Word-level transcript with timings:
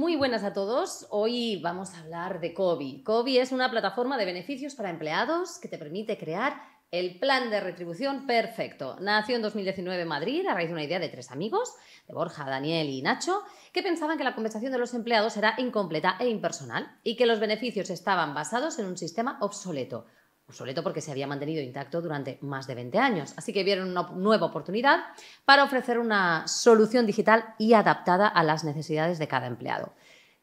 Muy 0.00 0.16
buenas 0.16 0.44
a 0.44 0.54
todos. 0.54 1.06
Hoy 1.10 1.60
vamos 1.60 1.92
a 1.92 2.00
hablar 2.00 2.40
de 2.40 2.54
COBI. 2.54 3.02
COBI 3.02 3.36
es 3.36 3.52
una 3.52 3.70
plataforma 3.70 4.16
de 4.16 4.24
beneficios 4.24 4.74
para 4.74 4.88
empleados 4.88 5.58
que 5.58 5.68
te 5.68 5.76
permite 5.76 6.16
crear 6.16 6.54
el 6.90 7.18
plan 7.18 7.50
de 7.50 7.60
retribución 7.60 8.26
perfecto. 8.26 8.96
Nació 8.98 9.36
en 9.36 9.42
2019 9.42 10.00
en 10.00 10.08
Madrid 10.08 10.46
a 10.46 10.54
raíz 10.54 10.68
de 10.68 10.72
una 10.72 10.84
idea 10.84 11.00
de 11.00 11.10
tres 11.10 11.30
amigos, 11.30 11.74
de 12.08 12.14
Borja, 12.14 12.48
Daniel 12.48 12.88
y 12.88 13.02
Nacho, 13.02 13.42
que 13.74 13.82
pensaban 13.82 14.16
que 14.16 14.24
la 14.24 14.34
compensación 14.34 14.72
de 14.72 14.78
los 14.78 14.94
empleados 14.94 15.36
era 15.36 15.54
incompleta 15.58 16.16
e 16.18 16.30
impersonal 16.30 16.98
y 17.04 17.16
que 17.16 17.26
los 17.26 17.38
beneficios 17.38 17.90
estaban 17.90 18.32
basados 18.32 18.78
en 18.78 18.86
un 18.86 18.96
sistema 18.96 19.36
obsoleto. 19.42 20.06
Obsoleto 20.50 20.82
porque 20.82 21.00
se 21.00 21.10
había 21.10 21.26
mantenido 21.26 21.62
intacto 21.62 22.00
durante 22.02 22.38
más 22.42 22.66
de 22.66 22.74
20 22.74 22.98
años. 22.98 23.34
Así 23.36 23.52
que 23.52 23.64
vieron 23.64 23.90
una 23.90 24.10
nueva 24.10 24.46
oportunidad 24.46 25.00
para 25.44 25.64
ofrecer 25.64 25.98
una 25.98 26.46
solución 26.46 27.06
digital 27.06 27.54
y 27.58 27.72
adaptada 27.72 28.28
a 28.28 28.44
las 28.44 28.64
necesidades 28.64 29.18
de 29.18 29.28
cada 29.28 29.46
empleado. 29.46 29.94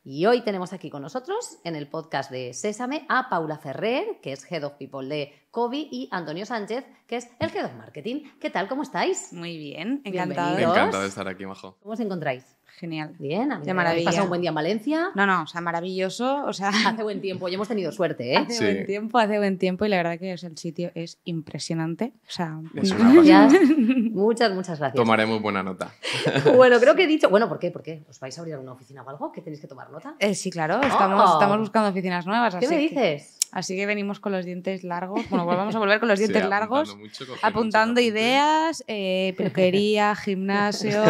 Y 0.10 0.26
hoy 0.26 0.42
tenemos 0.42 0.72
aquí 0.72 0.90
con 0.90 1.02
nosotros 1.02 1.58
en 1.66 1.76
el 1.76 1.90
podcast 1.90 2.32
de 2.32 2.54
Sésame 2.54 3.06
a 3.10 3.28
Paula 3.30 3.58
Ferrer, 3.58 4.22
que 4.22 4.32
es 4.32 4.50
Head 4.50 4.64
of 4.64 4.76
People 4.76 5.06
de 5.10 5.34
COVID, 5.52 5.88
y 5.92 6.08
Antonio 6.14 6.46
Sánchez, 6.46 6.86
que 7.06 7.18
es 7.18 7.28
el 7.40 7.50
Head 7.54 7.66
of 7.66 7.74
Marketing. 7.74 8.24
¿Qué 8.40 8.50
tal? 8.50 8.70
¿Cómo 8.70 8.84
estáis? 8.84 9.34
Muy 9.34 9.58
bien, 9.58 10.02
encantado. 10.06 10.56
Bienvenidos. 10.56 10.78
Encantado 10.78 11.04
de 11.04 11.10
estar 11.10 11.28
aquí, 11.28 11.46
Majo. 11.46 11.78
¿Cómo 11.82 11.94
os 11.94 12.00
encontráis? 12.00 12.57
Genial. 12.80 13.16
Bien, 13.18 13.52
¿habéis 13.52 13.66
De 13.66 13.74
maravilla. 13.74 14.06
pasado 14.06 14.26
un 14.26 14.30
buen 14.30 14.42
día 14.42 14.50
en 14.50 14.56
Valencia? 14.56 15.10
No, 15.16 15.26
no, 15.26 15.42
o 15.42 15.48
sea, 15.48 15.62
maravilloso. 15.62 16.46
O 16.46 16.54
sea, 16.54 16.70
Hace 16.70 17.02
buen 17.02 17.22
tiempo, 17.22 17.48
ya 17.48 17.56
hemos 17.56 17.68
tenido 17.68 17.92
suerte, 17.92 18.34
¿eh? 18.34 18.38
hace 18.38 18.54
Sí. 18.54 18.64
buen 18.64 18.86
tiempo, 18.86 19.18
hace 19.18 19.38
buen 19.40 19.58
tiempo 19.58 19.84
y 19.86 19.90
la 19.90 19.98
verdad 19.98 20.20
que 20.20 20.34
es- 20.34 20.44
el 20.44 20.56
sitio 20.60 20.92
es 20.94 21.18
impresionante. 21.24 22.14
O 22.28 22.30
sea, 22.32 22.60
Es 22.76 22.92
una. 22.92 23.10
Muchas, 24.18 24.52
muchas 24.54 24.78
gracias. 24.80 24.94
Tomaremos 24.94 25.42
buena 25.42 25.64
nota. 25.64 25.92
Bueno, 26.56 26.80
creo 26.80 26.96
que 26.96 27.04
he 27.06 27.08
dicho. 27.08 27.30
Bueno, 27.30 27.50
¿por 27.50 27.58
qué? 27.58 27.72
¿Por 27.72 27.82
qué? 27.82 28.04
¿Os 28.10 28.20
vais 28.20 28.38
a 28.38 28.42
abrir 28.42 28.54
alguna 28.54 28.74
oficina 28.74 29.02
o 29.02 29.10
algo? 29.10 29.32
¿Que 29.32 29.42
tenéis 29.42 29.60
que 29.62 29.68
tomar 29.68 29.90
nota? 29.90 30.14
eh, 30.20 30.36
sí, 30.36 30.52
claro, 30.52 30.80
estamos, 30.82 31.24
Oh. 31.30 31.34
estamos 31.34 31.60
buscando 31.60 31.90
oficinas 31.90 32.28
nuevas. 32.28 32.54
¿Qué 32.56 32.66
así 32.68 32.76
me 32.76 32.82
que- 32.90 32.90
dices? 32.90 33.34
así 33.52 33.76
que 33.76 33.86
venimos 33.86 34.20
con 34.20 34.34
los 34.34 34.46
dientes 34.46 34.84
largos. 34.84 35.22
Bueno, 35.30 35.46
pues 35.46 35.58
vamos 35.58 35.74
a 35.76 35.80
volver 35.80 36.00
con 36.00 36.10
los 36.10 36.20
Sí, 36.20 36.26
dientes 36.26 36.44
apuntando 36.44 36.76
largos. 36.76 36.96
mucho, 36.98 37.26
cogiendo 37.26 37.48
Apuntando 37.48 37.92
apuntes. 38.02 38.06
ideas, 38.06 38.84
eh, 38.88 39.34
peluquería, 39.38 40.16
gimnasio. 40.24 41.02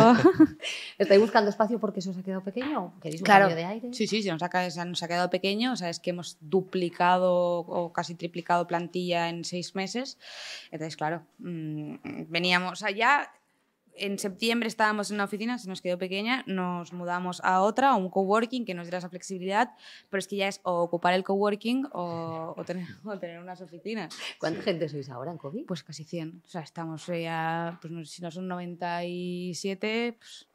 ¿Estáis 0.97 1.19
buscando 1.19 1.49
espacio 1.57 1.79
porque 1.79 2.01
se 2.01 2.11
os 2.11 2.17
ha 2.17 2.23
quedado 2.23 2.43
pequeño? 2.43 2.93
¿Queréis 3.01 3.21
un 3.21 3.25
Claro. 3.25 3.45
cambio 3.47 3.57
de 3.57 3.65
aire? 3.65 3.93
Sí, 3.93 4.05
sí, 4.05 4.21
se 4.21 4.31
nos, 4.31 4.43
ha, 4.43 4.69
se 4.69 4.85
nos 4.85 5.01
ha 5.01 5.07
quedado 5.07 5.29
pequeño. 5.29 5.73
O 5.73 5.75
sea, 5.75 5.89
es 5.89 5.99
que 5.99 6.11
hemos 6.11 6.37
duplicado 6.39 7.59
o 7.59 7.91
casi 7.91 8.13
triplicado 8.15 8.67
plantilla 8.67 9.29
en 9.29 9.43
seis 9.43 9.73
meses. 9.75 10.17
Entonces, 10.71 10.95
claro, 10.95 11.23
mm, 11.39 11.95
veníamos, 12.29 12.83
ya 12.95 13.31
en 13.99 14.19
septiembre 14.19 14.67
estábamos 14.67 15.09
en 15.09 15.15
una 15.15 15.23
oficina, 15.23 15.57
se 15.57 15.67
nos 15.67 15.81
quedó 15.81 15.97
pequeña, 15.97 16.43
nos 16.45 16.93
mudamos 16.93 17.41
a 17.43 17.61
otra, 17.61 17.89
a 17.89 17.95
un 17.95 18.11
coworking 18.11 18.63
que 18.63 18.75
nos 18.75 18.85
diera 18.85 18.99
esa 18.99 19.09
flexibilidad, 19.09 19.71
pero 20.11 20.19
es 20.19 20.27
que 20.27 20.35
ya 20.35 20.47
es 20.47 20.59
o 20.63 20.83
ocupar 20.83 21.15
el 21.15 21.23
coworking 21.23 21.87
o, 21.93 22.53
o 22.55 22.63
tener, 22.63 22.85
o 23.03 23.17
tener 23.17 23.39
unas 23.39 23.59
oficinas. 23.59 24.15
¿Cuánta 24.39 24.61
gente 24.61 24.87
sois 24.87 25.09
ahora 25.09 25.31
en 25.31 25.39
COVID? 25.39 25.65
Pues 25.65 25.81
casi 25.83 26.03
100. 26.03 26.43
O 26.45 26.47
sea, 26.47 26.61
estamos 26.61 27.07
ya, 27.07 27.79
pues 27.81 28.11
si 28.11 28.21
no 28.21 28.29
son 28.29 28.47
97, 28.47 30.15
pues 30.19 30.47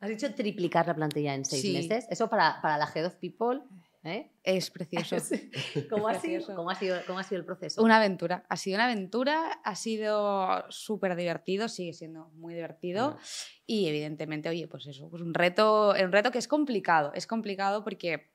Has 0.00 0.08
dicho 0.10 0.32
triplicar 0.34 0.86
la 0.86 0.94
plantilla 0.94 1.34
en 1.34 1.44
seis 1.44 1.62
Sí. 1.62 1.72
meses. 1.72 2.06
Eso 2.10 2.28
para, 2.28 2.60
para 2.60 2.78
la 2.78 2.88
Head 2.94 3.06
of 3.06 3.14
People. 3.16 3.62
¿eh? 4.04 4.30
es 4.44 4.70
precioso. 4.70 5.16
¿Cómo, 5.90 6.06
ha 6.06 6.12
sido, 6.14 6.34
Precioso. 6.36 6.54
cómo, 6.54 6.70
ha 6.70 6.74
sido, 6.76 6.96
¿Cómo 7.08 7.18
ha 7.18 7.24
sido 7.24 7.40
el 7.40 7.44
proceso? 7.44 7.82
Una 7.82 7.96
aventura. 7.96 8.46
Ha 8.48 8.56
sido 8.56 8.76
una 8.76 8.84
aventura, 8.84 9.60
ha 9.64 9.74
sido 9.74 10.64
súper 10.70 11.16
divertido, 11.16 11.68
sigue 11.68 11.92
siendo 11.92 12.28
muy 12.34 12.54
divertido. 12.54 13.16
Y 13.66 13.88
evidentemente, 13.88 14.48
oye, 14.48 14.68
pues 14.68 14.86
eso, 14.86 15.10
pues 15.10 15.22
un 15.22 15.34
reto, 15.34 15.92
un 16.00 16.12
reto 16.12 16.30
que 16.30 16.38
es 16.38 16.46
complicado. 16.46 17.10
Es 17.14 17.26
complicado 17.26 17.82
porque, 17.82 18.30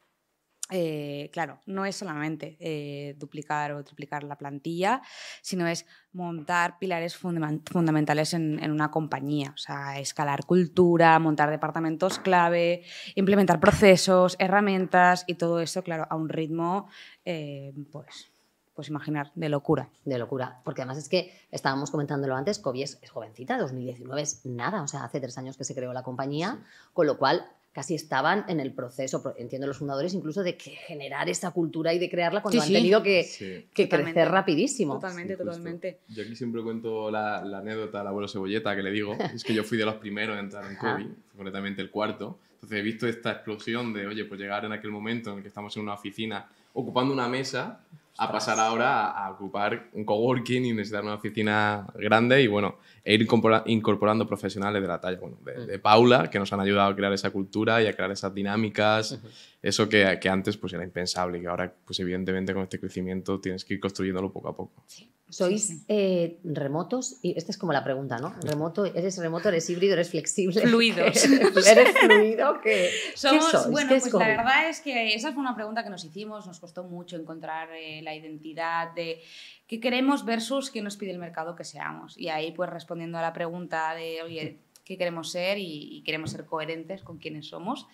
eh, 0.71 1.29
claro, 1.33 1.59
no 1.65 1.85
es 1.85 1.97
solamente 1.97 2.57
eh, 2.59 3.15
duplicar 3.19 3.73
o 3.73 3.83
triplicar 3.83 4.23
la 4.23 4.37
plantilla, 4.37 5.01
sino 5.41 5.67
es 5.67 5.85
montar 6.13 6.79
pilares 6.79 7.21
fundamen- 7.21 7.61
fundamentales 7.69 8.33
en, 8.33 8.57
en 8.63 8.71
una 8.71 8.89
compañía. 8.89 9.51
O 9.53 9.57
sea, 9.57 9.99
escalar 9.99 10.45
cultura, 10.45 11.19
montar 11.19 11.49
departamentos 11.49 12.19
clave, 12.19 12.83
implementar 13.15 13.59
procesos, 13.59 14.37
herramientas 14.39 15.25
y 15.27 15.35
todo 15.35 15.59
eso, 15.59 15.83
claro, 15.83 16.07
a 16.09 16.15
un 16.15 16.29
ritmo, 16.29 16.87
eh, 17.25 17.73
pues, 17.91 18.31
pues 18.73 18.87
imaginar, 18.87 19.31
de 19.35 19.49
locura. 19.49 19.89
De 20.05 20.17
locura. 20.17 20.61
Porque 20.63 20.81
además 20.81 20.97
es 20.97 21.09
que 21.09 21.33
estábamos 21.51 21.91
comentándolo 21.91 22.35
antes, 22.35 22.61
es, 22.75 22.97
es 23.01 23.09
jovencita, 23.09 23.57
2019 23.57 24.21
es 24.21 24.45
nada. 24.45 24.81
O 24.83 24.87
sea, 24.87 25.03
hace 25.03 25.19
tres 25.19 25.37
años 25.37 25.57
que 25.57 25.65
se 25.65 25.75
creó 25.75 25.91
la 25.91 26.03
compañía, 26.03 26.63
con 26.93 27.07
lo 27.07 27.17
cual 27.17 27.45
casi 27.73 27.95
estaban 27.95 28.43
en 28.49 28.59
el 28.59 28.73
proceso, 28.73 29.23
pro- 29.23 29.33
entiendo 29.37 29.65
los 29.67 29.77
fundadores, 29.77 30.13
incluso 30.13 30.43
de 30.43 30.57
que 30.57 30.71
generar 30.71 31.29
esa 31.29 31.51
cultura 31.51 31.93
y 31.93 31.99
de 31.99 32.09
crearla 32.09 32.41
cuando 32.41 32.59
Sí, 32.59 32.63
han 32.63 32.67
sí. 32.67 32.73
tenido 32.73 33.01
que, 33.01 33.23
Sí. 33.23 33.65
que 33.73 33.87
crecer 33.87 34.27
rapidísimo. 34.29 34.95
Totalmente, 34.95 35.37
totalmente. 35.37 35.99
Yo 36.09 36.23
aquí 36.23 36.35
siempre 36.35 36.61
cuento 36.63 37.09
la, 37.09 37.43
la 37.45 37.59
anécdota 37.59 37.99
del 37.99 38.07
abuelo 38.07 38.27
Cebolleta 38.27 38.75
que 38.75 38.83
le 38.83 38.91
digo. 38.91 39.15
Es 39.33 39.43
que 39.43 39.53
yo 39.53 39.63
fui 39.63 39.77
de 39.77 39.85
los 39.85 39.95
primeros 39.95 40.37
en 40.37 40.45
entrar 40.45 40.65
en. 40.69 40.75
COVID, 40.77 41.07
concretamente 41.35 41.81
el 41.81 41.89
cuarto. 41.89 42.37
Entonces 42.55 42.77
he 42.79 42.81
visto 42.81 43.07
esta 43.07 43.31
explosión 43.31 43.93
de, 43.93 44.05
oye, 44.05 44.25
pues 44.25 44.39
llegar 44.39 44.65
en 44.65 44.71
aquel 44.73 44.91
momento 44.91 45.31
en 45.31 45.37
el 45.37 45.41
que 45.41 45.47
estamos 45.47 45.75
en 45.77 45.83
una 45.83 45.93
oficina 45.93 46.47
ocupando 46.73 47.13
una 47.13 47.27
mesa 47.27 47.79
a 48.17 48.31
pasar 48.31 48.59
ahora 48.59 49.07
a, 49.07 49.25
a 49.27 49.31
ocupar 49.31 49.89
un 49.93 50.05
coworking 50.05 50.65
y 50.65 50.73
necesitar 50.73 51.03
una 51.03 51.15
oficina 51.15 51.87
grande 51.95 52.41
y 52.41 52.47
bueno, 52.47 52.77
e 53.03 53.13
ir 53.15 53.21
incorpora- 53.21 53.63
incorporando 53.65 54.27
profesionales 54.27 54.81
de 54.81 54.87
la 54.87 54.99
talla, 54.99 55.17
bueno, 55.19 55.37
de, 55.43 55.65
de 55.65 55.79
Paula, 55.79 56.29
que 56.29 56.37
nos 56.37 56.51
han 56.53 56.59
ayudado 56.59 56.91
a 56.91 56.95
crear 56.95 57.13
esa 57.13 57.31
cultura 57.31 57.81
y 57.81 57.87
a 57.87 57.93
crear 57.93 58.11
esas 58.11 58.33
dinámicas, 58.33 59.19
eso 59.61 59.89
que, 59.89 60.19
que 60.21 60.29
antes 60.29 60.57
pues 60.57 60.73
era 60.73 60.83
impensable 60.83 61.39
y 61.39 61.41
que 61.41 61.47
ahora 61.47 61.73
pues 61.85 61.99
evidentemente 61.99 62.53
con 62.53 62.63
este 62.63 62.79
crecimiento 62.79 63.39
tienes 63.39 63.65
que 63.65 63.73
ir 63.75 63.79
construyéndolo 63.79 64.31
poco 64.31 64.49
a 64.49 64.55
poco. 64.55 64.83
¿Sois 65.31 65.65
Sí, 65.67 65.77
sí. 65.77 65.85
eh, 65.87 66.39
remotos? 66.43 67.17
Y 67.21 67.37
esta 67.37 67.51
es 67.51 67.57
como 67.57 67.73
la 67.73 67.83
pregunta, 67.83 68.17
¿no? 68.17 68.35
Remoto, 68.43 68.85
¿Eres 68.85 69.17
remoto, 69.17 69.49
eres 69.49 69.69
híbrido, 69.69 69.93
eres 69.93 70.09
flexible? 70.09 70.61
Fluidos. 70.61 71.23
¿Eres 71.67 71.97
fluido? 71.99 72.61
¿Qué, 72.61 72.89
Somos, 73.15 73.45
¿qué 73.45 73.51
sois? 73.57 73.67
bueno, 73.71 73.89
¿Qué 73.89 73.95
es 73.95 74.01
pues 74.03 74.13
la 74.13 74.27
verdad 74.27 74.69
es 74.69 74.81
que 74.81 75.13
esa 75.15 75.31
fue 75.33 75.41
una 75.41 75.55
pregunta 75.55 75.83
que 75.83 75.89
nos 75.89 76.03
hicimos, 76.05 76.45
nos 76.45 76.59
costó 76.59 76.83
mucho 76.83 77.15
encontrar 77.15 77.69
eh, 77.73 78.01
la 78.03 78.13
identidad 78.15 78.93
de 78.93 79.21
qué 79.67 79.79
queremos 79.79 80.25
versus 80.25 80.69
qué 80.69 80.81
nos 80.81 80.97
pide 80.97 81.11
el 81.11 81.17
mercado 81.19 81.55
que 81.55 81.63
seamos. 81.63 82.17
Y 82.17 82.27
ahí 82.29 82.51
pues 82.51 82.69
respondiendo 82.69 83.17
a 83.17 83.21
la 83.21 83.31
pregunta 83.33 83.95
de, 83.95 84.21
oye, 84.23 84.57
¿qué 84.83 84.97
queremos 84.97 85.31
ser? 85.31 85.57
Y, 85.57 85.97
y 85.97 86.03
queremos 86.03 86.31
ser 86.31 86.45
coherentes 86.45 87.03
con 87.03 87.17
quienes 87.19 87.47
somos, 87.47 87.87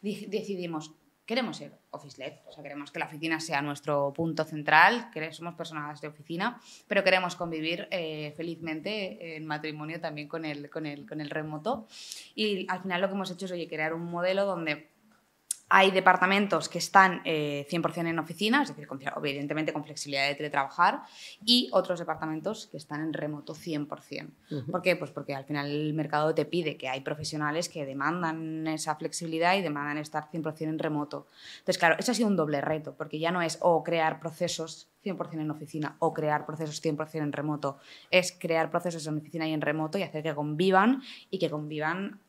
di- 0.00 0.26
decidimos, 0.26 0.92
queremos 1.26 1.56
ser 1.56 1.78
office-led, 1.90 2.34
o 2.46 2.52
sea, 2.52 2.62
queremos 2.62 2.90
que 2.90 2.98
la 2.98 3.06
oficina 3.06 3.40
sea 3.40 3.62
nuestro 3.62 4.12
punto 4.12 4.44
central, 4.44 5.10
que 5.12 5.32
somos 5.32 5.54
personas 5.54 6.00
de 6.00 6.08
oficina, 6.08 6.60
pero 6.86 7.02
queremos 7.02 7.36
convivir 7.36 7.88
eh, 7.90 8.34
felizmente 8.36 9.36
en 9.36 9.46
matrimonio 9.46 10.00
también 10.00 10.28
con 10.28 10.44
el, 10.44 10.68
con, 10.70 10.86
el, 10.86 11.06
con 11.06 11.20
el 11.20 11.30
remoto. 11.30 11.86
Y 12.34 12.66
al 12.68 12.82
final 12.82 13.00
lo 13.00 13.08
que 13.08 13.14
hemos 13.14 13.30
hecho 13.30 13.46
es, 13.46 13.52
oye, 13.52 13.68
crear 13.68 13.94
un 13.94 14.04
modelo 14.04 14.44
donde 14.44 14.93
hay 15.68 15.90
departamentos 15.90 16.68
que 16.68 16.78
están 16.78 17.20
eh, 17.24 17.66
100% 17.70 18.06
en 18.08 18.18
oficina, 18.18 18.62
es 18.62 18.68
decir, 18.68 18.86
con- 18.86 19.00
evidentemente 19.16 19.72
con 19.72 19.82
flexibilidad 19.84 20.28
de 20.28 20.34
teletrabajar, 20.34 21.02
y 21.44 21.68
otros 21.72 21.98
departamentos 21.98 22.66
que 22.68 22.76
están 22.76 23.00
en 23.00 23.12
remoto 23.12 23.54
100%. 23.54 24.30
Ujú. 24.50 24.70
¿Por 24.70 24.82
qué? 24.82 24.94
Pues 24.96 25.10
porque 25.10 25.34
al 25.34 25.44
final 25.44 25.70
el 25.70 25.94
mercado 25.94 26.34
te 26.34 26.44
pide 26.44 26.76
que 26.76 26.88
hay 26.88 27.00
profesionales 27.00 27.68
que 27.68 27.86
demandan 27.86 28.66
esa 28.66 28.94
flexibilidad 28.96 29.56
y 29.56 29.62
demandan 29.62 29.98
estar 29.98 30.30
100% 30.30 30.62
en 30.68 30.78
remoto. 30.78 31.26
Entonces, 31.58 31.78
claro, 31.78 31.96
eso 31.98 32.12
ha 32.12 32.14
sido 32.14 32.28
un 32.28 32.36
doble 32.36 32.60
reto, 32.60 32.94
porque 32.96 33.18
ya 33.18 33.30
no 33.32 33.42
es 33.42 33.58
o 33.60 33.82
crear 33.82 34.20
procesos 34.20 34.88
100% 35.02 35.40
en 35.40 35.50
oficina 35.50 35.96
o 35.98 36.14
crear 36.14 36.46
procesos 36.46 36.80
100% 36.82 37.22
en 37.24 37.32
remoto, 37.32 37.78
es 38.10 38.32
crear 38.38 38.70
procesos 38.70 39.06
en 39.06 39.18
oficina 39.18 39.48
y 39.48 39.52
en 39.52 39.60
remoto 39.60 39.98
y 39.98 40.02
hacer 40.02 40.22
que 40.22 40.34
convivan 40.34 41.02
y 41.30 41.38
que 41.38 41.50
convivan 41.50 42.20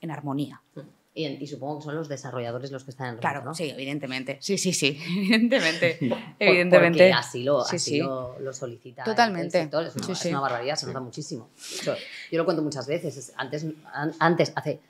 en 0.00 0.10
armonía. 0.10 0.60
Y, 0.74 0.80
en- 0.80 1.03
y 1.16 1.46
supongo 1.46 1.78
que 1.78 1.84
son 1.84 1.94
los 1.94 2.08
desarrolladores 2.08 2.72
los 2.72 2.82
que 2.82 2.90
están 2.90 3.06
en 3.06 3.12
remoto, 3.14 3.20
Claro, 3.28 3.44
¿no? 3.44 3.54
sí, 3.54 3.70
evidentemente. 3.70 4.36
Sí, 4.40 4.58
sí, 4.58 4.72
sí, 4.72 4.98
evidentemente. 5.16 5.96
Por- 6.08 6.18
evidentemente. 6.40 6.98
Porque 6.98 7.12
así 7.12 7.44
lo, 7.44 7.64
Sí, 7.64 7.76
así 7.76 7.90
sí. 7.92 7.98
lo, 7.98 8.38
lo 8.40 8.52
solicita 8.52 9.04
Totalmente. 9.04 9.58
el 9.58 9.64
sector. 9.64 9.84
Es 9.86 9.94
una, 9.94 10.04
Sí, 10.06 10.12
es 10.12 10.24
una 10.26 10.40
barbaridad, 10.40 10.74
se 10.76 10.86
nota 10.86 11.00
muchísimo. 11.00 11.48
Eso, 11.56 11.94
yo 12.32 12.38
lo 12.38 12.44
cuento 12.44 12.62
muchas 12.62 12.86
veces. 12.88 13.16
es- 13.16 13.32
Antes, 13.36 13.64
an- 13.92 14.12
antes 14.18 14.52
hace, 14.56 14.80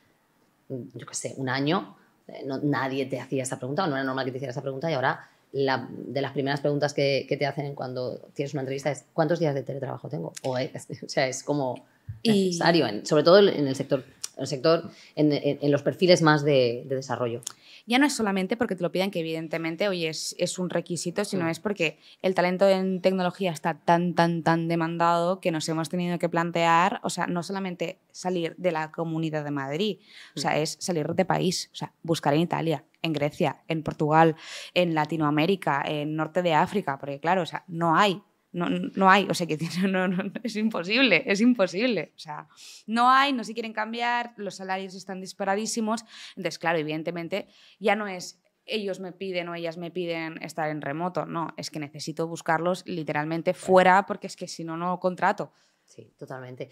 mm, 0.71 0.83
yo 0.95 1.07
qué 1.07 1.15
sé, 1.15 1.35
un 1.37 1.49
año, 1.51 1.95
eh, 2.29 2.43
no- 2.47 2.59
nadie 2.59 3.05
te 3.05 3.21
hacía 3.21 3.43
esa 3.43 3.59
pregunta, 3.59 3.85
o 3.85 3.87
no 3.87 3.97
era 3.97 4.05
normal 4.05 4.25
que 4.25 4.31
te 4.31 4.39
hiciera 4.39 4.53
esa 4.53 4.63
pregunta, 4.63 4.91
y 4.91 4.95
ahora 4.95 5.29
la- 5.53 5.87
de 5.91 6.23
las 6.23 6.33
primeras 6.33 6.61
preguntas 6.61 6.95
que, 6.95 7.27
que 7.29 7.37
te 7.37 7.45
hacen 7.47 7.75
cuando 7.75 8.17
tienes 8.35 8.55
una 8.55 8.63
entrevista 8.63 8.91
es 8.91 9.05
¿cuántos 9.13 9.39
días 9.39 9.55
de 9.55 9.63
teletrabajo 9.63 10.09
tengo? 10.09 10.33
O, 10.43 10.57
es- 10.57 10.71
o 11.05 11.09
sea, 11.09 11.29
es 11.29 11.43
como 11.43 11.85
Y- 12.23 12.47
necesario, 12.47 12.87
en- 12.87 13.05
sobre 13.07 13.23
todo 13.25 13.39
en 13.39 13.69
el 13.69 13.77
sector, 13.77 14.03
en, 14.37 14.41
el 14.43 14.47
sector 14.47 14.91
en, 15.17 15.33
en- 15.33 15.59
en 15.61 15.71
los 15.73 15.83
perfiles 15.83 16.23
más 16.23 16.45
de, 16.45 16.85
de 16.87 16.97
desarrollo. 16.97 17.41
Ya 17.87 17.99
no 17.99 18.07
es 18.07 18.15
solamente 18.17 18.57
porque 18.57 18.77
te 18.77 18.83
lo 18.83 18.91
pidan, 18.91 19.11
que 19.11 19.21
evidentemente 19.21 19.89
hoy 19.89 20.07
es, 20.07 20.35
es 20.39 20.59
un 20.59 20.71
requisito, 20.71 21.25
sino 21.25 21.45
Mm. 21.45 21.49
es 21.51 21.61
porque 21.61 21.99
el 22.23 22.35
talento 22.35 22.67
en 22.67 23.03
tecnología 23.03 23.53
está 23.53 23.75
tan, 23.75 24.15
tan, 24.15 24.43
tan 24.43 24.69
demandado 24.69 25.41
que 25.41 25.51
nos 25.51 25.69
hemos 25.69 25.91
tenido 25.91 26.19
que 26.19 26.31
plantear, 26.31 27.01
o 27.03 27.11
sea, 27.11 27.27
no 27.27 27.43
solamente 27.43 27.99
salir 28.11 28.55
de 28.57 28.73
la 28.73 28.91
comunidad 28.91 29.45
de 29.45 29.51
Madrid, 29.51 29.99
o 30.35 30.41
sea, 30.41 30.59
es 30.59 30.79
salir 30.81 31.07
de 31.09 31.25
país, 31.27 31.69
o 31.73 31.77
sea, 31.77 31.93
buscar 32.03 32.33
en 32.33 32.41
Italia, 32.41 32.85
en 33.03 33.13
Grecia, 33.13 33.63
en 33.69 33.83
Portugal, 33.83 34.35
en 34.73 34.95
Latinoamérica, 34.95 35.83
en 35.87 36.17
Norte 36.17 36.43
de 36.43 36.55
África, 36.55 36.97
porque 36.99 37.21
claro, 37.21 37.43
o 37.43 37.47
sea, 37.47 37.65
no 37.69 37.97
hay. 37.97 38.23
No, 38.55 38.71
no 38.71 39.11
hay, 39.11 39.27
o 39.29 39.35
sea, 39.35 39.47
que 39.47 39.59
no, 39.89 40.09
no, 40.09 40.33
es 40.43 40.57
imposible, 40.57 41.25
es 41.27 41.41
imposible. 41.41 42.13
O 42.17 42.19
sea, 42.19 42.49
no 42.87 43.11
hay, 43.11 43.33
no 43.33 43.45
se 43.45 43.53
quieren 43.53 43.73
cambiar, 43.73 44.33
los 44.37 44.55
salarios 44.55 44.95
están 44.95 45.21
disparadísimos. 45.21 46.05
Entonces, 46.37 46.59
claro, 46.59 46.79
evidentemente 46.79 47.49
ya 47.79 47.97
no 47.97 48.07
es 48.07 48.41
ellos 48.67 48.99
me 48.99 49.13
piden 49.13 49.49
o 49.49 49.55
ellas 49.55 49.77
me 49.77 49.91
piden 49.91 50.43
estar 50.43 50.71
en 50.71 50.81
remoto. 50.81 51.27
No, 51.27 51.49
es 51.57 51.71
que 51.71 51.81
necesito 51.81 52.27
buscarlos 52.27 52.87
literalmente 52.87 53.53
fuera 53.53 54.07
porque 54.07 54.27
es 54.27 54.37
que 54.37 54.49
si 54.49 54.65
no, 54.65 54.77
no 54.77 54.99
contrato. 55.01 55.53
Sí, 55.85 56.15
totalmente. 56.17 56.71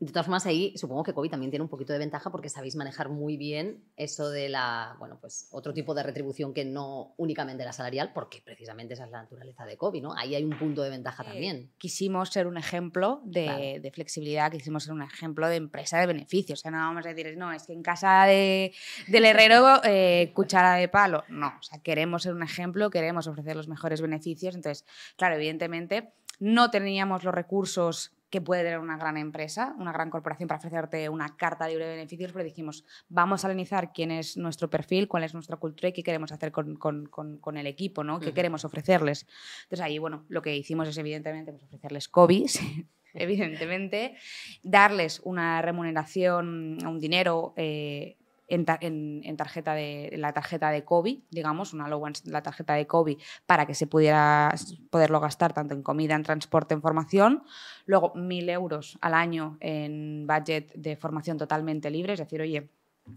De 0.00 0.10
todas 0.10 0.26
formas, 0.26 0.44
ahí 0.46 0.76
supongo 0.76 1.04
que 1.04 1.14
COVID 1.14 1.30
también 1.30 1.50
tiene 1.50 1.62
un 1.62 1.68
poquito 1.68 1.92
de 1.92 1.98
ventaja 1.98 2.30
porque 2.30 2.48
sabéis 2.48 2.74
manejar 2.74 3.08
muy 3.08 3.36
bien 3.36 3.84
eso 3.96 4.28
de 4.28 4.48
la, 4.48 4.96
bueno, 4.98 5.18
pues 5.20 5.48
otro 5.52 5.72
tipo 5.72 5.94
de 5.94 6.02
retribución 6.02 6.52
que 6.52 6.64
no 6.64 7.14
únicamente 7.16 7.64
la 7.64 7.72
salarial, 7.72 8.12
porque 8.12 8.42
precisamente 8.44 8.94
esa 8.94 9.04
es 9.04 9.10
la 9.10 9.22
naturaleza 9.22 9.64
de 9.64 9.76
COVID, 9.76 10.02
¿no? 10.02 10.14
Ahí 10.14 10.34
hay 10.34 10.44
un 10.44 10.58
punto 10.58 10.82
de 10.82 10.90
ventaja 10.90 11.22
también. 11.22 11.70
Quisimos 11.78 12.30
ser 12.30 12.46
un 12.46 12.56
ejemplo 12.56 13.22
de, 13.24 13.78
de, 13.80 13.90
flexibilidad, 13.92 14.50
quisimos 14.50 14.84
ser 14.84 14.94
un 14.94 15.02
ejemplo 15.02 15.48
de 15.48 15.56
empresa 15.56 15.98
de 16.00 16.06
beneficios. 16.06 16.58
O 16.58 16.62
sea, 16.62 16.70
no 16.72 16.78
vamos 16.78 17.06
a 17.06 17.14
decir, 17.14 17.36
no, 17.36 17.52
es 17.52 17.62
que 17.64 17.72
en 17.72 17.82
casa 17.82 18.24
de, 18.24 18.72
del 19.06 19.24
herrero, 19.24 19.80
eh, 19.84 20.32
cuchara 20.34 20.74
de 20.74 20.88
palo. 20.88 21.24
No, 21.28 21.54
o 21.58 21.62
sea, 21.62 21.78
queremos 21.80 22.24
ser 22.24 22.34
un 22.34 22.42
ejemplo, 22.42 22.90
queremos 22.90 23.26
ofrecer 23.26 23.56
los 23.56 23.68
mejores 23.68 24.00
beneficios. 24.00 24.54
Entonces, 24.54 24.84
claro, 25.16 25.36
evidentemente 25.36 26.12
no 26.40 26.70
teníamos 26.70 27.24
los 27.24 27.34
recursos 27.34 28.12
que 28.34 28.40
puede 28.40 28.64
tener 28.64 28.80
una 28.80 28.96
gran 28.96 29.16
empresa, 29.16 29.76
una 29.78 29.92
gran 29.92 30.10
corporación 30.10 30.48
para 30.48 30.58
ofrecerte 30.58 31.08
una 31.08 31.36
carta 31.36 31.68
libre 31.68 31.86
de 31.86 31.94
beneficios, 31.94 32.32
pero 32.32 32.44
dijimos, 32.44 32.84
vamos 33.08 33.44
a 33.44 33.46
analizar 33.46 33.92
quién 33.92 34.10
es 34.10 34.36
nuestro 34.36 34.68
perfil, 34.68 35.06
cuál 35.06 35.22
es 35.22 35.34
nuestra 35.34 35.56
cultura 35.56 35.90
y 35.90 35.92
qué 35.92 36.02
queremos 36.02 36.32
hacer 36.32 36.50
con, 36.50 36.74
con, 36.74 37.06
con, 37.06 37.56
el 37.56 37.68
equipo, 37.68 38.02
¿no? 38.02 38.18
¿Qué 38.18 38.34
queremos 38.34 38.64
ofrecerles? 38.64 39.28
Entonces 39.62 39.84
ahí, 39.84 40.00
bueno, 40.00 40.24
lo 40.28 40.42
que 40.42 40.56
hicimos 40.56 40.88
es 40.88 40.98
evidentemente 40.98 41.52
pues, 41.52 41.62
ofrecerles 41.62 42.08
COVID, 42.08 42.48
evidentemente, 43.14 44.16
darles 44.64 45.20
una 45.22 45.62
remuneración, 45.62 46.84
un 46.84 46.98
dinero 46.98 47.54
eh, 47.56 48.16
en, 48.48 49.36
tarjeta 49.36 49.74
de, 49.74 50.14
la 50.16 50.32
tarjeta 50.32 50.70
de 50.70 50.84
COVID, 50.84 51.20
digamos, 51.30 51.72
una 51.72 51.88
la 51.88 52.42
tarjeta 52.42 52.74
de 52.74 52.86
COVID 52.86 53.18
para 53.46 53.66
que 53.66 53.74
se 53.74 53.86
pudiera 53.86 54.54
poderlo 54.90 55.20
gastar 55.20 55.52
tanto 55.52 55.74
en 55.74 55.82
comida, 55.82 56.14
en 56.14 56.22
transporte, 56.22 56.74
en 56.74 56.82
formación. 56.82 57.44
Luego, 57.86 58.12
mil 58.14 58.48
euros 58.48 58.98
al 59.00 59.14
año 59.14 59.56
en 59.60 60.26
budget 60.26 60.72
de 60.74 60.96
formación 60.96 61.38
totalmente 61.38 61.90
libre, 61.90 62.14
es 62.14 62.18
decir, 62.18 62.40
oye, 62.40 62.70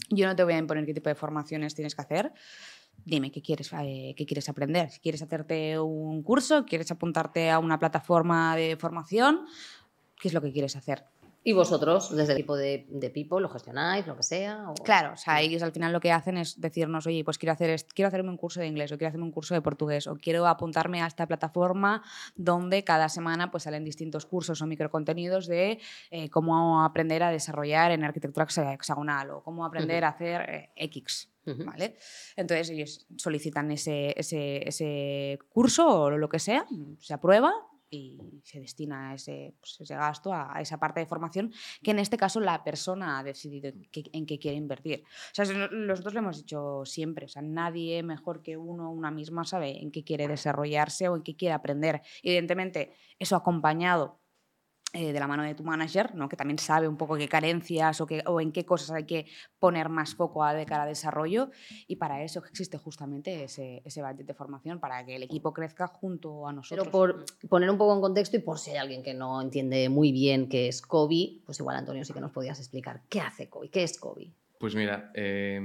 yo 0.09 0.27
no 0.27 0.35
te 0.35 0.43
voy 0.43 0.53
a 0.53 0.57
imponer 0.57 0.85
qué 0.85 0.93
tipo 0.93 1.09
de 1.09 1.15
formaciones 1.15 1.75
tienes 1.75 1.95
que 1.95 2.01
hacer. 2.01 2.33
Dime 3.05 3.31
qué 3.31 3.41
quieres, 3.41 3.71
eh, 3.73 4.13
qué 4.17 4.25
quieres 4.25 4.49
aprender. 4.49 4.89
Si 4.89 4.99
quieres 4.99 5.21
hacerte 5.21 5.79
un 5.79 6.23
curso, 6.23 6.65
quieres 6.65 6.91
apuntarte 6.91 7.49
a 7.49 7.59
una 7.59 7.79
plataforma 7.79 8.55
de 8.55 8.75
formación, 8.75 9.45
¿qué 10.19 10.27
es 10.27 10.33
lo 10.33 10.41
que 10.41 10.51
quieres 10.51 10.75
hacer? 10.75 11.05
Y 11.47 11.53
vosotros, 11.53 12.13
desde 12.13 12.33
el 12.33 12.39
tipo 12.39 12.57
de, 12.57 12.85
de 12.89 13.09
people, 13.09 13.39
lo 13.39 13.47
gestionáis, 13.47 14.05
lo 14.05 14.17
que 14.17 14.23
sea. 14.23 14.65
Claro, 14.83 15.13
o 15.13 15.15
sea, 15.15 15.39
ellos 15.39 15.63
al 15.63 15.71
final 15.71 15.93
lo 15.93 16.01
que 16.01 16.11
hacen 16.11 16.35
es 16.35 16.59
decirnos, 16.59 17.07
oye, 17.07 17.23
pues 17.23 17.37
quiero, 17.37 17.53
hacer, 17.53 17.73
quiero 17.95 18.09
hacerme 18.09 18.31
un 18.31 18.35
curso 18.35 18.59
de 18.59 18.67
inglés, 18.67 18.91
o 18.91 18.97
quiero 18.97 19.07
hacerme 19.07 19.27
un 19.27 19.31
curso 19.31 19.53
de 19.53 19.61
portugués, 19.61 20.07
o 20.07 20.17
quiero 20.17 20.45
apuntarme 20.45 21.01
a 21.01 21.07
esta 21.07 21.25
plataforma 21.25 22.03
donde 22.35 22.83
cada 22.83 23.07
semana 23.07 23.49
pues 23.49 23.63
salen 23.63 23.85
distintos 23.85 24.25
cursos 24.25 24.61
o 24.61 24.67
microcontenidos 24.67 25.47
de 25.47 25.79
eh, 26.11 26.29
cómo 26.29 26.83
aprender 26.83 27.23
a 27.23 27.31
desarrollar 27.31 27.91
en 27.91 28.03
arquitectura 28.03 28.45
hexagonal, 28.73 29.31
o 29.31 29.41
cómo 29.41 29.63
aprender 29.63 30.03
a 30.03 30.09
hacer 30.09 30.41
eh, 30.49 30.69
X. 30.75 31.29
¿Vale? 31.45 31.95
Entonces 32.35 32.71
ellos 32.71 33.07
solicitan 33.15 33.71
ese, 33.71 34.13
ese, 34.19 34.67
ese 34.67 35.39
curso 35.47 35.87
o 35.87 36.09
lo 36.09 36.27
que 36.27 36.39
sea, 36.39 36.65
se 36.99 37.13
aprueba 37.13 37.53
y 37.89 38.41
se 38.43 38.59
destina 38.59 39.13
ese, 39.13 39.55
pues, 39.59 39.79
ese 39.81 39.95
gasto 39.95 40.33
a, 40.33 40.59
esa 40.61 40.77
parte 40.77 40.99
de 40.99 41.05
formación 41.05 41.53
que 41.81 41.91
en 41.91 41.99
este 41.99 42.17
caso 42.17 42.39
la 42.39 42.63
persona 42.63 43.19
ha 43.19 43.23
decidido 43.23 43.71
en 43.93 44.25
qué 44.25 44.39
quiere 44.39 44.57
invertir. 44.57 45.03
O 45.03 45.33
sea, 45.33 45.45
nosotros 45.71 46.13
lo 46.13 46.19
hemos 46.19 46.37
dicho 46.37 46.83
siempre, 46.85 47.25
o 47.25 47.29
sea, 47.29 47.41
nadie 47.41 48.03
mejor 48.03 48.41
que 48.41 48.57
uno, 48.57 48.91
una 48.91 49.11
misma, 49.11 49.45
sabe 49.45 49.81
en 49.81 49.91
qué 49.91 50.03
quiere 50.03 50.27
desarrollarse 50.27 51.09
o 51.09 51.15
en 51.15 51.23
qué 51.23 51.35
quiere 51.35 51.53
aprender. 51.53 52.01
Evidentemente, 52.23 52.93
eso 53.19 53.35
acompañado 53.35 54.19
eh, 54.99 55.13
de 55.13 55.19
la 55.19 55.27
mano 55.27 55.43
de 55.43 55.53
tu 55.53 55.63
manager, 55.63 56.15
¿no? 56.15 56.27
que 56.27 56.35
también 56.35 56.57
sabe 56.57 56.87
un 56.87 56.97
poco 56.97 57.17
qué 57.17 57.27
carencias 57.27 58.01
o, 58.01 58.07
qué, 58.07 58.23
o 58.25 58.41
en 58.41 58.51
qué 58.51 58.65
cosas 58.65 58.89
hay 58.89 59.03
que 59.03 59.27
poner 59.59 59.89
más 59.89 60.15
foco 60.15 60.43
a 60.43 60.55
de 60.55 60.65
cara 60.65 60.83
a 60.83 60.85
desarrollo 60.87 61.51
y 61.87 61.97
para 61.97 62.23
eso 62.23 62.43
existe 62.43 62.79
justamente 62.79 63.43
ese, 63.43 63.83
ese 63.85 64.01
budget 64.01 64.25
de 64.25 64.33
formación, 64.33 64.79
para 64.79 65.05
que 65.05 65.17
el 65.17 65.21
equipo 65.21 65.53
crezca 65.53 65.85
junto 65.85 66.47
a 66.47 66.51
nosotros. 66.51 66.87
Pero 66.87 66.91
por 66.91 67.25
poner 67.47 67.69
un 67.69 67.77
poco 67.77 67.93
en 67.93 68.01
contexto 68.01 68.37
y 68.37 68.39
por 68.39 68.57
si 68.57 68.71
hay 68.71 68.77
alguien 68.77 69.03
que 69.03 69.13
no 69.13 69.39
entiende 69.39 69.87
muy 69.87 70.11
bien 70.11 70.49
qué 70.49 70.67
es 70.67 70.81
COBI, 70.81 71.43
pues 71.45 71.59
igual 71.59 71.77
Antonio 71.77 72.03
sí 72.03 72.11
que 72.11 72.19
nos 72.19 72.31
podías 72.31 72.57
explicar 72.57 73.03
qué 73.07 73.21
hace 73.21 73.49
COBI, 73.49 73.69
qué 73.69 73.83
es 73.83 73.99
COBI. 73.99 74.33
Pues 74.57 74.73
mira, 74.73 75.11
eh, 75.13 75.61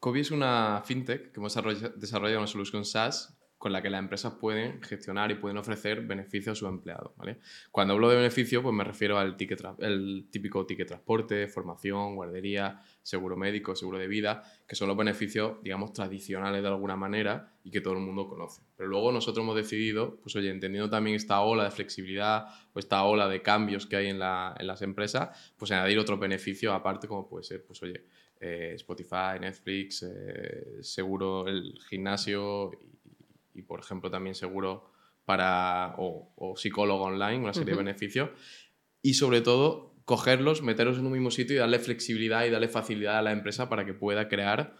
COBI 0.00 0.20
es 0.20 0.30
una 0.30 0.82
fintech 0.84 1.32
que 1.32 1.40
hemos 1.40 1.54
desarrollado 1.96 2.40
una 2.40 2.46
solución 2.46 2.84
SaaS 2.84 3.33
con 3.64 3.72
la 3.72 3.80
que 3.80 3.88
las 3.88 4.00
empresas 4.00 4.34
pueden 4.34 4.82
gestionar 4.82 5.30
y 5.30 5.36
pueden 5.36 5.56
ofrecer 5.56 6.02
beneficios 6.02 6.52
a 6.52 6.54
sus 6.54 6.68
empleados. 6.68 7.16
¿vale? 7.16 7.38
Cuando 7.70 7.94
hablo 7.94 8.10
de 8.10 8.16
beneficio, 8.16 8.62
pues 8.62 8.74
me 8.74 8.84
refiero 8.84 9.16
al 9.16 9.38
ticket 9.38 9.58
el 9.78 10.28
típico 10.30 10.66
ticket 10.66 10.86
transporte, 10.86 11.48
formación, 11.48 12.14
guardería, 12.14 12.82
seguro 13.02 13.38
médico, 13.38 13.74
seguro 13.74 13.96
de 13.96 14.06
vida, 14.06 14.42
que 14.68 14.76
son 14.76 14.88
los 14.88 14.98
beneficios, 14.98 15.62
digamos, 15.62 15.94
tradicionales 15.94 16.60
de 16.60 16.68
alguna 16.68 16.94
manera 16.94 17.54
y 17.64 17.70
que 17.70 17.80
todo 17.80 17.94
el 17.94 18.00
mundo 18.00 18.28
conoce. 18.28 18.60
Pero 18.76 18.90
luego 18.90 19.10
nosotros 19.10 19.42
hemos 19.42 19.56
decidido, 19.56 20.18
pues 20.20 20.36
oye, 20.36 20.50
entendiendo 20.50 20.90
también 20.90 21.16
esta 21.16 21.40
ola 21.40 21.64
de 21.64 21.70
flexibilidad 21.70 22.44
o 22.74 22.78
esta 22.78 23.02
ola 23.04 23.30
de 23.30 23.40
cambios 23.40 23.86
que 23.86 23.96
hay 23.96 24.08
en, 24.08 24.18
las 24.18 24.82
empresas, 24.82 25.54
pues 25.56 25.70
añadir 25.70 25.98
otros 25.98 26.20
beneficios 26.20 26.74
aparte, 26.74 27.08
como 27.08 27.26
puede 27.26 27.44
ser, 27.44 27.64
pues 27.64 27.82
oye, 27.82 28.04
eh, 28.38 28.72
Spotify, 28.74 29.40
Netflix, 29.40 30.02
eh, 30.02 30.82
seguro 30.82 31.48
el 31.48 31.78
gimnasio 31.88 32.70
y, 33.54 33.62
por 33.62 33.80
ejemplo, 33.80 34.10
también 34.10 34.34
seguro 34.34 34.90
para, 35.24 35.94
o, 35.98 36.54
psicólogo 36.56 37.04
online, 37.04 37.38
una 37.38 37.54
serie 37.54 37.72
de 37.72 37.78
beneficios. 37.78 38.30
Y 39.02 39.14
sobre 39.14 39.40
todo, 39.40 39.94
cogerlos, 40.04 40.62
meterlos 40.62 40.98
en 40.98 41.06
un 41.06 41.12
mismo 41.12 41.30
sitio 41.30 41.56
y 41.56 41.58
darle 41.58 41.78
flexibilidad 41.78 42.44
y 42.44 42.50
darle 42.50 42.68
facilidad 42.68 43.18
a 43.18 43.22
la 43.22 43.32
empresa 43.32 43.68
para 43.68 43.84
que 43.86 43.94
pueda 43.94 44.28
crear 44.28 44.76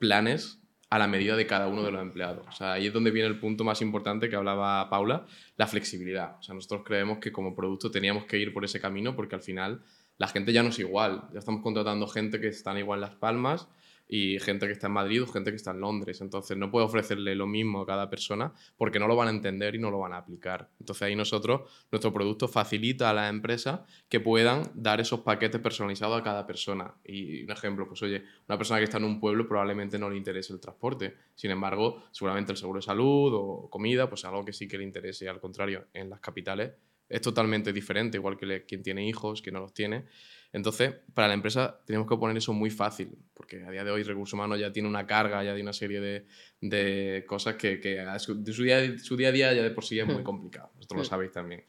planes 0.00 0.60
a 0.90 0.98
la 0.98 1.08
medida 1.08 1.36
de 1.36 1.46
cada 1.46 1.66
uno 1.66 1.82
de 1.82 1.90
los 1.90 2.02
empleados. 2.02 2.46
O 2.48 2.52
sea, 2.52 2.74
ahí 2.74 2.86
es 2.86 2.92
donde 2.92 3.10
viene 3.10 3.28
el 3.28 3.38
punto 3.38 3.64
más 3.64 3.82
importante 3.82 4.28
que 4.28 4.36
hablaba 4.36 4.88
Paula, 4.90 5.26
la 5.56 5.66
flexibilidad. 5.66 6.36
O 6.38 6.42
sea, 6.42 6.54
nosotros 6.54 6.82
creemos 6.84 7.18
que 7.18 7.32
como 7.32 7.54
producto 7.54 7.90
teníamos 7.90 8.26
que 8.26 8.38
ir 8.38 8.52
por 8.52 8.64
ese 8.64 8.80
camino 8.80 9.16
porque 9.16 9.34
al 9.34 9.42
final 9.42 9.82
la 10.18 10.28
gente 10.28 10.52
ya 10.52 10.62
no 10.62 10.68
es 10.68 10.78
igual. 10.78 11.24
Ya 11.32 11.40
estamos 11.40 11.62
contratando 11.62 12.06
gente 12.06 12.40
que 12.40 12.48
están 12.48 12.78
igual 12.78 12.98
en 12.98 13.00
Las 13.02 13.16
Palmas 13.16 13.68
y 14.06 14.38
gente 14.38 14.66
que 14.66 14.72
está 14.72 14.88
en 14.88 14.92
Madrid 14.92 15.22
o 15.22 15.26
gente 15.26 15.50
que 15.50 15.56
está 15.56 15.70
en 15.70 15.80
Londres. 15.80 16.20
Entonces 16.20 16.56
no 16.56 16.70
puedo 16.70 16.86
ofrecerle 16.86 17.34
lo 17.34 17.46
mismo 17.46 17.82
a 17.82 17.86
cada 17.86 18.10
persona 18.10 18.52
porque 18.76 18.98
no 18.98 19.08
lo 19.08 19.16
van 19.16 19.28
a 19.28 19.30
entender 19.30 19.74
y 19.74 19.78
no 19.78 19.90
lo 19.90 19.98
van 19.98 20.12
a 20.12 20.18
aplicar. 20.18 20.70
Entonces 20.78 21.02
ahí 21.02 21.16
nosotros, 21.16 21.62
nuestro 21.90 22.12
producto 22.12 22.48
facilita 22.48 23.10
a 23.10 23.14
las 23.14 23.30
empresas 23.30 23.80
que 24.08 24.20
puedan 24.20 24.70
dar 24.74 25.00
esos 25.00 25.20
paquetes 25.20 25.60
personalizados 25.60 26.20
a 26.20 26.22
cada 26.22 26.46
persona. 26.46 26.94
Y 27.04 27.44
un 27.44 27.50
ejemplo, 27.50 27.86
pues 27.88 28.02
oye, 28.02 28.22
una 28.48 28.58
persona 28.58 28.78
que 28.78 28.84
está 28.84 28.98
en 28.98 29.04
un 29.04 29.20
pueblo 29.20 29.48
probablemente 29.48 29.98
no 29.98 30.10
le 30.10 30.16
interese 30.16 30.52
el 30.52 30.60
transporte. 30.60 31.14
Sin 31.34 31.50
embargo, 31.50 32.04
seguramente 32.12 32.52
el 32.52 32.58
seguro 32.58 32.78
de 32.78 32.82
salud 32.82 33.32
o 33.34 33.68
comida, 33.70 34.08
pues 34.08 34.24
algo 34.24 34.44
que 34.44 34.52
sí 34.52 34.68
que 34.68 34.78
le 34.78 34.84
interese. 34.84 35.28
Al 35.28 35.40
contrario, 35.40 35.86
en 35.92 36.10
las 36.10 36.20
capitales 36.20 36.72
es 37.08 37.20
totalmente 37.20 37.72
diferente, 37.72 38.18
igual 38.18 38.36
que 38.36 38.64
quien 38.64 38.82
tiene 38.82 39.06
hijos, 39.06 39.42
quien 39.42 39.54
no 39.54 39.60
los 39.60 39.74
tiene. 39.74 40.06
Entonces, 40.54 40.94
para 41.14 41.26
la 41.26 41.34
empresa 41.34 41.80
tenemos 41.84 42.08
que 42.08 42.16
poner 42.16 42.36
eso 42.36 42.52
muy 42.52 42.70
fácil, 42.70 43.18
porque 43.34 43.64
a 43.64 43.72
día 43.72 43.82
de 43.82 43.90
hoy 43.90 44.04
recursos 44.04 44.34
humanos 44.34 44.60
ya 44.60 44.72
tiene 44.72 44.88
una 44.88 45.04
carga, 45.04 45.42
ya 45.42 45.50
tiene 45.50 45.62
una 45.62 45.72
serie 45.72 46.00
de, 46.00 46.26
de 46.60 47.24
cosas 47.26 47.56
que, 47.56 47.80
que 47.80 48.06
su, 48.20 48.40
de 48.40 48.52
su, 48.52 48.62
día, 48.62 48.96
su, 49.00 49.16
día, 49.16 49.30
a 49.30 49.32
día 49.32 49.52
ya 49.52 49.64
de 49.64 49.72
por 49.72 49.84
sí 49.84 49.98
es 49.98 50.06
muy 50.06 50.18
hmm. 50.18 50.22
complicado. 50.22 50.70
Vosotros 50.76 50.98
lo 50.98 51.02
hmm. 51.02 51.10
sabéis 51.10 51.32
también. 51.32 51.64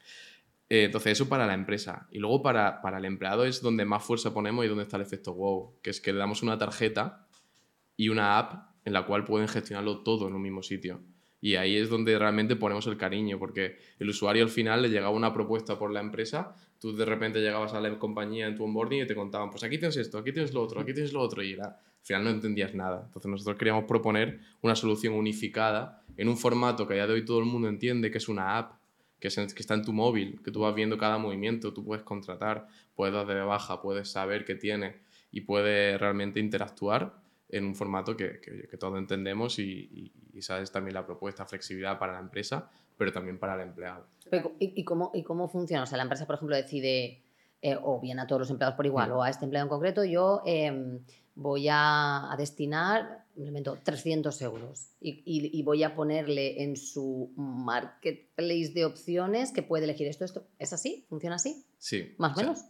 Eh, 0.68 0.84
entonces, 0.84 1.12
eso 1.14 1.28
para 1.28 1.48
la 1.48 1.54
empresa. 1.54 2.06
Y 2.12 2.20
luego 2.20 2.42
para, 2.42 2.80
para, 2.80 2.98
el 2.98 3.06
empleado 3.06 3.44
es 3.44 3.60
donde 3.60 3.84
más 3.84 4.04
fuerza 4.04 4.32
ponemos 4.32 4.64
y 4.64 4.68
donde 4.68 4.84
está 4.84 4.98
el 4.98 5.02
efecto 5.02 5.34
wow, 5.34 5.80
que 5.82 5.90
es 5.90 6.00
que 6.00 6.12
le 6.12 6.20
damos 6.20 6.44
una 6.44 6.56
tarjeta 6.56 7.26
y 7.96 8.08
una 8.08 8.38
app 8.38 8.70
en 8.84 8.92
la 8.92 9.04
cual 9.04 9.24
pueden 9.24 9.48
gestionarlo 9.48 10.04
todo 10.04 10.28
en 10.28 10.34
un 10.34 10.42
mismo 10.42 10.62
sitio. 10.62 11.02
Y 11.40 11.56
ahí 11.56 11.76
es 11.76 11.90
donde 11.90 12.16
realmente 12.18 12.54
ponemos 12.54 12.86
el 12.86 12.96
cariño, 12.96 13.40
porque 13.40 13.78
el 13.98 14.08
usuario 14.08 14.44
al 14.44 14.48
final 14.48 14.82
le 14.82 14.90
llegaba 14.90 15.10
una 15.10 15.32
propuesta 15.32 15.76
por 15.76 15.90
la 15.90 15.98
empresa 15.98 16.54
tú 16.80 16.94
de 16.94 17.04
repente 17.04 17.40
llegabas 17.40 17.74
a 17.74 17.80
la 17.80 17.98
compañía 17.98 18.46
en 18.46 18.56
tu 18.56 18.64
onboarding 18.64 19.02
y 19.02 19.06
te 19.06 19.14
contaban, 19.14 19.50
pues 19.50 19.62
aquí 19.64 19.78
tienes 19.78 19.96
esto, 19.96 20.18
aquí 20.18 20.32
tienes 20.32 20.52
lo 20.52 20.62
otro, 20.62 20.80
aquí 20.80 20.92
tienes 20.92 21.12
lo 21.12 21.20
otro, 21.20 21.42
y 21.42 21.54
al 21.54 21.74
final 22.02 22.24
no 22.24 22.30
entendías 22.30 22.74
nada. 22.74 23.02
Entonces 23.06 23.30
nosotros 23.30 23.56
queríamos 23.56 23.84
proponer 23.84 24.40
una 24.62 24.74
solución 24.74 25.14
unificada 25.14 26.02
en 26.16 26.28
un 26.28 26.36
formato 26.36 26.86
que 26.86 26.94
a 26.94 26.96
día 26.96 27.06
de 27.06 27.14
hoy 27.14 27.24
todo 27.24 27.38
el 27.38 27.46
mundo 27.46 27.68
entiende 27.68 28.10
que 28.10 28.18
es 28.18 28.28
una 28.28 28.58
app, 28.58 28.78
que, 29.18 29.28
que 29.28 29.60
está 29.60 29.74
en 29.74 29.82
tu 29.82 29.92
móvil, 29.92 30.40
que 30.42 30.50
tú 30.50 30.60
vas 30.60 30.74
viendo 30.74 30.98
cada 30.98 31.18
movimiento, 31.18 31.72
tú 31.72 31.84
puedes 31.84 32.04
contratar, 32.04 32.68
puedes 32.94 33.14
dar 33.14 33.26
de 33.26 33.40
baja, 33.40 33.80
puedes 33.80 34.08
saber 34.08 34.44
qué 34.44 34.54
tiene 34.54 34.96
y 35.30 35.42
puedes 35.42 35.98
realmente 36.00 36.40
interactuar 36.40 37.14
en 37.48 37.64
un 37.64 37.74
formato 37.74 38.16
que, 38.16 38.40
que, 38.40 38.66
que 38.68 38.76
todos 38.76 38.98
entendemos 38.98 39.58
y, 39.58 39.62
y, 39.64 40.12
esa 40.38 40.60
es 40.60 40.70
también 40.70 40.92
la 40.92 41.06
propuesta, 41.06 41.46
flexibilidad 41.46 41.98
para 41.98 42.12
la 42.12 42.18
empresa, 42.18 42.70
pero 42.96 43.12
también 43.12 43.38
para 43.38 43.54
el 43.54 43.60
empleado. 43.68 44.06
¿Y, 44.58 44.84
cómo, 44.84 45.10
¿Y 45.14 45.22
cómo 45.22 45.48
funciona? 45.48 45.84
O 45.84 45.86
sea, 45.86 45.96
la 45.96 46.02
empresa, 46.02 46.26
por 46.26 46.36
ejemplo, 46.36 46.56
decide, 46.56 47.22
eh, 47.62 47.76
o 47.80 48.00
bien 48.00 48.18
a 48.18 48.26
todos 48.26 48.40
los 48.40 48.50
empleados 48.50 48.76
por 48.76 48.86
igual, 48.86 49.12
o 49.12 49.22
a 49.22 49.30
este 49.30 49.44
empleado 49.44 49.66
en 49.66 49.70
concreto, 49.70 50.04
yo 50.04 50.42
em, 50.44 51.00
voy 51.36 51.68
a, 51.68 52.32
a, 52.32 52.36
destinar, 52.36 53.24
me 53.36 53.48
invento, 53.48 53.78
300 53.82 54.40
euros 54.42 54.94
y, 55.00 55.22
y, 55.24 55.62
voy 55.62 55.84
a 55.84 55.94
ponerle 55.94 56.62
en 56.62 56.76
su 56.76 57.32
marketplace 57.36 58.72
de 58.74 58.84
opciones 58.84 59.52
que 59.52 59.62
puede 59.62 59.84
elegir 59.84 60.08
esto, 60.08 60.24
esto. 60.24 60.46
¿Es 60.58 60.72
así? 60.72 61.04
¿Funciona 61.08 61.36
así? 61.36 61.64
Sí. 61.78 62.14
Más 62.18 62.36
o 62.36 62.40
menos. 62.40 62.64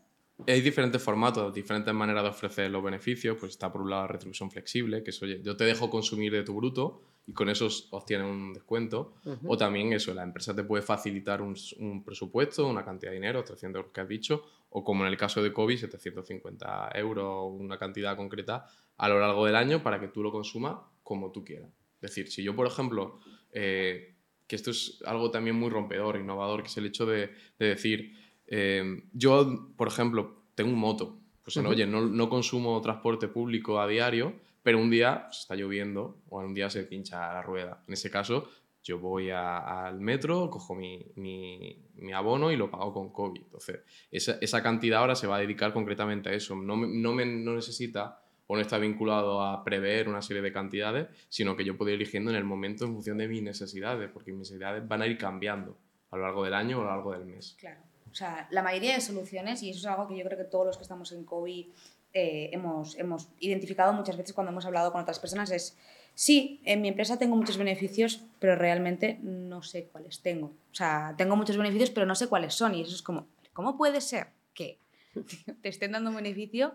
Hay 0.47 0.61
diferentes 0.61 1.03
formatos, 1.03 1.53
diferentes 1.53 1.93
maneras 1.95 2.23
de 2.23 2.29
ofrecer 2.31 2.71
los 2.71 2.83
beneficios. 2.83 3.37
Pues 3.39 3.53
está 3.53 3.73
por 3.73 3.83
un 3.83 3.91
lado 3.91 4.03
la 4.03 4.09
retribución 4.09 4.51
flexible, 4.51 5.03
que 5.03 5.11
es, 5.11 5.23
oye, 5.23 5.41
yo 5.43 5.57
te 5.57 5.65
dejo 5.65 5.89
consumir 5.89 6.33
de 6.33 6.43
tu 6.43 6.55
bruto 6.55 7.03
y 7.27 7.33
con 7.33 7.49
eso 7.49 7.69
obtienes 7.91 8.27
un 8.27 8.53
descuento. 8.53 9.15
Uh 9.25 9.31
-huh. 9.31 9.39
O 9.47 9.57
también 9.57 9.93
eso, 9.93 10.13
la 10.15 10.23
empresa 10.23 10.55
te 10.55 10.63
puede 10.63 10.83
facilitar 10.83 11.41
un, 11.41 11.57
un, 11.79 12.05
presupuesto, 12.05 12.67
una 12.67 12.85
cantidad 12.85 13.11
de 13.11 13.17
dinero, 13.17 13.43
300 13.43 13.79
euros 13.79 13.93
que 13.93 14.01
has 14.01 14.09
dicho, 14.09 14.45
o 14.71 14.85
como 14.85 15.05
en 15.05 15.11
el 15.11 15.17
caso 15.17 15.43
de 15.43 15.53
COVID, 15.53 15.79
750 15.79 16.91
euros, 16.95 17.51
una 17.59 17.79
cantidad 17.79 18.17
concreta 18.17 18.67
a 18.99 19.09
lo 19.09 19.19
largo 19.19 19.47
del 19.47 19.57
año 19.57 19.83
para 19.83 19.99
que 19.99 20.09
tú 20.09 20.23
lo 20.23 20.31
consumas 20.31 20.77
como 21.03 21.33
tú 21.33 21.45
quieras. 21.45 21.71
Es 22.01 22.11
decir, 22.11 22.31
si 22.31 22.43
yo, 22.43 22.55
por 22.55 22.67
ejemplo, 22.67 23.19
eh, 23.53 24.17
que 24.47 24.55
esto 24.55 24.71
es 24.71 25.03
algo 25.05 25.31
también 25.31 25.57
muy 25.57 25.71
rompedor, 25.71 26.17
innovador, 26.17 26.63
que 26.63 26.69
es 26.69 26.77
el 26.77 26.87
hecho 26.87 27.07
de, 27.07 27.31
de 27.59 27.67
decir, 27.67 28.13
eh, 28.47 29.03
yo, 29.13 29.73
por 29.77 29.89
ejemplo, 29.89 30.45
tengo 30.55 30.71
un 30.71 30.79
moto. 30.79 31.19
Pues, 31.43 31.57
uh 31.57 31.63
-huh. 31.63 31.69
oye, 31.69 31.87
no, 31.87 32.01
no, 32.03 32.29
consumo 32.29 32.81
transporte 32.81 33.29
público 33.29 33.81
a 33.81 33.87
diario, 33.87 34.35
pero 34.63 34.79
un 34.79 34.91
día 34.91 35.27
pues, 35.27 35.41
está 35.41 35.55
lloviendo 35.55 36.19
o 36.29 36.41
un 36.41 36.55
día 36.55 36.69
se 36.71 36.83
pincha 36.85 37.33
la 37.33 37.43
rueda. 37.43 37.83
En 37.87 37.95
ese 37.95 38.11
caso, 38.11 38.49
yo 38.83 38.99
voy 38.99 39.31
a, 39.31 39.87
al 39.87 40.01
metro, 40.01 40.49
cojo 40.49 40.75
mi, 40.75 41.05
mi, 41.17 41.77
mi, 41.97 42.13
abono 42.13 42.53
y 42.53 42.57
lo 42.57 42.71
pago 42.71 42.93
con 42.93 43.11
COVID. 43.11 43.43
Entonces, 43.43 43.81
esa, 44.11 44.39
esa, 44.41 44.63
cantidad 44.63 45.01
ahora 45.01 45.17
se 45.17 45.27
va 45.27 45.37
a 45.37 45.41
dedicar 45.41 45.73
concretamente 45.73 46.29
a 46.29 46.33
eso. 46.33 46.55
No, 46.55 46.77
no, 46.77 47.13
me, 47.13 47.27
no 47.27 47.55
necesita 47.55 48.21
o 48.47 48.55
no 48.55 48.63
está 48.63 48.79
vinculado 48.79 49.43
a 49.43 49.65
prever 49.65 50.09
una 50.09 50.23
serie 50.23 50.41
de 50.41 50.53
cantidades, 50.53 51.09
sino 51.29 51.57
que 51.57 51.65
yo 51.65 51.77
puedo 51.77 51.91
ir 51.91 51.97
eligiendo 51.97 52.31
en 52.31 52.37
el 52.37 52.45
momento 52.45 52.85
en 52.85 52.93
función 52.95 53.19
de 53.19 53.27
mis 53.27 53.43
necesidades, 53.43 54.09
porque 54.11 54.31
mis 54.31 54.41
necesidades 54.41 54.87
van 54.87 55.03
a 55.03 55.07
ir 55.09 55.19
cambiando 55.19 55.77
a 56.11 56.17
lo 56.17 56.23
largo 56.23 56.45
del 56.45 56.55
año 56.55 56.79
o 56.79 56.83
a 56.83 56.85
lo 56.85 56.91
largo 56.91 57.13
del 57.13 57.25
mes. 57.25 57.57
Claro. 57.59 57.81
O 58.11 58.15
sea, 58.15 58.49
la 58.51 58.63
mayoría 58.63 58.95
de 58.95 59.01
soluciones, 59.01 59.63
y 59.63 59.71
eso 59.71 59.81
es 59.81 59.87
algo 59.87 60.09
que 60.09 60.17
yo 60.17 60.25
creo 60.25 60.39
que 60.39 60.45
todos 60.45 60.67
los 60.67 60.77
que 60.77 60.83
estamos 60.83 61.13
en 61.13 61.25
COVID 61.25 61.67
eh, 62.13 62.49
hemos, 62.53 62.97
hemos 62.97 63.29
identificado 63.41 63.93
muchas 63.93 64.17
veces 64.17 64.33
cuando 64.33 64.51
hemos 64.51 64.65
hablado 64.65 64.91
con 64.91 65.03
otras 65.03 65.19
personas, 65.19 65.51
es, 65.51 65.77
sí, 66.15 66.63
en 66.65 66.81
mi 66.81 66.89
empresa 66.89 67.19
tengo 67.19 67.37
muchos 67.37 67.59
beneficios, 67.59 68.23
pero 68.39 68.57
realmente 68.57 69.19
no 69.23 69.63
sé 69.63 69.89
cuáles 69.93 70.23
tengo. 70.23 70.47
O 70.47 70.75
sea, 70.75 71.15
tengo 71.19 71.37
muchos 71.37 71.59
beneficios, 71.59 71.91
pero 71.91 72.07
no 72.07 72.15
sé 72.15 72.29
cuáles 72.29 72.55
son. 72.55 72.75
Y 72.75 72.83
eso 72.83 72.95
es 72.95 73.03
como, 73.03 73.27
¿cómo 73.53 73.77
puede 73.77 74.01
ser 74.01 74.29
que 74.55 74.81
te 75.63 75.69
estén 75.69 75.93
dando 75.93 76.09
un 76.09 76.17
beneficio 76.17 76.75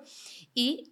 y 0.53 0.91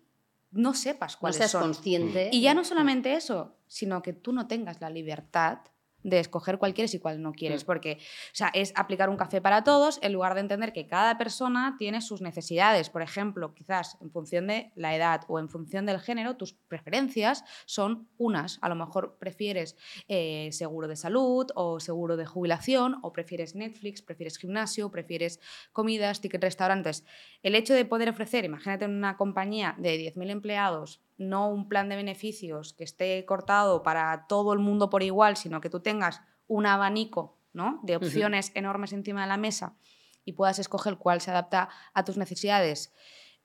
no 0.51 0.73
sepas 0.73 1.15
cuáles 1.15 1.37
no 1.37 1.39
seas 1.41 1.51
son? 1.51 1.61
consciente. 1.61 2.29
Y 2.31 2.41
ya 2.41 2.55
no 2.55 2.65
solamente 2.65 3.13
eso, 3.13 3.55
sino 3.67 4.01
que 4.01 4.13
tú 4.13 4.33
no 4.33 4.47
tengas 4.47 4.81
la 4.81 4.89
libertad 4.89 5.59
de 6.03 6.19
escoger 6.19 6.57
cuál 6.57 6.73
quieres 6.73 6.93
y 6.93 6.99
cuál 6.99 7.21
no 7.21 7.33
quieres, 7.33 7.63
mm. 7.63 7.65
porque 7.65 7.97
o 8.31 8.35
sea, 8.35 8.49
es 8.53 8.73
aplicar 8.75 9.09
un 9.09 9.17
café 9.17 9.41
para 9.41 9.63
todos 9.63 9.99
en 10.01 10.13
lugar 10.13 10.33
de 10.33 10.41
entender 10.41 10.73
que 10.73 10.87
cada 10.87 11.17
persona 11.17 11.75
tiene 11.77 12.01
sus 12.01 12.21
necesidades. 12.21 12.89
Por 12.89 13.01
ejemplo, 13.01 13.53
quizás 13.53 13.97
en 14.01 14.11
función 14.11 14.47
de 14.47 14.71
la 14.75 14.95
edad 14.95 15.21
o 15.27 15.39
en 15.39 15.49
función 15.49 15.85
del 15.85 15.99
género, 15.99 16.37
tus 16.37 16.53
preferencias 16.53 17.43
son 17.65 18.07
unas. 18.17 18.59
A 18.61 18.69
lo 18.69 18.75
mejor 18.75 19.17
prefieres 19.19 19.75
eh, 20.07 20.49
seguro 20.51 20.87
de 20.87 20.95
salud 20.95 21.47
o 21.55 21.79
seguro 21.79 22.17
de 22.17 22.25
jubilación, 22.25 22.99
o 23.01 23.11
prefieres 23.11 23.55
Netflix, 23.55 24.01
prefieres 24.01 24.37
gimnasio, 24.37 24.91
prefieres 24.91 25.39
comidas, 25.71 26.21
ticket 26.21 26.43
restaurantes. 26.43 27.03
El 27.43 27.55
hecho 27.55 27.73
de 27.73 27.85
poder 27.85 28.09
ofrecer, 28.09 28.45
imagínate 28.45 28.85
en 28.85 28.91
una 28.95 29.17
compañía 29.17 29.75
de 29.77 30.13
10.000 30.13 30.29
empleados, 30.29 31.01
no 31.19 31.49
un 31.49 31.67
plan 31.67 31.89
de 31.89 31.95
beneficios 31.95 32.73
que 32.73 32.83
esté 32.83 33.23
cortado 33.25 33.83
para 33.83 34.25
todo 34.27 34.53
el 34.53 34.59
mundo 34.59 34.89
por 34.89 35.03
igual, 35.03 35.37
sino 35.37 35.61
que 35.61 35.69
tú 35.69 35.81
tengas 35.81 36.21
un 36.47 36.65
abanico 36.65 37.37
¿no? 37.53 37.79
de 37.83 37.97
opciones 37.97 38.49
uh 38.49 38.53
-huh. 38.53 38.59
enormes 38.59 38.93
encima 38.93 39.21
de 39.21 39.27
la 39.27 39.37
mesa 39.37 39.75
y 40.25 40.33
puedas 40.33 40.59
escoger 40.59 40.97
cuál 40.97 41.21
se 41.21 41.31
adapta 41.31 41.69
a 41.93 42.03
tus 42.03 42.17
necesidades 42.17 42.93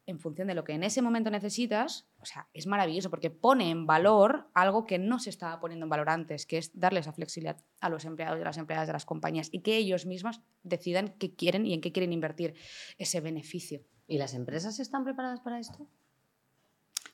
en 0.07 0.19
función 0.19 0.49
de 0.49 0.55
lo 0.55 0.65
que 0.65 0.73
en 0.73 0.83
ese 0.83 1.01
momento 1.03 1.31
necesitas, 1.31 2.07
o 2.21 2.27
sea, 2.27 2.49
es 2.53 2.67
maravilloso 2.67 3.11
porque 3.11 3.31
pone 3.31 3.71
en 3.71 3.87
valor 3.87 4.51
algo 4.53 4.85
que 4.85 4.99
no 4.99 5.19
se 5.19 5.31
estaba 5.31 5.61
poniendo 5.61 5.85
en 5.85 5.91
valor 5.91 6.11
antes, 6.11 6.47
que 6.47 6.59
es 6.59 6.79
darle 6.79 7.01
esa 7.01 7.13
flexibilidad 7.13 7.57
a 7.81 7.89
los 7.89 8.05
empleados 8.05 8.39
y 8.39 8.43
a 8.43 8.45
las 8.45 8.59
empleadas 8.59 8.87
de 8.87 8.93
las 8.93 9.07
compañías 9.07 9.49
y 9.51 9.61
que 9.61 9.77
ellos 9.77 10.05
mismos 10.05 10.43
decidan 10.63 11.15
qué 11.19 11.35
quieren 11.35 11.67
y 11.67 11.73
en 11.73 11.81
qué 11.81 11.93
quieren 11.93 12.13
invertir 12.13 12.55
ese 12.99 13.21
beneficio. 13.21 13.83
¿Y 14.07 14.19
las 14.19 14.35
empresas 14.35 14.79
están 14.79 15.05
preparadas 15.05 15.41
para 15.41 15.59
esto? 15.59 15.89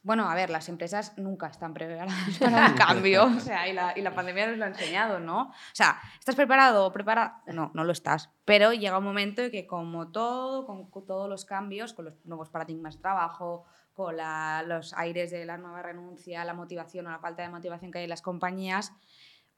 Bueno, 0.02 0.30
a 0.30 0.35
ver, 0.35 0.49
las 0.49 0.69
empresas 0.71 1.16
nunca 1.19 1.49
están 1.49 1.75
preparadas 1.75 2.14
para 2.40 2.69
un 2.69 2.75
cambio, 2.75 3.25
o 3.25 3.40
sea, 3.40 3.69
y 3.69 3.75
la, 3.75 3.92
y 3.97 4.00
la, 4.00 4.14
pandemia 4.14 4.47
nos 4.47 4.57
lo 4.57 4.64
ha 4.64 4.69
enseñado, 4.69 5.21
¿no? 5.21 5.42
O 5.42 5.75
sea, 5.75 6.00
¿estás 6.19 6.37
preparado 6.37 6.87
o 6.87 6.92
preparada? 6.92 7.42
No, 7.47 7.71
no 7.75 7.85
lo 7.85 7.92
estás, 7.92 8.30
pero 8.47 8.73
llega 8.73 8.97
un 8.97 9.04
momento 9.04 9.42
en 9.42 9.50
que 9.50 9.66
como 9.66 10.11
todo, 10.11 10.64
con, 10.64 10.90
con 10.90 11.04
todos 11.04 11.28
los 11.28 11.45
cambios, 11.45 11.92
con 11.92 12.07
los 12.07 12.14
nuevos 12.25 12.49
paradigmas 12.49 12.97
de 12.97 13.02
trabajo, 13.02 13.66
con 13.92 14.16
la, 14.16 14.64
los 14.66 14.95
aires 14.95 15.30
de 15.30 15.45
la 15.45 15.59
nueva 15.59 15.83
renuncia, 15.83 16.47
la 16.47 16.54
motivación 16.54 17.07
o 17.07 17.11
la 17.11 17.19
falta 17.19 17.42
de 17.42 17.50
motivación 17.50 17.90
que 17.90 17.99
hay 17.99 18.04
en 18.04 18.11
las 18.11 18.23
compañías, 18.23 18.95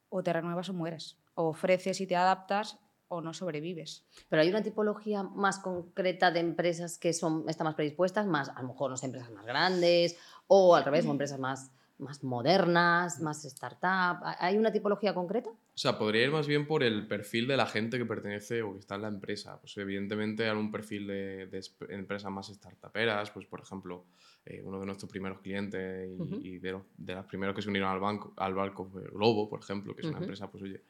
o 0.08 0.24
te 0.24 0.32
renuevas 0.32 0.68
o 0.68 0.74
mueres, 0.74 1.18
o 1.34 1.50
ofreces 1.50 2.00
y 2.00 2.06
te 2.08 2.16
adaptas 2.16 2.80
o 3.12 3.20
no 3.20 3.34
sobrevives. 3.34 4.06
Pero 4.28 4.40
hay 4.42 4.48
una 4.48 4.62
tipología 4.62 5.22
más 5.22 5.58
concreta 5.58 6.30
de 6.30 6.40
empresas 6.40 6.98
que 6.98 7.12
son, 7.12 7.44
están 7.46 7.66
más 7.66 7.74
predispuestas, 7.74 8.26
más, 8.26 8.48
a 8.48 8.62
lo 8.62 8.68
mejor 8.68 8.90
no 8.90 8.96
sé, 8.96 9.06
empresas 9.06 9.30
más 9.30 9.44
grandes 9.44 10.16
o 10.46 10.74
al 10.74 10.84
revés, 10.84 11.04
o 11.04 11.10
empresas 11.10 11.38
más, 11.38 11.70
más 11.98 12.24
modernas, 12.24 13.20
más 13.20 13.44
startup. 13.44 14.24
¿Hay 14.38 14.56
una 14.56 14.72
tipología 14.72 15.12
concreta? 15.14 15.50
O 15.50 15.78
sea, 15.78 15.98
podría 15.98 16.24
ir 16.24 16.30
más 16.30 16.46
bien 16.46 16.66
por 16.66 16.82
el 16.82 17.06
perfil 17.06 17.46
de 17.46 17.56
la 17.56 17.66
gente 17.66 17.98
que 17.98 18.04
pertenece 18.06 18.62
o 18.62 18.72
que 18.72 18.78
está 18.80 18.94
en 18.94 19.02
la 19.02 19.08
empresa. 19.08 19.60
Pues 19.60 19.76
evidentemente 19.76 20.48
hay 20.48 20.56
un 20.56 20.70
perfil 20.70 21.06
de, 21.06 21.46
de 21.46 21.60
empresas 21.90 22.30
más 22.30 22.48
startuperas, 22.48 23.30
pues 23.30 23.46
por 23.46 23.60
ejemplo, 23.60 24.04
eh, 24.46 24.62
uno 24.64 24.80
de 24.80 24.86
nuestros 24.86 25.10
primeros 25.10 25.38
clientes 25.40 26.08
y, 26.10 26.20
uh 26.20 26.26
-huh. 26.26 26.42
y 26.42 26.58
de, 26.58 26.72
los, 26.72 26.82
de 26.96 27.22
primeros 27.24 27.54
que 27.54 27.62
se 27.62 27.68
unieron 27.68 27.90
al, 27.90 28.00
banco, 28.00 28.32
al 28.36 28.54
barco 28.54 28.86
fue 28.86 29.02
Globo, 29.04 29.48
por 29.48 29.60
ejemplo, 29.60 29.94
que 29.94 30.00
es 30.00 30.06
uh 30.06 30.10
-huh. 30.10 30.16
una 30.16 30.20
empresa, 30.24 30.50
pues 30.50 30.62
oye, 30.64 30.82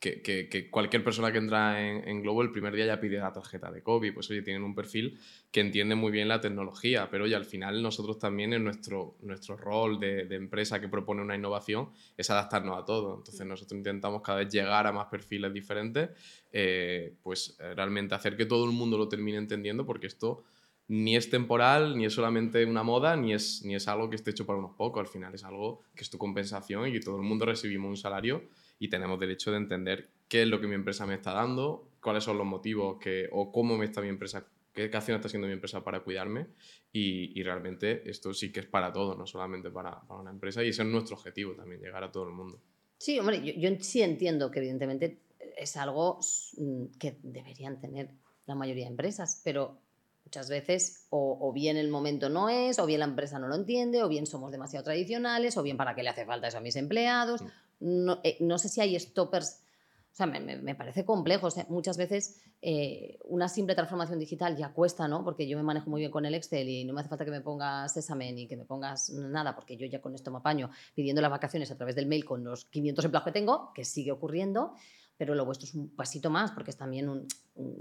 que, 0.00 0.22
que, 0.22 0.48
que, 0.48 0.70
cualquier 0.70 1.04
persona 1.04 1.30
que 1.30 1.38
entra 1.38 1.86
en, 1.86 2.08
en, 2.08 2.22
Globo 2.22 2.40
el 2.40 2.50
primer 2.50 2.74
día 2.74 2.86
ya 2.86 2.98
pide 2.98 3.18
la 3.18 3.32
tarjeta 3.32 3.70
de 3.70 3.82
COVID. 3.82 4.14
Pues 4.14 4.30
oye, 4.30 4.40
tienen 4.40 4.62
un 4.62 4.74
perfil 4.74 5.20
que 5.52 5.60
entiende 5.60 5.94
muy 5.94 6.10
bien 6.10 6.26
la 6.26 6.40
tecnología, 6.40 7.08
pero 7.10 7.24
oye, 7.24 7.36
al 7.36 7.44
final 7.44 7.82
nosotros 7.82 8.18
también 8.18 8.54
en 8.54 8.64
nuestro, 8.64 9.16
nuestro 9.20 9.58
rol 9.58 10.00
de, 10.00 10.24
de, 10.24 10.36
empresa 10.36 10.80
que 10.80 10.88
propone 10.88 11.20
una 11.20 11.36
innovación 11.36 11.90
es 12.16 12.30
adaptarnos 12.30 12.78
a 12.78 12.84
todo. 12.86 13.18
Entonces 13.18 13.46
nosotros 13.46 13.76
intentamos 13.76 14.22
cada 14.22 14.38
vez 14.38 14.50
llegar 14.50 14.86
a 14.86 14.92
más 14.92 15.06
perfiles 15.08 15.52
diferentes, 15.52 16.08
eh, 16.50 17.14
pues 17.22 17.58
eh, 17.60 17.74
realmente 17.74 18.14
hacer 18.14 18.38
que 18.38 18.46
todo 18.46 18.64
el 18.64 18.72
mundo 18.72 18.96
lo 18.96 19.06
termine 19.06 19.36
entendiendo 19.36 19.84
porque 19.84 20.06
esto 20.06 20.44
ni 20.88 21.14
es 21.14 21.28
temporal, 21.30 21.96
ni 21.96 22.06
es 22.06 22.14
solamente 22.14 22.64
una 22.64 22.82
moda, 22.82 23.16
ni 23.16 23.34
es, 23.34 23.62
ni 23.64 23.74
es 23.74 23.86
algo 23.86 24.08
que 24.08 24.16
esté 24.16 24.30
hecho 24.30 24.46
para 24.46 24.58
unos 24.58 24.72
pocos. 24.72 25.00
Al 25.00 25.06
final 25.06 25.34
es 25.34 25.44
algo 25.44 25.82
que 25.94 26.02
es 26.02 26.10
tu 26.10 26.16
compensación 26.18 26.88
y 26.88 26.92
que 26.92 27.00
todo 27.00 27.16
el 27.16 27.22
mundo 27.22 27.44
recibimos 27.44 27.90
un 27.90 27.96
salario 27.96 28.42
y 28.80 28.88
tenemos 28.88 29.20
derecho 29.20 29.52
de 29.52 29.58
entender 29.58 30.08
qué 30.26 30.42
es 30.42 30.48
lo 30.48 30.60
que 30.60 30.66
mi 30.66 30.74
empresa 30.74 31.06
me 31.06 31.14
está 31.14 31.32
dando, 31.32 31.86
cuáles 32.02 32.24
son 32.24 32.38
los 32.38 32.46
motivos 32.46 32.98
que, 32.98 33.28
o 33.30 33.52
cómo 33.52 33.76
me 33.76 33.84
está 33.84 34.00
mi 34.00 34.08
empresa, 34.08 34.46
qué, 34.72 34.90
qué 34.90 34.96
acción 34.96 35.16
está 35.16 35.28
haciendo 35.28 35.46
mi 35.46 35.52
empresa 35.52 35.84
para 35.84 36.00
cuidarme 36.00 36.46
y, 36.92 37.38
y, 37.38 37.42
realmente 37.42 38.08
esto 38.10 38.32
sí 38.32 38.50
que 38.50 38.60
es 38.60 38.66
para 38.66 38.92
todos, 38.92 39.16
no 39.18 39.26
solamente 39.26 39.70
para, 39.70 40.00
para, 40.00 40.20
una 40.20 40.30
empresa 40.30 40.64
y 40.64 40.70
ese 40.70 40.82
es 40.82 40.88
nuestro 40.88 41.14
objetivo 41.16 41.52
también, 41.54 41.82
llegar 41.82 42.02
a 42.02 42.10
todo 42.10 42.24
el 42.24 42.32
mundo. 42.32 42.58
Sí, 42.96 43.18
hombre, 43.18 43.42
yo, 43.44 43.52
yo 43.52 43.76
sí 43.80 44.00
entiendo 44.00 44.50
que 44.50 44.60
evidentemente 44.60 45.18
es 45.56 45.76
algo 45.76 46.18
mm, 46.56 46.84
que 46.98 47.18
deberían 47.22 47.80
tener 47.80 48.08
la 48.46 48.54
mayoría 48.54 48.84
de 48.84 48.90
empresas, 48.90 49.42
pero 49.44 49.78
muchas 50.24 50.48
veces 50.48 51.06
o, 51.10 51.36
o, 51.38 51.52
bien 51.52 51.76
el 51.76 51.88
momento 51.88 52.30
no 52.30 52.48
es, 52.48 52.78
o 52.78 52.86
bien 52.86 53.00
la 53.00 53.06
empresa 53.06 53.38
no 53.38 53.46
lo 53.46 53.56
entiende, 53.56 54.02
o 54.02 54.08
bien 54.08 54.26
somos 54.26 54.50
demasiado 54.52 54.84
tradicionales, 54.84 55.58
o 55.58 55.62
bien 55.62 55.76
para 55.76 55.94
qué 55.94 56.02
le 56.02 56.08
hace 56.08 56.24
falta 56.24 56.48
eso 56.48 56.58
a 56.58 56.62
mis 56.62 56.76
empleados. 56.76 57.42
No, 57.80 58.20
eh, 58.24 58.36
no 58.40 58.58
sé 58.58 58.68
si 58.68 58.80
hay 58.80 58.98
stoppers, 58.98 59.64
o 60.12 60.14
sea, 60.14 60.26
me, 60.26 60.40
me, 60.40 60.74
parece 60.74 61.04
complejo. 61.04 61.46
O 61.46 61.50
sea, 61.50 61.66
muchas 61.68 61.96
veces 61.96 62.40
eh, 62.60 63.18
una 63.24 63.48
simple 63.48 63.74
transformación 63.74 64.18
digital 64.18 64.56
ya 64.56 64.72
cuesta, 64.72 65.06
¿no? 65.08 65.24
Porque 65.24 65.48
yo 65.48 65.56
me 65.56 65.62
manejo 65.62 65.88
muy 65.88 66.00
bien 66.00 66.10
con 66.10 66.26
el 66.26 66.34
Excel 66.34 66.68
y 66.68 66.84
no 66.84 66.92
me 66.92 67.00
hace 67.00 67.08
falta 67.08 67.24
que 67.24 67.30
me 67.30 67.40
pongas 67.40 67.96
examen 67.96 68.38
y 68.38 68.46
que 68.46 68.56
me 68.56 68.64
pongas 68.64 69.10
nada, 69.10 69.54
porque 69.54 69.76
yo 69.76 69.86
ya 69.86 70.00
con 70.02 70.14
esto 70.14 70.30
me 70.30 70.38
apaño 70.38 70.70
pidiendo 70.94 71.22
las 71.22 71.30
vacaciones 71.30 71.70
a 71.70 71.76
través 71.76 71.94
del 71.94 72.06
mail 72.06 72.24
con 72.24 72.42
los 72.44 72.64
500 72.66 73.04
empleados 73.04 73.24
que 73.24 73.32
tengo, 73.32 73.72
que 73.72 73.84
sigue 73.84 74.12
ocurriendo, 74.12 74.74
pero 75.16 75.34
lo 75.34 75.44
vuestro 75.44 75.66
es 75.66 75.74
un 75.74 75.94
pasito 75.94 76.28
más, 76.28 76.50
porque 76.50 76.70
es 76.70 76.76
también 76.76 77.08
un, 77.08 77.26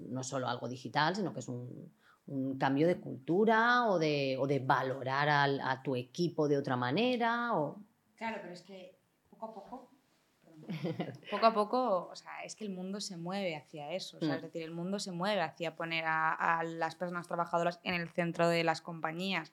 no 0.09 0.23
solo 0.23 0.47
algo 0.47 0.69
digital, 0.69 1.15
sino 1.15 1.33
que 1.33 1.39
es 1.39 1.47
un, 1.47 1.91
un 2.27 2.57
cambio 2.59 2.85
de 2.87 2.99
cultura 2.99 3.87
o 3.89 3.97
de, 3.97 4.37
o 4.39 4.45
de 4.45 4.59
valorar 4.59 5.29
al- 5.29 5.61
a 5.61 5.81
tu 5.81 5.95
equipo 5.95 6.47
de 6.47 6.57
otra 6.57 6.75
manera. 6.75 7.57
O... 7.57 7.81
Claro, 8.15 8.37
pero 8.41 8.53
es 8.53 8.61
que 8.61 8.99
poco 9.29 9.45
a 9.47 9.53
poco, 9.53 9.88
poco 11.31 11.45
a 11.45 11.53
poco, 11.53 12.09
o 12.11 12.15
sea, 12.15 12.43
es 12.43 12.55
que 12.55 12.63
el 12.63 12.69
mundo 12.71 13.01
se 13.01 13.17
mueve 13.17 13.55
hacia 13.55 13.91
eso, 13.93 14.17
o 14.17 14.19
sea, 14.19 14.33
Mm. 14.33 14.37
es 14.37 14.41
decir, 14.43 14.63
el 14.63 14.71
mundo 14.71 14.99
se 14.99 15.11
mueve 15.11 15.41
hacia 15.41 15.75
poner 15.75 16.05
a, 16.05 16.33
a 16.33 16.63
las 16.63 16.95
personas 16.95 17.27
trabajadoras 17.27 17.79
en 17.83 17.93
el 17.95 18.09
centro 18.09 18.47
de 18.47 18.63
las 18.63 18.81
compañías. 18.81 19.51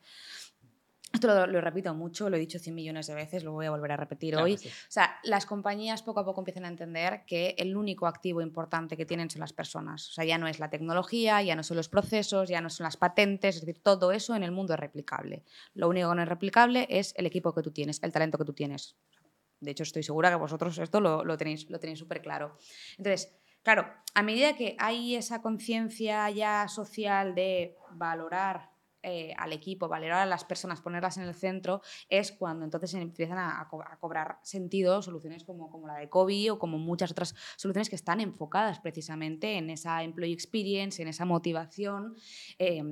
Esto 1.12 1.28
lo, 1.28 1.46
lo 1.46 1.60
repito 1.62 1.94
mucho, 1.94 2.28
lo 2.28 2.36
he 2.36 2.40
dicho 2.40 2.58
100 2.58 2.74
millones 2.74 3.06
de 3.06 3.14
veces, 3.14 3.42
lo 3.42 3.52
voy 3.52 3.64
a 3.64 3.70
volver 3.70 3.92
a 3.92 3.96
repetir 3.96 4.32
Claro 4.34 4.44
hoy. 4.44 4.58
sí. 4.58 4.68
O 4.68 4.72
sea, 4.90 5.16
las 5.22 5.46
compañías 5.46 6.02
poco 6.02 6.20
a 6.20 6.24
poco 6.26 6.42
empiezan 6.42 6.66
a 6.66 6.68
entender 6.68 7.24
que 7.26 7.54
el 7.56 7.74
único 7.74 8.06
activo 8.06 8.42
importante 8.42 8.98
que 8.98 9.06
tienen 9.06 9.30
son 9.30 9.40
las 9.40 9.54
personas. 9.54 10.10
O 10.10 10.12
sea, 10.12 10.24
ya 10.26 10.36
no 10.36 10.46
es 10.46 10.58
la 10.58 10.68
tecnología, 10.68 11.40
ya 11.40 11.56
no 11.56 11.62
son 11.62 11.78
los 11.78 11.88
procesos, 11.88 12.50
ya 12.50 12.60
no 12.60 12.68
son 12.68 12.84
las 12.84 12.98
patentes, 12.98 13.54
es 13.56 13.62
decir, 13.64 13.80
todo 13.82 14.12
eso 14.12 14.34
en 14.34 14.42
el 14.42 14.50
mundo 14.50 14.74
es 14.74 14.80
replicable. 14.80 15.42
Lo 15.72 15.88
único 15.88 16.10
que 16.10 16.16
no 16.16 16.22
es 16.22 16.28
replicable 16.28 16.86
es 16.90 17.14
el 17.16 17.24
equipo 17.24 17.54
que 17.54 17.62
tú 17.62 17.70
tienes, 17.70 18.02
el 18.02 18.12
talento 18.12 18.36
que 18.36 18.44
tú 18.44 18.52
tienes. 18.52 18.94
De 19.60 19.70
hecho, 19.70 19.82
estoy 19.82 20.02
segura 20.02 20.30
que 20.30 20.36
vosotros 20.36 20.76
esto 20.78 21.00
lo, 21.00 21.36
tenéis 21.36 21.68
lo 21.70 21.78
tenéis 21.80 21.98
súper 21.98 22.20
claro. 22.22 22.56
Entonces, 22.98 23.36
claro, 23.62 23.86
a 24.14 24.22
medida 24.22 24.56
que 24.56 24.76
hay 24.78 25.14
esa 25.16 25.42
conciencia 25.42 26.28
ya 26.30 26.68
social 26.68 27.34
de 27.34 27.76
valorar 27.92 28.70
eh, 29.02 29.32
al 29.38 29.52
equipo, 29.52 29.86
valorar 29.86 30.18
a 30.22 30.26
las 30.26 30.44
personas, 30.44 30.80
ponerlas 30.80 31.16
en 31.16 31.22
el 31.22 31.34
centro, 31.34 31.80
es 32.08 32.32
cuando 32.32 32.64
entonces 32.64 32.92
empiezan 32.94 33.38
a, 33.38 33.60
a 33.60 33.68
co- 33.68 33.82
a 33.82 33.96
cobrar 34.00 34.40
sentido 34.42 35.00
soluciones 35.00 35.44
como, 35.44 35.70
como 35.70 35.86
la 35.86 35.94
de 35.94 36.08
COVID 36.08 36.54
o 36.54 36.58
como 36.58 36.76
muchas 36.76 37.12
otras 37.12 37.34
soluciones 37.56 37.88
que 37.88 37.94
están 37.94 38.20
enfocadas 38.20 38.80
precisamente 38.80 39.58
en 39.58 39.70
esa 39.70 40.02
employee 40.02 40.34
experience, 40.34 41.00
en 41.00 41.06
esa 41.08 41.24
motivación 41.24 42.16
eh, 42.58 42.82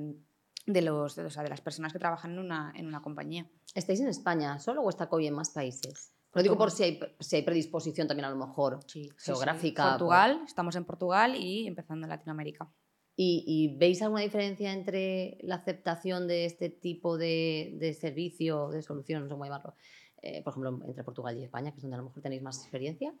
de, 0.65 0.81
los, 0.81 1.15
de, 1.17 1.23
de 1.25 1.49
las 1.49 1.61
personas 1.61 1.91
que 1.91 1.99
trabajan 1.99 2.31
en 2.31 2.39
una, 2.39 2.71
en 2.75 2.87
una 2.87 3.01
compañía. 3.01 3.45
¿Estáis 3.73 3.99
en 3.99 4.07
España 4.07 4.57
solo 4.59 4.83
o 4.83 4.89
está 4.89 5.09
COVID 5.09 5.27
en 5.27 5.33
más 5.35 5.49
países? 5.49 6.13
Lo 6.35 6.43
digo 6.43 6.57
por 6.57 6.69
si 6.69 6.83
hay, 6.83 6.99
si 7.19 7.37
hay 7.37 7.41
predisposición 7.43 8.07
también 8.07 8.25
a 8.25 8.29
lo 8.29 8.35
mejor 8.35 8.79
Sí, 8.87 9.03
sí, 9.05 9.09
sí. 9.09 9.31
geográfica. 9.31 9.91
Portugal, 9.91 10.41
estamos 10.45 10.75
en 10.75 10.83
Portugal 10.83 11.35
y 11.35 11.65
empezando 11.65 12.05
en 12.05 12.09
Latinoamérica. 12.09 12.69
¿Y, 13.15 13.45
y 13.47 13.77
veis 13.77 14.01
alguna 14.01 14.21
diferencia 14.21 14.73
entre 14.73 15.37
la 15.41 15.55
aceptación 15.55 16.27
de 16.27 16.43
este 16.43 16.69
tipo 16.69 17.17
de, 17.17 17.77
de 17.79 17.93
servicio, 17.93 18.69
de 18.69 18.81
solución, 18.81 19.21
no 19.21 19.27
sé 19.27 19.31
cómo 19.31 19.45
llamarlo, 19.45 19.75
eh, 20.21 20.43
por 20.43 20.51
ejemplo, 20.51 20.85
entre 20.85 21.03
Portugal 21.05 21.37
y 21.37 21.43
España, 21.43 21.71
que 21.71 21.77
es 21.77 21.81
donde 21.83 21.95
a 21.95 21.99
lo 21.99 22.05
mejor 22.05 22.21
tenéis 22.21 22.41
más 22.41 22.59
experiencia? 22.59 23.13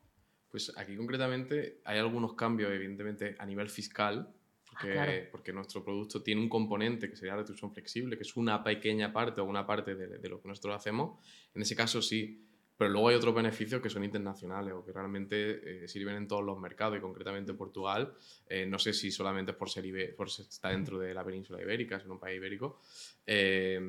Pues 0.51 0.73
aquí 0.75 0.97
concretamente 0.97 1.79
hay 1.85 1.99
algunos 1.99 2.33
cambios, 2.33 2.69
evidentemente, 2.73 3.37
a 3.39 3.45
nivel 3.45 3.69
fiscal, 3.69 4.29
porque, 4.69 4.91
claro. 4.91 5.11
porque 5.31 5.53
nuestro 5.53 5.81
producto 5.85 6.21
tiene 6.21 6.41
un 6.41 6.49
componente 6.49 7.09
que 7.09 7.15
sería 7.15 7.31
la 7.31 7.39
retribución 7.39 7.71
flexible, 7.71 8.17
que 8.17 8.23
es 8.23 8.35
una 8.35 8.61
pequeña 8.61 9.13
parte 9.13 9.39
o 9.39 9.45
una 9.45 9.65
parte 9.65 9.95
de, 9.95 10.17
de 10.17 10.29
lo 10.29 10.41
que 10.41 10.49
nosotros 10.49 10.75
hacemos. 10.75 11.17
En 11.53 11.61
ese 11.61 11.73
caso 11.73 12.01
sí, 12.01 12.45
pero 12.77 12.89
luego 12.89 13.09
hay 13.09 13.15
otros 13.15 13.33
beneficios 13.33 13.81
que 13.81 13.89
son 13.89 14.03
internacionales 14.03 14.73
o 14.73 14.83
que 14.83 14.91
realmente 14.91 15.83
eh, 15.83 15.87
sirven 15.87 16.15
en 16.17 16.27
todos 16.27 16.43
los 16.43 16.59
mercados 16.59 16.97
y 16.97 17.01
concretamente 17.01 17.51
en 17.51 17.57
Portugal. 17.57 18.13
eh, 18.47 18.65
no 18.65 18.77
sé 18.79 18.91
si 18.93 19.11
solamente 19.11 19.51
es 19.51 19.57
por 19.57 19.69
ser, 19.69 19.85
ibe- 19.85 20.13
por 20.15 20.29
ser- 20.29 20.45
está 20.47 20.69
dentro 20.69 20.99
de 20.99 21.13
la 21.13 21.23
península 21.23 21.61
ibérica, 21.61 21.97
es 21.97 22.05
un 22.05 22.19
país 22.19 22.37
ibérico. 22.37 22.79
eh, 23.25 23.79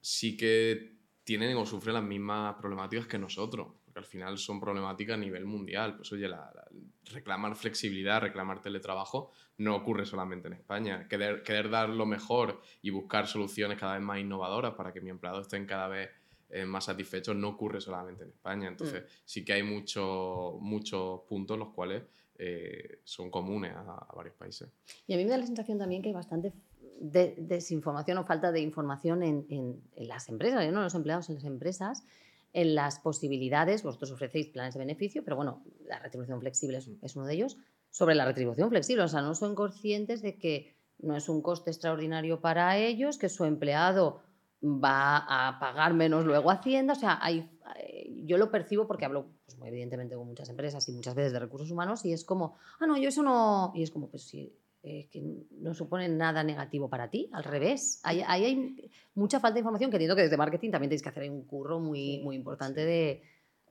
sí 0.00 0.36
que 0.36 0.96
tienen 1.24 1.56
o 1.56 1.66
sufren 1.66 1.94
las 1.94 2.04
mismas 2.04 2.54
problemáticas 2.56 3.06
que 3.06 3.18
nosotros, 3.18 3.68
porque 3.84 3.98
al 3.98 4.04
final 4.06 4.38
son 4.38 4.58
problemáticas 4.60 5.14
a 5.14 5.18
nivel 5.20 5.44
mundial. 5.44 5.96
Pues 5.96 6.10
oye, 6.12 6.28
la- 6.28 6.50
la- 6.54 6.68
reclamar 7.12 7.54
flexibilidad, 7.56 8.20
reclamar 8.22 8.62
teletrabajo 8.62 9.32
no 9.58 9.74
ocurre 9.76 10.06
solamente 10.06 10.46
en 10.48 10.54
España. 10.54 11.06
Querer, 11.08 11.42
querer 11.42 11.68
dar 11.68 11.88
lo 11.90 12.06
mejor 12.06 12.60
y 12.80 12.90
buscar 12.90 13.26
soluciones 13.26 13.78
cada 13.78 13.94
vez 13.94 14.02
más 14.02 14.18
innovadoras 14.20 14.74
para 14.74 14.92
que 14.92 15.00
mi 15.00 15.10
empleado 15.10 15.40
estén 15.40 15.66
cada 15.66 15.88
vez 15.88 16.10
eh, 16.50 16.64
más 16.64 16.84
satisfechos 16.86 17.36
no 17.36 17.48
ocurre 17.50 17.80
solamente 17.80 18.24
en 18.24 18.30
España. 18.30 18.68
Entonces 18.68 19.04
sí 19.24 19.44
que 19.44 19.52
hay 19.52 19.62
mucho- 19.62 20.58
muchos 20.60 21.20
puntos 21.28 21.58
los 21.58 21.70
cuales 21.70 22.02
eh, 22.40 23.00
son 23.04 23.30
comunes 23.30 23.72
a, 23.74 23.80
a 23.80 24.14
varios 24.14 24.34
países. 24.36 24.68
Y 25.06 25.14
a 25.14 25.16
mí 25.16 25.24
me 25.24 25.30
da 25.30 25.38
la 25.38 25.46
sensación 25.46 25.78
también 25.78 26.02
que 26.02 26.08
hay 26.08 26.14
bastante 26.14 26.52
de- 27.00 27.34
desinformación 27.38 28.18
o 28.18 28.24
falta 28.24 28.52
de 28.52 28.60
información 28.60 29.22
en, 29.22 29.46
en- 29.50 29.82
en 29.96 30.08
las 30.08 30.28
empresas, 30.28 30.62
¿eh? 30.64 30.70
no 30.70 30.78
en 30.78 30.84
los 30.84 30.94
empleados, 30.94 31.28
en 31.28 31.34
las 31.36 31.44
empresas, 31.44 32.04
en 32.52 32.74
las 32.74 33.00
posibilidades. 33.00 33.82
Vosotros 33.82 34.12
ofrecéis 34.12 34.46
planes 34.48 34.74
de 34.74 34.80
beneficio, 34.80 35.22
pero 35.24 35.36
bueno, 35.36 35.62
la 35.86 35.98
retribución 35.98 36.40
flexible 36.40 36.78
es, 36.78 36.88
es 37.02 37.16
uno 37.16 37.26
de 37.26 37.34
ellos. 37.34 37.56
Sobre 37.90 38.14
la 38.14 38.24
retribución 38.24 38.68
flexible, 38.70 39.02
o 39.04 39.08
sea, 39.08 39.20
no 39.22 39.34
son 39.34 39.54
conscientes 39.54 40.22
de 40.22 40.38
que 40.38 40.74
no 41.00 41.16
es 41.16 41.28
un 41.28 41.42
coste 41.42 41.70
extraordinario 41.70 42.40
para 42.40 42.76
ellos, 42.78 43.18
que 43.18 43.28
su 43.28 43.44
empleado 43.46 44.20
va 44.62 45.18
a 45.48 45.58
pagar 45.60 45.94
menos 45.94 46.24
luego 46.24 46.50
Hacienda. 46.50 46.92
O 46.92 46.96
sea, 46.96 47.18
hay, 47.20 47.48
eh, 47.76 48.22
yo 48.24 48.38
lo 48.38 48.50
percibo 48.50 48.86
porque 48.86 49.04
hablo, 49.04 49.26
pues, 49.44 49.58
evidentemente, 49.64 50.16
con 50.16 50.26
muchas 50.26 50.48
empresas 50.48 50.88
y 50.88 50.92
muchas 50.92 51.14
veces 51.14 51.32
de 51.32 51.38
recursos 51.38 51.70
humanos 51.70 52.04
y 52.04 52.12
es 52.12 52.24
como, 52.24 52.56
ah, 52.80 52.86
no, 52.86 52.96
yo 52.96 53.08
eso 53.08 53.22
no. 53.22 53.72
Y 53.74 53.82
es 53.82 53.90
como, 53.90 54.08
pues 54.08 54.22
sí, 54.24 54.52
eh, 54.82 55.08
que 55.10 55.22
no 55.52 55.74
supone 55.74 56.08
nada 56.08 56.42
negativo 56.44 56.88
para 56.88 57.10
ti, 57.10 57.28
al 57.32 57.44
revés. 57.44 58.00
Ahí, 58.04 58.22
ahí 58.26 58.44
hay 58.44 58.90
mucha 59.14 59.40
falta 59.40 59.54
de 59.54 59.60
información 59.60 59.90
que 59.90 59.96
entiendo 59.96 60.16
que 60.16 60.22
desde 60.22 60.36
marketing 60.36 60.70
también 60.70 60.90
tenéis 60.90 61.02
que 61.02 61.08
hacer 61.08 61.30
un 61.30 61.42
curro 61.44 61.80
muy, 61.80 61.98
Sí, 62.18 62.20
muy 62.24 62.36
importante 62.36 62.80
sí. 62.80 62.86
de, 62.86 63.22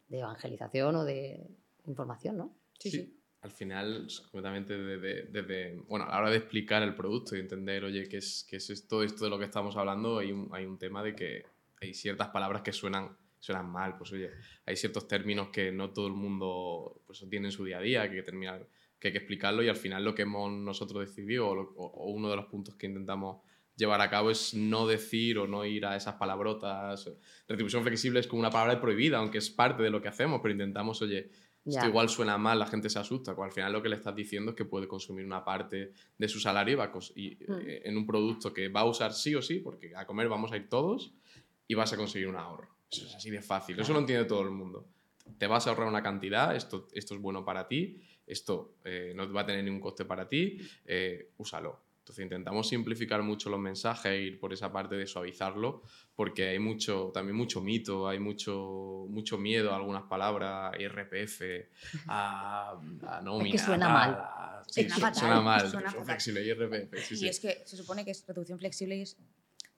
de 0.10 0.20
evangelización 0.20 0.96
o 0.96 1.04
de 1.06 1.48
información, 1.86 2.38
¿no? 2.38 2.56
Sí, 2.80 2.92
sí. 2.92 3.14
Al 3.48 3.54
final, 3.54 4.08
completamente 4.30 4.78
desde, 4.78 5.80
bueno, 5.88 6.04
a 6.06 6.10
la 6.10 6.18
hora 6.20 6.30
de 6.32 6.36
explicar 6.38 6.84
el 6.84 6.94
producto 6.94 7.34
y 7.34 7.40
entender, 7.40 7.86
oye, 7.86 8.10
qué 8.10 8.18
es, 8.18 8.46
qué 8.50 8.58
es 8.58 8.88
todo 8.90 9.04
esto 9.04 9.24
de 9.24 9.30
lo 9.30 9.40
que 9.40 9.46
estamos 9.46 9.78
hablando, 9.78 10.20
hay 10.20 10.34
un, 10.34 10.50
hay 10.52 10.66
un 10.66 10.78
tema 10.78 11.02
de 11.02 11.16
que 11.16 11.46
hay 11.80 11.94
ciertas 11.94 12.28
palabras 12.28 12.62
que 12.62 12.74
suenan, 12.74 13.16
suenan 13.40 13.70
mal. 13.72 13.98
Pues 13.98 14.12
oye, 14.12 14.32
hay 14.66 14.76
ciertos 14.76 15.08
términos 15.08 15.48
que 15.48 15.72
no 15.72 15.92
todo 15.92 16.08
el 16.08 16.14
mundo 16.14 17.02
pues, 17.08 17.26
tiene 17.30 17.48
en 17.48 17.52
su 17.54 17.64
día 17.64 17.78
a 17.78 17.82
día, 17.82 18.02
que 18.04 18.10
hay 18.10 18.16
que 18.18 18.24
terminar, 18.24 18.68
que 19.00 19.08
hay 19.08 19.12
que 19.14 19.20
explicarlo 19.20 19.64
y 19.64 19.70
al 19.70 19.78
final 19.78 20.04
lo 20.04 20.14
que 20.14 20.24
hemos 20.24 20.52
nosotros 20.52 21.08
decidido 21.08 21.48
o, 21.48 21.56
lo- 21.56 21.72
o 21.78 22.12
uno 22.12 22.30
de 22.30 22.36
los 22.36 22.48
puntos 22.48 22.76
que 22.76 22.88
intentamos 22.88 23.38
llevar 23.78 24.02
a 24.02 24.10
cabo 24.10 24.30
es 24.32 24.56
no 24.56 24.88
decir 24.88 25.38
o 25.38 25.48
no 25.48 25.64
ir 25.64 25.86
a 25.86 25.96
esas 25.96 26.16
palabrotas. 26.16 27.10
Retribución 27.48 27.84
flexible 27.84 28.20
es 28.20 28.28
como 28.28 28.42
una 28.42 28.50
palabra 28.50 28.82
prohibida, 28.82 29.20
aunque 29.20 29.38
es 29.38 29.50
parte 29.52 29.84
de 29.84 29.90
lo 29.92 30.02
que 30.02 30.08
hacemos, 30.10 30.42
pero 30.42 30.52
intentamos, 30.52 31.02
oye, 31.02 31.30
Ya. 31.68 31.80
esto 31.82 31.90
igual 31.90 32.10
suena 32.10 32.38
mal, 32.38 32.58
la 32.60 32.66
gente 32.66 32.90
se 32.90 32.98
asusta. 33.00 33.36
cuando 33.36 33.52
al 33.52 33.54
final 33.54 33.74
lo 33.74 33.82
que 33.84 33.90
le 33.90 33.96
estás 33.98 34.16
diciendo 34.16 34.52
es 34.52 34.58
que 34.58 34.66
puede 34.66 34.88
consumir 34.88 35.26
una 35.26 35.44
parte 35.44 35.92
de 36.18 36.28
su 36.30 36.40
salario 36.40 36.74
y 36.74 36.76
va 36.76 36.86
a 36.86 36.92
y, 37.16 37.36
Mm. 37.48 37.54
eh, 37.68 37.82
en 37.86 37.98
un 37.98 38.06
producto 38.08 38.54
que 38.54 38.70
va 38.70 38.80
a 38.82 38.86
usar 38.86 39.14
sí 39.14 39.36
o 39.36 39.42
sí, 39.42 39.60
porque 39.60 39.96
a 39.96 40.06
comer 40.06 40.28
vamos 40.30 40.52
a 40.52 40.58
ir 40.58 40.70
todos 40.70 41.14
y 41.68 41.74
vas 41.76 41.92
a 41.94 41.98
conseguir 41.98 42.28
un 42.30 42.38
ahorro. 42.38 42.70
Eso 42.90 43.06
es 43.06 43.16
así 43.16 43.30
de 43.30 43.42
fácil. 43.42 43.80
Eso 43.80 43.92
lo 43.94 44.00
entiende 44.00 44.26
todo 44.26 44.42
el 44.42 44.52
mundo. 44.52 44.88
Te 45.38 45.46
vas 45.46 45.68
a 45.68 45.72
ahorrar 45.72 45.88
una 45.90 46.02
cantidad, 46.02 46.56
esto, 46.56 46.88
esto 46.94 47.14
es 47.16 47.22
bueno 47.22 47.44
para 47.44 47.68
ti, 47.68 48.00
esto 48.26 48.76
eh, 48.86 49.12
no 49.14 49.32
va 49.34 49.42
a 49.42 49.46
tener 49.46 49.64
ningún 49.64 49.82
coste 49.82 50.06
para 50.06 50.28
ti, 50.30 50.58
eh, 50.86 51.32
úsalo. 51.38 51.82
Entonces 52.08 52.24
intentamos 52.24 52.70
simplificar 52.70 53.22
mucho 53.22 53.50
los 53.50 53.60
mensajes 53.60 54.06
e 54.14 54.22
ir 54.22 54.40
por 54.40 54.54
esa 54.54 54.72
parte 54.72 54.96
de 54.96 55.06
suavizarlo, 55.06 55.84
porque 56.16 56.48
hay 56.48 56.58
mucho, 56.58 57.12
también 57.14 57.36
mucho 57.36 57.60
mito, 57.60 58.08
hay 58.08 58.18
mucho, 58.18 59.08
mucho 59.10 59.38
miedo 59.38 59.74
a 59.74 59.76
algunas 59.76 60.04
palabras, 60.04 60.74
IRPF, 60.80 61.42
a, 62.08 62.80
a 63.06 63.22
nómina. 63.22 63.58
suena 63.58 63.86
tal, 63.88 63.94
mal. 63.94 64.10
a- 64.14 64.64
sí, 64.70 64.84
Suena 64.84 64.96
fatal, 64.96 65.20
suena 65.20 65.42
mal. 65.42 65.70
suena 65.70 65.92
flexible, 65.92 66.46
IRPF, 66.46 66.98
sí, 67.04 67.14
y 67.16 67.18
sí. 67.18 67.28
es 67.28 67.40
que 67.42 67.62
se 67.66 67.76
supone 67.76 68.06
que 68.06 68.12
es 68.12 68.26
reducción 68.26 68.58
flexible 68.58 68.96
y 68.96 69.02
es 69.02 69.18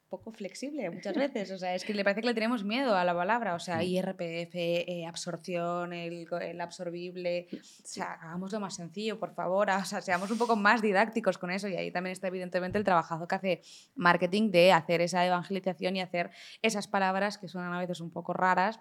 poco 0.10 0.32
flexible 0.32 0.89
muchas 0.89 1.15
veces. 1.15 1.52
O 1.52 1.58
sea, 1.58 1.76
es 1.76 1.86
que 1.86 1.93
le 1.93 2.04
parece 2.04 2.22
que 2.22 2.28
le 2.28 2.34
tenemos 2.34 2.63
miedo 2.63 2.95
a 2.95 3.04
la 3.06 3.13
palabra. 3.13 3.56
O 3.56 3.60
sea, 3.60 3.78
Mm. 3.78 3.84
IRPF, 3.84 4.56
eh, 4.56 5.06
absorción, 5.08 5.93
el, 5.93 6.28
el 6.41 6.62
absorbible. 6.62 7.48
O 7.54 7.58
sea, 7.86 8.13
hagámoslo 8.13 8.60
más 8.60 8.76
sencillo, 8.76 9.19
por 9.19 9.34
favor. 9.34 9.69
O 9.82 9.86
sea, 9.86 10.02
seamos 10.02 10.30
un 10.32 10.38
poco 10.38 10.56
más 10.56 10.82
didácticos 10.82 11.38
con 11.38 11.52
eso. 11.52 11.67
Y 11.67 11.76
ahí 11.76 11.91
también 11.91 12.12
está 12.12 12.28
evidentemente 12.28 12.78
el 12.78 12.84
trabajazo 12.84 13.28
que 13.28 13.36
hace 13.36 13.62
marketing 13.95 14.52
de 14.52 14.72
hacer 14.72 15.02
esa 15.02 15.26
evangelización 15.26 15.95
y 15.95 16.02
hacer 16.02 16.32
esas 16.62 16.88
palabras 16.88 17.38
que 17.38 17.48
suenan 17.48 17.74
a 17.74 17.80
veces 17.80 18.02
un 18.02 18.12
poco 18.12 18.34
raras 18.34 18.80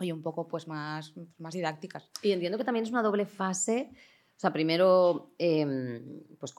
y 0.00 0.12
un 0.12 0.22
poco 0.22 0.46
pues 0.46 0.68
más, 0.68 1.14
más 1.38 1.54
didácticas. 1.54 2.10
Y 2.22 2.32
entiendo 2.32 2.58
que 2.58 2.64
también 2.64 2.84
es 2.84 2.90
una 2.90 3.02
doble 3.02 3.26
fase. 3.26 3.90
O 4.36 4.40
sea, 4.40 4.52
primero, 4.52 5.34
em, 5.38 6.20
pues 6.38 6.54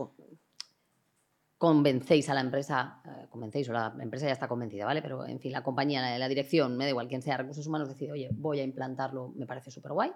convencéis 1.59 2.29
a 2.29 2.33
la 2.33 2.41
empresa, 2.41 3.01
eh, 3.05 3.27
convencéis 3.29 3.69
o 3.69 3.73
la 3.73 3.93
empresa 4.01 4.25
ya 4.25 4.31
está 4.33 4.47
convencida, 4.47 4.85
¿vale? 4.85 5.01
Pero 5.03 5.25
en 5.27 5.39
fin, 5.39 5.51
la 5.51 5.61
compañía, 5.61 6.17
la, 6.17 6.27
dirección, 6.27 6.75
me 6.77 6.85
da 6.85 6.89
igual 6.89 7.07
quién 7.07 7.21
sea, 7.21 7.37
recursos 7.37 7.67
humanos, 7.67 7.89
decide, 7.89 8.11
oye, 8.13 8.29
voy 8.33 8.59
a 8.61 8.63
implantarlo, 8.63 9.33
me 9.35 9.45
parece 9.45 9.69
súper 9.69 9.91
guay. 9.91 10.11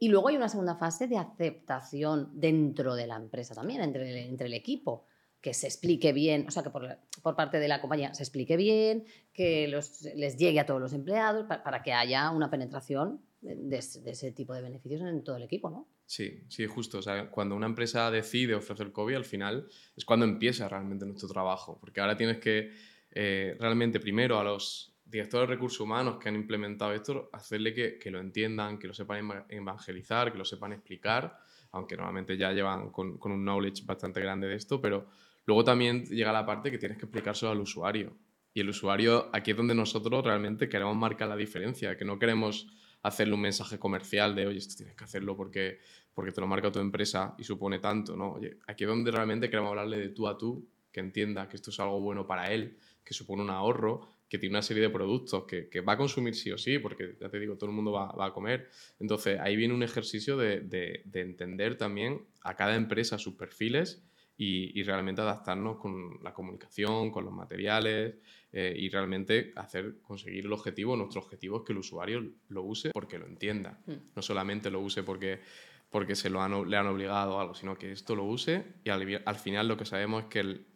Y 0.00 0.08
luego 0.08 0.28
hay 0.28 0.36
una 0.36 0.48
segunda 0.48 0.76
fase 0.76 1.06
de 1.06 1.18
aceptación 1.18 2.30
dentro 2.32 2.94
de 2.94 3.06
la 3.06 3.16
empresa 3.16 3.54
también, 3.54 3.82
entre 3.82 4.10
el, 4.10 4.16
entre 4.30 4.46
el 4.48 4.54
equipo. 4.54 5.06
que 5.40 5.54
se 5.54 5.66
explique 5.68 6.12
bien, 6.12 6.46
o 6.48 6.50
sea, 6.50 6.62
que 6.64 6.70
por, 6.70 6.98
por 7.22 7.36
parte 7.36 7.60
de 7.60 7.68
la 7.68 7.80
compañía 7.80 8.12
se 8.14 8.24
explique 8.24 8.56
bien, 8.56 9.04
que 9.32 9.68
les 9.68 10.36
llegue 10.36 10.58
a 10.60 10.66
todos 10.66 10.80
los 10.80 10.92
empleados, 10.92 11.46
pa- 11.46 11.62
para, 11.62 11.82
que 11.82 11.92
haya 11.92 12.30
una 12.32 12.50
penetración 12.50 13.20
de, 13.40 13.54
de 14.04 14.10
ese 14.10 14.32
tipo 14.32 14.52
de 14.54 14.62
beneficios 14.62 15.00
en 15.02 15.22
todo 15.22 15.36
el 15.36 15.44
equipo, 15.44 15.70
¿no? 15.70 15.86
Sí, 16.10 16.40
sí, 16.48 16.66
justo. 16.66 16.98
O 16.98 17.02
sea, 17.02 17.30
cuando 17.30 17.54
una 17.54 17.66
empresa 17.66 18.10
decide 18.10 18.54
ofrecer 18.54 18.92
COVID, 18.92 19.14
al 19.16 19.24
final 19.26 19.68
es 19.94 20.04
cuando 20.06 20.24
empieza 20.24 20.66
realmente 20.68 21.04
nuestro 21.04 21.28
trabajo. 21.28 21.78
Porque 21.78 22.00
ahora 22.00 22.16
tienes 22.16 22.38
que 22.38 22.72
eh, 23.10 23.56
realmente 23.60 24.00
primero 24.00 24.38
a 24.38 24.44
los 24.44 24.94
directores 25.04 25.48
de 25.48 25.54
recursos 25.54 25.80
humanos 25.80 26.16
que 26.18 26.28
han 26.30 26.34
implementado 26.36 26.92
esto, 26.94 27.28
hacerle 27.32 27.74
que, 27.74 27.98
que 27.98 28.10
lo 28.10 28.20
entiendan, 28.20 28.78
que 28.78 28.86
lo 28.88 28.94
sepan 28.94 29.18
eva- 29.18 29.46
evangelizar, 29.50 30.32
que 30.32 30.38
lo 30.38 30.44
sepan 30.46 30.72
explicar, 30.72 31.38
aunque 31.72 31.96
normalmente 31.96 32.36
ya 32.38 32.52
llevan 32.52 32.90
con, 32.90 33.18
con 33.18 33.32
un 33.32 33.42
knowledge 33.44 33.84
bastante 33.84 34.20
grande 34.20 34.48
de 34.48 34.54
esto, 34.56 34.80
pero 34.80 35.08
luego 35.46 35.62
también 35.64 36.04
llega 36.06 36.32
la 36.32 36.44
parte 36.46 36.70
que 36.70 36.78
tienes 36.78 36.96
que 36.98 37.04
explicárselo 37.04 37.52
al 37.52 37.60
usuario. 37.60 38.16
Y 38.54 38.60
el 38.60 38.68
usuario, 38.70 39.28
aquí 39.34 39.50
es 39.50 39.56
donde 39.56 39.74
nosotros 39.74 40.24
realmente 40.24 40.68
queremos 40.70 40.96
marcar 40.96 41.28
la 41.28 41.36
diferencia, 41.36 41.96
que 41.96 42.04
no 42.06 42.18
queremos 42.18 42.66
hacerle 43.02 43.34
un 43.34 43.40
mensaje 43.42 43.78
comercial 43.78 44.34
de, 44.34 44.46
oye, 44.46 44.58
esto 44.58 44.74
tienes 44.76 44.96
que 44.96 45.04
hacerlo 45.04 45.36
porque, 45.36 45.78
porque 46.14 46.32
te 46.32 46.40
lo 46.40 46.46
marca 46.46 46.70
tu 46.72 46.78
empresa 46.80 47.34
y 47.38 47.44
supone 47.44 47.78
tanto, 47.78 48.16
¿no? 48.16 48.32
Oye, 48.32 48.58
aquí 48.66 48.84
es 48.84 48.88
donde 48.90 49.10
realmente 49.10 49.48
queremos 49.48 49.70
hablarle 49.70 49.98
de 49.98 50.08
tú 50.10 50.26
a 50.28 50.36
tú, 50.36 50.68
que 50.92 51.00
entienda 51.00 51.48
que 51.48 51.56
esto 51.56 51.70
es 51.70 51.78
algo 51.80 52.00
bueno 52.00 52.26
para 52.26 52.52
él, 52.52 52.76
que 53.04 53.14
supone 53.14 53.42
un 53.42 53.50
ahorro, 53.50 54.08
que 54.28 54.38
tiene 54.38 54.54
una 54.54 54.62
serie 54.62 54.82
de 54.82 54.90
productos 54.90 55.44
que, 55.44 55.68
que 55.70 55.80
va 55.80 55.94
a 55.94 55.96
consumir 55.96 56.34
sí 56.34 56.50
o 56.50 56.58
sí, 56.58 56.78
porque 56.78 57.16
ya 57.20 57.28
te 57.30 57.38
digo, 57.38 57.56
todo 57.56 57.70
el 57.70 57.76
mundo 57.76 57.92
va, 57.92 58.12
va 58.12 58.26
a 58.26 58.32
comer. 58.32 58.68
Entonces, 58.98 59.38
ahí 59.40 59.56
viene 59.56 59.72
un 59.74 59.82
ejercicio 59.82 60.36
de, 60.36 60.60
de- 60.60 61.02
de 61.06 61.20
entender 61.20 61.76
también 61.78 62.26
a 62.42 62.54
cada 62.56 62.74
empresa 62.76 63.16
sus 63.18 63.34
perfiles 63.34 64.04
y, 64.36 64.78
y 64.78 64.82
realmente 64.82 65.20
adaptarnos 65.22 65.78
con 65.78 66.22
la 66.22 66.32
comunicación, 66.34 67.10
con 67.10 67.24
los 67.24 67.32
materiales 67.32 68.16
eh, 68.52 68.74
y 68.76 68.88
realmente 68.88 69.52
hacer 69.56 70.00
conseguir 70.02 70.46
el 70.46 70.52
objetivo. 70.52 70.96
Nuestro 70.96 71.20
objetivo 71.20 71.58
es 71.58 71.62
que 71.64 71.72
el 71.72 71.78
usuario 71.78 72.24
lo 72.48 72.62
use 72.62 72.90
porque 72.92 73.18
lo 73.18 73.26
entienda, 73.26 73.78
Mm. 73.86 73.92
no 74.16 74.22
solamente 74.22 74.70
lo 74.70 74.80
use 74.80 75.02
porque, 75.02 75.40
porque 75.90 76.14
se 76.14 76.30
lo 76.30 76.40
han, 76.42 76.68
le 76.70 76.76
han 76.76 76.86
obligado 76.86 77.36
o 77.36 77.40
algo, 77.40 77.54
sino 77.54 77.76
que 77.78 77.92
esto 77.92 78.14
lo 78.16 78.24
use 78.24 78.64
y 78.84 78.90
al, 78.90 79.22
al 79.24 79.36
final 79.36 79.68
lo 79.68 79.76
que 79.76 79.84
sabemos 79.84 80.24
es 80.24 80.28
que 80.28 80.40
el, 80.40 80.66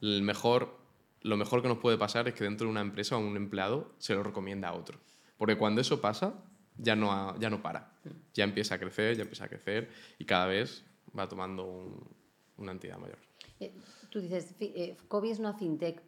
el 0.00 0.22
mejor, 0.22 0.76
lo 1.22 1.36
mejor 1.36 1.62
que 1.62 1.68
nos 1.68 1.78
puede 1.78 1.98
pasar 1.98 2.28
es 2.28 2.34
que 2.34 2.44
dentro 2.44 2.66
de 2.66 2.70
una 2.70 2.80
empresa 2.80 3.16
o 3.16 3.20
un 3.20 3.36
empleado 3.36 3.94
se 3.98 4.14
lo 4.14 4.22
recomienda 4.22 4.68
a 4.68 4.74
otro. 4.74 4.98
Porque 5.36 5.56
cuando 5.56 5.80
eso 5.80 6.00
pasa, 6.00 6.42
ya 6.78 6.96
no, 6.96 7.12
ha- 7.12 7.36
ya 7.38 7.50
no 7.50 7.60
para. 7.62 7.92
Ya 8.34 8.44
empieza 8.44 8.76
a 8.76 8.78
crecer, 8.78 9.16
ya 9.16 9.22
empieza 9.22 9.44
a 9.44 9.48
crecer 9.48 9.90
y 10.18 10.24
cada 10.24 10.46
vez 10.46 10.84
va 11.16 11.28
tomando 11.28 11.64
un- 11.66 12.08
una 12.56 12.72
entidad 12.72 12.98
mayor. 12.98 13.18
Eh, 13.60 13.72
tú 14.10 14.20
dices, 14.20 14.54
eh, 14.60 14.96
Kobe 15.08 15.30
es 15.30 15.38
una 15.38 15.52
fintech. 15.54 16.00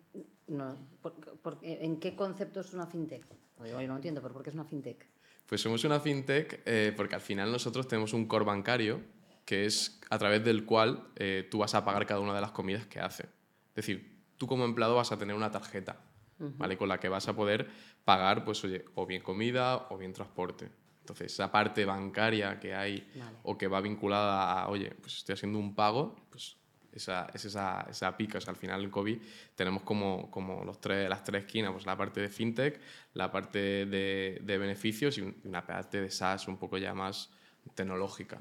No, 0.46 0.76
por- 1.00 1.14
por- 1.38 1.58
¿En 1.62 1.98
qué 1.98 2.14
concepto 2.14 2.60
es 2.60 2.72
una 2.74 2.86
fintech? 2.86 3.24
Yo 3.64 3.86
no 3.86 3.96
entiendo, 3.96 4.20
pero 4.20 4.34
¿por 4.34 4.42
qué 4.42 4.50
es 4.50 4.54
una 4.54 4.64
fintech? 4.64 5.06
Pues 5.46 5.60
somos 5.60 5.84
una 5.84 6.00
fintech 6.00 6.62
eh, 6.66 6.92
porque 6.96 7.14
al 7.14 7.20
final 7.20 7.50
nosotros 7.50 7.86
tenemos 7.88 8.12
un 8.12 8.26
core 8.26 8.44
bancario 8.44 9.00
que 9.44 9.66
es 9.66 10.00
a 10.10 10.18
través 10.18 10.42
del 10.44 10.64
cual 10.64 11.08
eh, 11.16 11.46
tú 11.50 11.58
vas 11.58 11.74
a 11.74 11.84
pagar 11.84 12.06
cada 12.06 12.20
una 12.20 12.34
de 12.34 12.40
las 12.40 12.52
comidas 12.52 12.86
que 12.86 13.00
hace. 13.00 13.24
Es 13.24 13.74
decir, 13.76 14.22
tú 14.38 14.46
como 14.46 14.64
empleado 14.64 14.94
vas 14.96 15.12
a 15.12 15.18
tener 15.18 15.34
una 15.36 15.50
tarjeta, 15.50 16.00
¿vale? 16.38 16.76
Con 16.78 16.88
la 16.88 16.98
que 16.98 17.08
vas 17.08 17.28
a 17.28 17.36
poder 17.36 17.68
pagar, 18.04 18.44
pues 18.44 18.64
oye, 18.64 18.84
o 18.94 19.06
bien 19.06 19.22
comida 19.22 19.86
o 19.90 19.98
bien 19.98 20.12
transporte. 20.12 20.70
Entonces, 21.00 21.32
esa 21.32 21.52
parte 21.52 21.84
bancaria 21.84 22.58
que 22.58 22.74
hay 22.74 23.06
Vale. 23.16 23.36
o 23.42 23.58
que 23.58 23.68
va 23.68 23.82
vinculada 23.82 24.62
a, 24.62 24.68
oye, 24.70 24.90
pues 25.02 25.18
estoy 25.18 25.34
haciendo 25.34 25.58
un 25.58 25.74
pago, 25.74 26.16
pues 26.30 26.56
esa, 26.94 27.26
es 27.34 27.44
esa, 27.44 27.86
esa 27.90 28.16
pica. 28.16 28.38
O 28.38 28.40
sea, 28.40 28.50
al 28.52 28.56
final 28.56 28.82
en 28.84 28.90
COVID 28.90 29.18
tenemos 29.54 29.82
como, 29.82 30.30
como 30.30 30.64
los 30.64 30.80
tres, 30.80 31.08
las 31.08 31.22
tres 31.24 31.44
esquinas, 31.44 31.72
pues 31.72 31.86
la 31.86 31.96
parte 31.96 32.20
de 32.20 32.28
fintech, 32.28 32.80
la 33.14 33.30
parte 33.30 33.58
de, 33.86 34.40
de 34.42 34.58
beneficios 34.58 35.18
y 35.18 35.22
un- 35.22 35.36
y 35.44 35.48
una 35.48 35.66
parte 35.66 36.00
de 36.00 36.10
SaaS 36.10 36.48
un 36.48 36.56
poco 36.56 36.78
ya 36.78 36.94
más 36.94 37.30
tecnológica. 37.74 38.38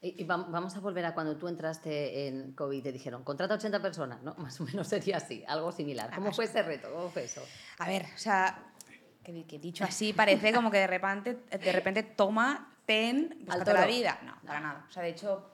Y, 0.00 0.22
y 0.22 0.26
vam- 0.26 0.50
vamos 0.50 0.76
a 0.76 0.80
volver 0.80 1.04
a 1.06 1.14
cuando 1.14 1.36
tú 1.36 1.48
entraste 1.48 2.26
en 2.28 2.52
COVID 2.52 2.78
y 2.78 2.82
te 2.82 2.92
dijeron, 2.92 3.24
contrata 3.24 3.54
80 3.54 3.80
personas, 3.80 4.22
¿no? 4.22 4.34
Más 4.38 4.60
o 4.60 4.64
menos 4.64 4.86
sería 4.88 5.16
así, 5.16 5.42
algo 5.46 5.72
similar. 5.72 6.10
¿Cómo 6.14 6.32
fue 6.32 6.44
ese 6.44 6.62
reto? 6.62 6.90
¿Cómo 6.92 7.08
fue 7.10 7.24
eso? 7.24 7.42
A 7.78 7.88
ver, 7.88 8.04
o 8.14 8.18
sea, 8.18 8.64
que, 9.22 9.44
que 9.46 9.58
dicho 9.58 9.84
así 9.84 10.12
parece 10.12 10.52
como 10.52 10.70
que 10.70 10.78
de 10.78 10.86
repente, 10.86 11.38
de 11.50 11.72
repente 11.72 12.02
toma, 12.02 12.74
ten, 12.84 13.34
búscate 13.40 13.72
la 13.72 13.86
vida. 13.86 14.18
No, 14.24 14.36
para 14.46 14.60
nada. 14.60 14.86
O 14.88 14.92
sea, 14.92 15.02
de 15.02 15.08
hecho, 15.10 15.53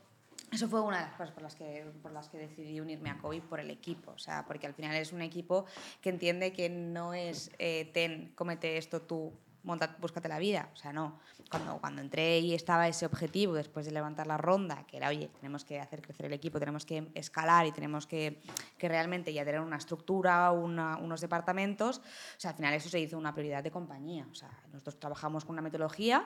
eso 0.51 0.69
fue 0.69 0.81
una 0.81 0.99
de 0.99 1.05
las 1.05 1.13
cosas 1.15 1.31
por 1.33 1.43
las 1.43 1.55
que, 1.55 1.85
por 2.03 2.13
las 2.13 2.29
que 2.29 2.39
decidí 2.39 2.81
unirme 2.81 3.11
a 3.11 3.19
COVID, 3.19 3.43
por 3.43 3.61
el 3.61 3.71
equipo. 3.71 4.13
O 4.13 4.19
sea, 4.19 4.45
porque 4.47 4.67
al 4.67 4.75
final 4.75 4.97
es 4.97 5.13
un 5.13 5.23
equipo 5.23 5.65
que 6.01 6.11
entiende 6.11 6.53
que 6.53 6.69
no 6.69 7.15
es 7.15 7.51
eh, 7.59 7.91
ten, 7.93 8.33
cómete 8.35 8.77
esto 8.77 9.03
tú, 9.03 9.33
monta, 9.63 9.97
búscate 10.01 10.29
la 10.29 10.39
vida. 10.39 10.71
O 10.73 10.77
sea, 10.77 10.93
no. 10.93 11.21
Cuando, 11.51 11.79
cuando 11.79 12.01
entré 12.01 12.39
y 12.39 12.55
estaba 12.55 12.87
ese 12.87 13.07
objetivo 13.07 13.55
después 13.55 13.85
de 13.85 13.93
levantar 13.93 14.27
la 14.27 14.37
ronda, 14.37 14.85
que 14.87 14.97
era, 14.97 15.09
oye, 15.09 15.31
tenemos 15.41 15.65
que 15.65 15.81
hacer 15.81 16.01
crecer 16.01 16.27
el 16.27 16.33
equipo, 16.33 16.61
tenemos 16.61 16.85
que 16.87 17.11
escalar 17.15 17.67
y 17.67 17.73
tenemos 17.73 18.07
que, 18.07 18.41
que 18.79 18.89
realmente 18.89 19.33
ya 19.33 19.45
tener 19.45 19.61
una 19.61 19.77
estructura, 19.77 20.53
unos 20.53 21.21
departamentos, 21.21 21.99
o 21.99 22.41
sea, 22.41 22.53
al 22.53 22.57
final 22.57 22.75
eso 22.75 22.89
se 22.89 23.01
hizo 23.01 23.19
una 23.19 23.35
prioridad 23.35 23.65
de 23.65 23.71
compañía. 23.73 24.29
O 24.31 24.35
sea, 24.35 24.51
nosotros 24.73 25.01
trabajamos 25.01 25.45
con 25.45 25.55
una 25.55 25.63
metodología 25.63 26.25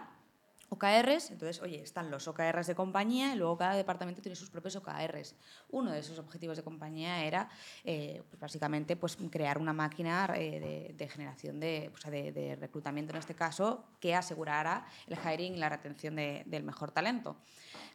OKRs, 0.69 1.31
entonces, 1.31 1.61
oye, 1.63 1.83
están 1.83 2.11
los 2.11 2.27
OKRs 2.27 2.67
de 2.67 2.75
compañía 2.75 3.35
y 3.35 3.37
luego 3.37 3.57
cada 3.57 3.75
departamento 3.75 4.23
tiene 4.23 4.37
sus 4.37 4.51
propios 4.51 4.77
OKRs. 4.77 5.35
Uno 5.71 5.91
de 5.91 6.01
esos 6.01 6.19
objetivos 6.19 6.57
de 6.57 6.63
compañía 6.63 7.25
era, 7.25 7.49
eh, 7.85 8.23
pues 8.29 8.41
básicamente, 8.41 8.97
pues, 8.97 9.17
crear 9.31 9.59
una 9.59 9.73
máquina 9.73 10.27
eh, 10.37 10.95
de, 10.97 11.09
generación 11.09 11.61
de, 11.61 11.91
o 11.95 11.97
sea, 11.97 12.11
de, 12.11 12.57
reclutamiento, 12.61 13.13
en 13.13 13.19
este 13.19 13.35
caso, 13.35 13.85
que 14.01 14.15
asegurara 14.15 14.87
el 15.07 15.17
hiring 15.19 15.55
y 15.55 15.59
la 15.59 15.69
retención 15.69 16.17
de- 16.17 16.43
del 16.47 16.63
mejor 16.63 16.91
talento. 16.91 17.37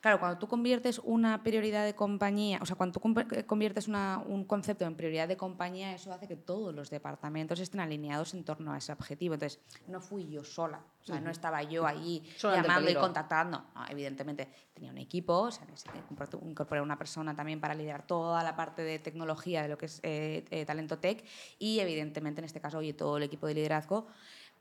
Claro, 0.02 0.20
cuando 0.20 0.38
tú 0.38 0.48
conviertes 0.48 1.00
una 1.00 1.44
prioridad 1.44 1.84
de 1.84 1.94
compañía, 1.94 2.60
o 2.62 2.66
sea, 2.66 2.76
cuando 2.76 3.00
tú 3.00 3.16
eh, 3.32 3.44
conviertes 3.46 3.88
un 3.88 4.46
concepto 4.46 4.86
en 4.86 4.96
prioridad 4.96 5.28
de 5.28 5.36
compañía, 5.36 5.94
eso 5.94 6.14
hace 6.14 6.28
que 6.28 6.38
todos 6.38 6.74
los 6.74 6.90
departamentos 6.90 7.60
estén 7.60 7.82
alineados 7.82 8.34
en 8.34 8.44
torno 8.46 8.72
a 8.72 8.78
ese 8.78 8.94
objetivo. 8.94 9.34
Entonces, 9.34 9.60
no 9.88 10.00
fui 10.00 10.30
yo 10.30 10.44
sola, 10.44 10.82
o 11.02 11.06
sea, 11.06 11.20
no 11.20 11.32
estaba 11.32 11.64
yo 11.64 11.86
allí 11.88 12.24
Sola 12.38 12.56
ante 12.58 12.68
el 12.68 12.72
llamando 12.74 12.90
y 12.92 12.94
contactando. 13.02 13.66
No, 13.74 13.88
evidentemente 13.88 14.48
tenía 14.74 14.92
un 14.92 14.98
equipo, 14.98 15.34
o 15.44 15.52
sea, 15.52 15.66
incorporé- 16.10 16.82
una 16.82 16.98
persona 16.98 17.36
también 17.36 17.60
para 17.60 17.74
liderar 17.74 18.06
toda 18.06 18.44
la 18.44 18.56
parte 18.56 18.82
de 18.84 19.00
tecnología 19.00 19.62
de 19.64 19.70
lo 19.70 19.78
que 19.78 19.86
es 19.88 20.00
eh, 20.04 20.46
eh, 20.52 20.66
talento 20.66 21.00
tech 21.00 21.24
y 21.58 21.80
evidentemente 21.80 22.42
en 22.42 22.46
este 22.46 22.60
caso, 22.62 22.78
oye, 22.80 22.94
todo 22.94 23.18
el 23.18 23.24
equipo 23.24 23.48
de 23.48 23.54
liderazgo 23.56 24.08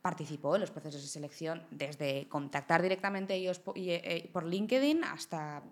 participó 0.02 0.54
en 0.54 0.60
los 0.60 0.70
procesos 0.70 1.02
de 1.02 1.08
selección 1.08 1.66
desde 1.70 2.28
contactar 2.28 2.82
directamente 2.82 3.34
ellos 3.34 3.58
po- 3.58 3.72
y, 3.74 3.90
eh, 3.90 4.30
por 4.32 4.44
LinkedIn 4.44 5.02
hasta 5.04 5.62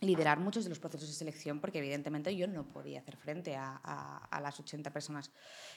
liderar 0.00 0.40
muchos 0.40 0.64
de 0.64 0.70
los 0.70 0.78
procesos 0.80 1.08
de 1.08 1.14
selección 1.14 1.60
porque 1.60 1.78
evidentemente 1.78 2.34
yo 2.34 2.46
no 2.48 2.64
podía 2.64 3.00
hacer 3.00 3.16
frente 3.16 3.54
a, 3.56 3.80
a- 3.84 4.16
a 4.30 4.40
las 4.40 4.58
80 4.58 4.90
personas 4.92 5.30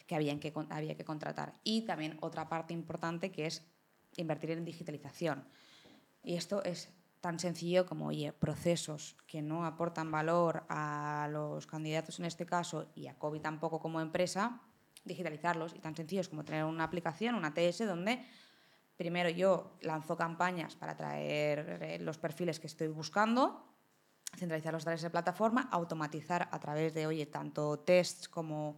que, 0.07 0.15
habían 0.15 0.39
que 0.39 0.51
había 0.69 0.95
que 0.95 1.03
contratar. 1.05 1.53
Y 1.63 1.81
también 1.85 2.17
otra 2.21 2.47
parte 2.49 2.73
importante 2.73 3.31
que 3.31 3.45
es 3.45 3.61
invertir 4.17 4.51
en 4.51 4.65
digitalización. 4.65 5.45
Y 6.23 6.35
esto 6.35 6.63
es 6.63 6.89
tan 7.21 7.39
sencillo 7.39 7.85
como, 7.85 8.07
oye, 8.07 8.33
procesos 8.33 9.15
que 9.27 9.41
no 9.41 9.65
aportan 9.65 10.11
valor 10.11 10.65
a 10.67 11.29
los 11.31 11.65
candidatos 11.67 12.19
en 12.19 12.25
este 12.25 12.45
caso 12.45 12.91
y 12.95 13.07
a 13.07 13.17
COVID 13.17 13.41
tampoco 13.41 13.79
como 13.79 14.01
empresa, 14.01 14.59
digitalizarlos. 15.05 15.73
Y 15.73 15.79
tan 15.79 15.95
sencillos 15.95 16.27
como 16.27 16.43
tener 16.43 16.65
una 16.65 16.83
aplicación, 16.83 17.35
una 17.35 17.53
TS, 17.53 17.87
donde 17.87 18.25
primero 18.97 19.29
yo 19.29 19.77
lanzo 19.81 20.17
campañas 20.17 20.75
para 20.75 20.97
traer 20.97 21.79
eh, 21.81 21.99
los 21.99 22.17
perfiles 22.17 22.59
que 22.59 22.67
estoy 22.67 22.89
buscando, 22.89 23.65
centralizarlos 24.35 24.83
a 24.83 24.85
través 24.85 25.01
de 25.01 25.09
plataforma, 25.09 25.69
automatizar 25.71 26.49
a 26.51 26.59
través 26.59 26.93
de, 26.93 27.07
oye, 27.07 27.25
tanto 27.25 27.79
tests 27.79 28.27
como... 28.27 28.77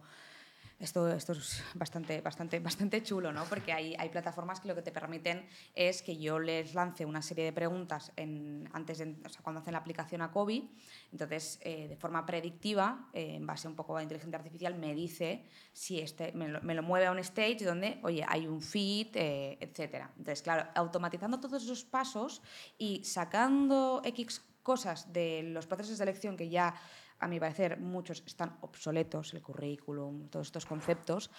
Esto, 0.78 1.08
esto 1.08 1.32
es 1.32 1.62
bastante, 1.72 2.20
bastante, 2.20 2.60
bastante 2.60 3.02
chulo, 3.02 3.32
¿no? 3.32 3.44
Porque 3.44 3.72
hay, 3.72 3.94
hay 3.98 4.10
plataformas 4.10 4.60
que 4.60 4.68
lo 4.68 4.74
que 4.74 4.82
te 4.82 4.92
permiten 4.92 5.46
es 5.74 6.02
que 6.02 6.18
yo 6.18 6.38
les 6.38 6.74
lance 6.74 7.06
una 7.06 7.22
serie 7.22 7.46
de 7.46 7.52
preguntas 7.54 8.12
en, 8.14 8.68
antes 8.74 8.98
de, 8.98 9.16
o 9.24 9.28
sea, 9.30 9.40
cuando 9.42 9.62
hacen 9.62 9.72
la 9.72 9.78
aplicación 9.78 10.20
a 10.20 10.30
COVID. 10.30 10.64
Entonces, 11.12 11.58
eh, 11.62 11.88
de 11.88 11.96
forma 11.96 12.26
predictiva, 12.26 13.08
eh, 13.14 13.36
en 13.36 13.46
base 13.46 13.66
un 13.68 13.74
poco 13.74 13.96
a 13.96 14.02
inteligencia 14.02 14.36
artificial, 14.36 14.74
me 14.74 14.94
dice 14.94 15.46
si 15.72 15.98
este, 15.98 16.32
me, 16.32 16.48
lo, 16.48 16.60
me 16.60 16.74
lo 16.74 16.82
mueve 16.82 17.06
a 17.06 17.10
un 17.10 17.20
stage 17.20 17.64
donde, 17.64 17.98
oye, 18.02 18.22
hay 18.28 18.46
un 18.46 18.60
feed, 18.60 19.08
eh, 19.14 19.56
etc. 19.62 20.08
Entonces, 20.18 20.42
claro, 20.42 20.68
automatizando 20.74 21.40
todos 21.40 21.62
esos 21.62 21.84
pasos 21.84 22.42
y 22.76 23.02
sacando 23.02 24.02
X 24.04 24.42
cosas 24.62 25.10
de 25.12 25.42
los 25.44 25.66
procesos 25.66 25.92
de 25.92 25.96
selección 25.96 26.36
que 26.36 26.50
ya 26.50 26.74
a 27.18 27.28
mi 27.28 27.40
parecer 27.40 27.78
muchos 27.78 28.22
están 28.26 28.58
obsoletos, 28.60 29.34
el 29.34 29.42
currículum, 29.42 30.28
todos 30.28 30.48
estos 30.48 30.66
conceptos, 30.66 31.30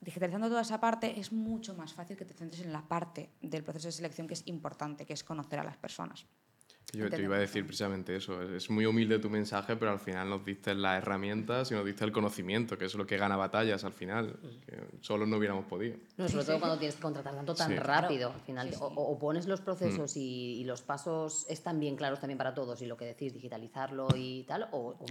digitalizando 0.00 0.48
toda 0.48 0.62
esa 0.62 0.80
parte 0.80 1.18
es 1.20 1.32
mucho 1.32 1.74
más 1.74 1.92
fácil 1.92 2.16
que 2.16 2.24
te 2.24 2.34
centres 2.34 2.62
en 2.62 2.72
la 2.72 2.86
parte 2.86 3.30
del 3.40 3.62
proceso 3.62 3.88
de 3.88 3.92
selección 3.92 4.26
que 4.26 4.34
es 4.34 4.46
importante, 4.46 5.04
que 5.04 5.12
es 5.12 5.24
conocer 5.24 5.60
a 5.60 5.64
las 5.64 5.76
personas. 5.76 6.26
Yo 6.92 7.08
te 7.08 7.22
iba 7.22 7.36
a 7.36 7.38
decir 7.38 7.64
precisamente 7.64 8.16
eso. 8.16 8.42
Es 8.42 8.68
muy 8.70 8.86
humilde 8.86 9.18
tu 9.18 9.30
mensaje, 9.30 9.76
pero 9.76 9.92
al 9.92 10.00
final 10.00 10.28
nos 10.28 10.44
diste 10.44 10.74
las 10.74 11.02
herramientas 11.02 11.70
y 11.70 11.74
nos 11.74 11.84
diste 11.84 12.04
el 12.04 12.12
conocimiento, 12.12 12.76
que 12.76 12.86
es 12.86 12.94
lo 12.94 13.06
que 13.06 13.16
gana 13.16 13.36
batallas 13.36 13.84
al 13.84 13.92
final. 13.92 14.38
Que 14.66 14.76
solo 15.00 15.26
no 15.26 15.36
hubiéramos 15.36 15.66
podido. 15.66 15.96
No, 16.16 16.28
sobre 16.28 16.44
todo 16.44 16.58
cuando 16.58 16.78
tienes 16.78 16.96
que 16.96 17.02
contratar 17.02 17.34
tanto 17.34 17.54
tan 17.54 17.76
rápido. 17.76 18.32
Al 18.32 18.40
final, 18.40 18.70
o, 18.80 18.86
o, 18.86 19.18
pones 19.18 19.46
los 19.46 19.60
procesos 19.60 20.16
mm. 20.16 20.18
y, 20.18 20.60
y, 20.60 20.64
los 20.64 20.82
pasos 20.82 21.46
están 21.48 21.78
bien 21.78 21.96
claros 21.96 22.20
también 22.20 22.38
para 22.38 22.54
todos 22.54 22.80
y 22.82 22.86
lo 22.86 22.96
que 22.96 23.04
decís, 23.04 23.32
digitalizarlo 23.32 24.08
y 24.16 24.44
tal, 24.44 24.68
o, 24.72 24.96
o 24.98 25.06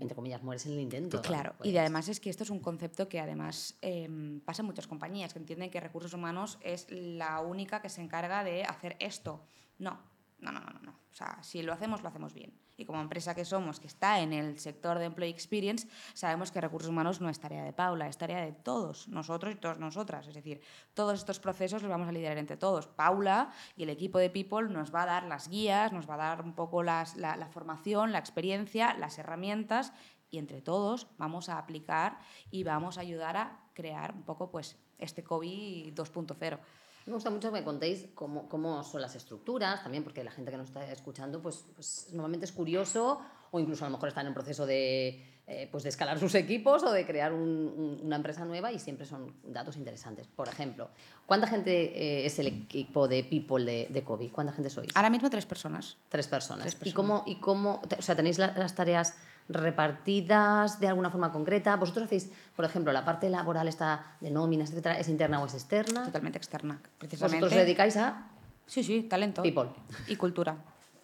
entre 0.00 0.14
comillas, 0.14 0.42
mueres 0.42 0.66
en 0.66 0.72
el 0.72 0.80
intento. 0.80 1.22
Claro, 1.22 1.54
y 1.62 1.76
además 1.76 2.08
es 2.08 2.20
que 2.20 2.30
esto 2.30 2.44
es 2.44 2.50
un 2.50 2.60
concepto 2.60 3.08
que 3.08 3.20
además 3.20 3.76
eh, 3.82 4.08
pasa 4.44 4.62
en 4.62 4.66
muchas 4.66 4.86
compañías, 4.86 5.32
que 5.32 5.38
entienden 5.38 5.70
que 5.70 5.80
recursos 5.80 6.12
humanos 6.12 6.58
es 6.62 6.86
la 6.90 7.40
única 7.40 7.80
que 7.80 7.88
se 7.88 8.02
encarga 8.02 8.44
de 8.44 8.64
hacer 8.64 8.96
esto. 8.98 9.40
No, 9.78 9.98
no, 10.42 10.60
no, 10.60 10.60
no, 10.60 10.80
no. 10.80 10.90
O 10.90 11.14
sea, 11.14 11.38
si 11.42 11.62
lo 11.62 11.72
hacemos, 11.72 12.02
lo 12.02 12.08
hacemos 12.08 12.34
bien. 12.34 12.52
Y 12.76 12.84
como 12.84 13.00
empresa 13.00 13.34
que 13.34 13.44
somos, 13.44 13.78
que 13.78 13.86
está 13.86 14.20
en 14.20 14.32
el 14.32 14.58
sector 14.58 14.98
de 14.98 15.04
Employee 15.04 15.30
Experience, 15.30 15.86
sabemos 16.14 16.50
que 16.50 16.60
recursos 16.60 16.88
humanos 16.88 17.20
no 17.20 17.28
es 17.28 17.38
tarea 17.38 17.62
de 17.64 17.72
Paula, 17.72 18.08
es 18.08 18.18
tarea 18.18 18.40
de 18.40 18.52
todos 18.52 19.08
nosotros 19.08 19.54
y 19.54 19.56
todas 19.56 19.78
nosotras. 19.78 20.26
Es 20.26 20.34
decir, 20.34 20.60
todos 20.94 21.18
estos 21.18 21.38
procesos 21.38 21.82
los 21.82 21.90
vamos 21.90 22.08
a 22.08 22.12
liderar 22.12 22.38
entre 22.38 22.56
todos. 22.56 22.88
Paula 22.88 23.52
y 23.76 23.84
el 23.84 23.90
equipo 23.90 24.18
de 24.18 24.30
People 24.30 24.68
nos 24.68 24.92
va 24.92 25.02
a 25.02 25.06
dar 25.06 25.24
las 25.24 25.48
guías, 25.48 25.92
nos 25.92 26.08
va 26.08 26.14
a 26.14 26.18
dar 26.18 26.42
un 26.42 26.54
poco 26.54 26.82
las, 26.82 27.16
la, 27.16 27.36
la 27.36 27.48
formación, 27.48 28.10
la 28.10 28.18
experiencia, 28.18 28.94
las 28.94 29.18
herramientas 29.18 29.92
y 30.30 30.38
entre 30.38 30.62
todos 30.62 31.08
vamos 31.18 31.50
a 31.50 31.58
aplicar 31.58 32.18
y 32.50 32.64
vamos 32.64 32.96
a 32.96 33.02
ayudar 33.02 33.36
a 33.36 33.60
crear 33.74 34.14
un 34.14 34.22
poco 34.22 34.50
pues, 34.50 34.78
este 34.98 35.22
COVID 35.22 35.92
2.0. 35.94 36.58
Me 37.06 37.12
gusta 37.14 37.30
mucho 37.30 37.48
que 37.48 37.60
me 37.60 37.64
contéis 37.64 38.06
cómo, 38.14 38.48
cómo, 38.48 38.82
son 38.84 39.00
las 39.00 39.14
estructuras, 39.16 39.82
también 39.82 40.04
porque 40.04 40.22
la 40.22 40.30
gente 40.30 40.50
que 40.50 40.56
nos 40.56 40.68
está 40.68 40.90
escuchando, 40.90 41.40
pues, 41.42 41.64
pues 41.74 42.08
normalmente 42.12 42.46
es 42.46 42.52
curioso 42.52 43.20
o 43.50 43.60
incluso 43.60 43.84
a 43.84 43.88
lo 43.88 43.96
mejor 43.96 44.08
está 44.08 44.20
en 44.20 44.28
el 44.28 44.34
proceso 44.34 44.64
de, 44.66 45.32
eh, 45.46 45.68
pues 45.70 45.82
de 45.82 45.88
escalar 45.88 46.18
sus 46.20 46.34
equipos 46.36 46.84
o 46.84 46.92
de 46.92 47.04
crear 47.04 47.32
un, 47.32 47.40
un, 47.40 48.00
una 48.04 48.16
empresa 48.16 48.44
nueva 48.44 48.70
y 48.70 48.78
siempre 48.78 49.04
son 49.04 49.34
datos 49.42 49.76
interesantes. 49.76 50.28
Por 50.28 50.48
ejemplo, 50.48 50.88
¿cuánta 51.26 51.48
gente 51.48 51.72
eh, 52.00 52.24
es 52.24 52.38
el 52.38 52.46
equipo 52.46 53.08
de 53.08 53.24
People 53.24 53.64
de, 53.64 53.88
de 53.90 54.04
COVID? 54.04 54.30
¿Cuánta 54.30 54.52
gente 54.52 54.70
sois? 54.70 54.90
Ahora 54.94 55.10
mismo 55.10 55.28
tres 55.28 55.44
personas. 55.44 55.96
Tres 56.08 56.28
personas. 56.28 56.62
Tres 56.62 56.74
personas. 56.76 56.92
¿Y, 56.92 56.94
cómo, 56.94 57.24
¿Y 57.26 57.34
cómo, 57.40 57.82
o 57.98 58.02
sea, 58.02 58.14
tenéis 58.14 58.38
la, 58.38 58.56
las 58.56 58.74
tareas 58.74 59.16
repartidas 59.48 60.80
de 60.80 60.88
alguna 60.88 61.10
forma 61.10 61.32
concreta? 61.32 61.76
¿Vosotros 61.76 62.06
hacéis, 62.06 62.30
por 62.54 62.64
ejemplo, 62.64 62.92
la 62.92 63.04
parte 63.04 63.28
laboral 63.28 63.68
está 63.68 64.16
de 64.20 64.30
nóminas, 64.30 64.70
etcétera, 64.70 64.98
es 64.98 65.08
interna 65.08 65.40
o 65.42 65.46
es 65.46 65.54
externa? 65.54 66.04
Totalmente 66.04 66.38
externa, 66.38 66.80
precisamente. 66.98 67.40
¿Vosotros 67.40 67.60
os 67.60 67.66
dedicáis 67.66 67.96
a...? 67.96 68.28
Sí, 68.66 68.82
sí, 68.82 69.02
talento. 69.02 69.42
People. 69.42 69.70
Y 70.08 70.16
cultura. 70.16 70.56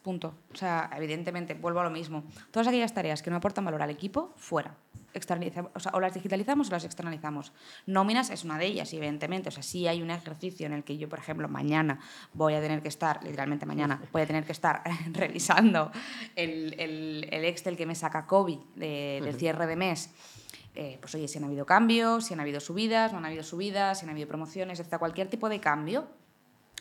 Punto. 0.02 0.34
O 0.52 0.56
sea, 0.56 0.90
evidentemente, 0.96 1.54
vuelvo 1.54 1.80
a 1.80 1.84
lo 1.84 1.90
mismo. 1.90 2.24
Todas 2.50 2.68
aquellas 2.68 2.94
tareas 2.94 3.20
que 3.20 3.30
no 3.30 3.36
aportan 3.36 3.64
valor 3.64 3.82
al 3.82 3.90
equipo, 3.90 4.32
fuera. 4.36 4.74
O, 5.74 5.80
sea, 5.80 5.92
o 5.94 6.00
las 6.00 6.14
digitalizamos 6.14 6.68
o 6.68 6.70
las 6.70 6.84
externalizamos. 6.84 7.52
Nóminas 7.86 8.30
es 8.30 8.44
una 8.44 8.58
de 8.58 8.66
ellas, 8.66 8.92
evidentemente. 8.92 9.48
O 9.48 9.52
sea, 9.52 9.62
sí 9.62 9.88
hay 9.88 10.02
un 10.02 10.10
ejercicio 10.10 10.66
en 10.66 10.74
el 10.74 10.84
que 10.84 10.98
yo, 10.98 11.08
por 11.08 11.18
ejemplo, 11.18 11.48
mañana 11.48 11.98
voy 12.34 12.54
a 12.54 12.60
tener 12.60 12.82
que 12.82 12.88
estar, 12.88 13.22
literalmente 13.24 13.66
mañana, 13.66 14.00
voy 14.12 14.22
a 14.22 14.26
tener 14.26 14.44
que 14.44 14.52
estar 14.52 14.82
revisando 15.12 15.90
el, 16.36 16.74
el, 16.78 17.28
el 17.30 17.44
Excel 17.44 17.76
que 17.76 17.86
me 17.86 17.94
saca 17.94 18.26
COVID 18.26 18.58
de, 18.76 19.20
del 19.22 19.34
cierre 19.36 19.66
de 19.66 19.76
mes. 19.76 20.10
Eh, 20.74 20.98
pues 21.00 21.14
oye, 21.14 21.26
si 21.26 21.38
han 21.38 21.44
habido 21.44 21.66
cambios, 21.66 22.26
si 22.26 22.34
han 22.34 22.40
habido 22.40 22.60
subidas, 22.60 23.12
no 23.12 23.18
han 23.18 23.24
habido 23.24 23.42
subidas, 23.42 23.98
si 23.98 24.04
han 24.04 24.10
habido 24.10 24.28
promociones, 24.28 24.78
etc. 24.78 24.98
Cualquier 24.98 25.28
tipo 25.28 25.48
de 25.48 25.58
cambio, 25.58 26.06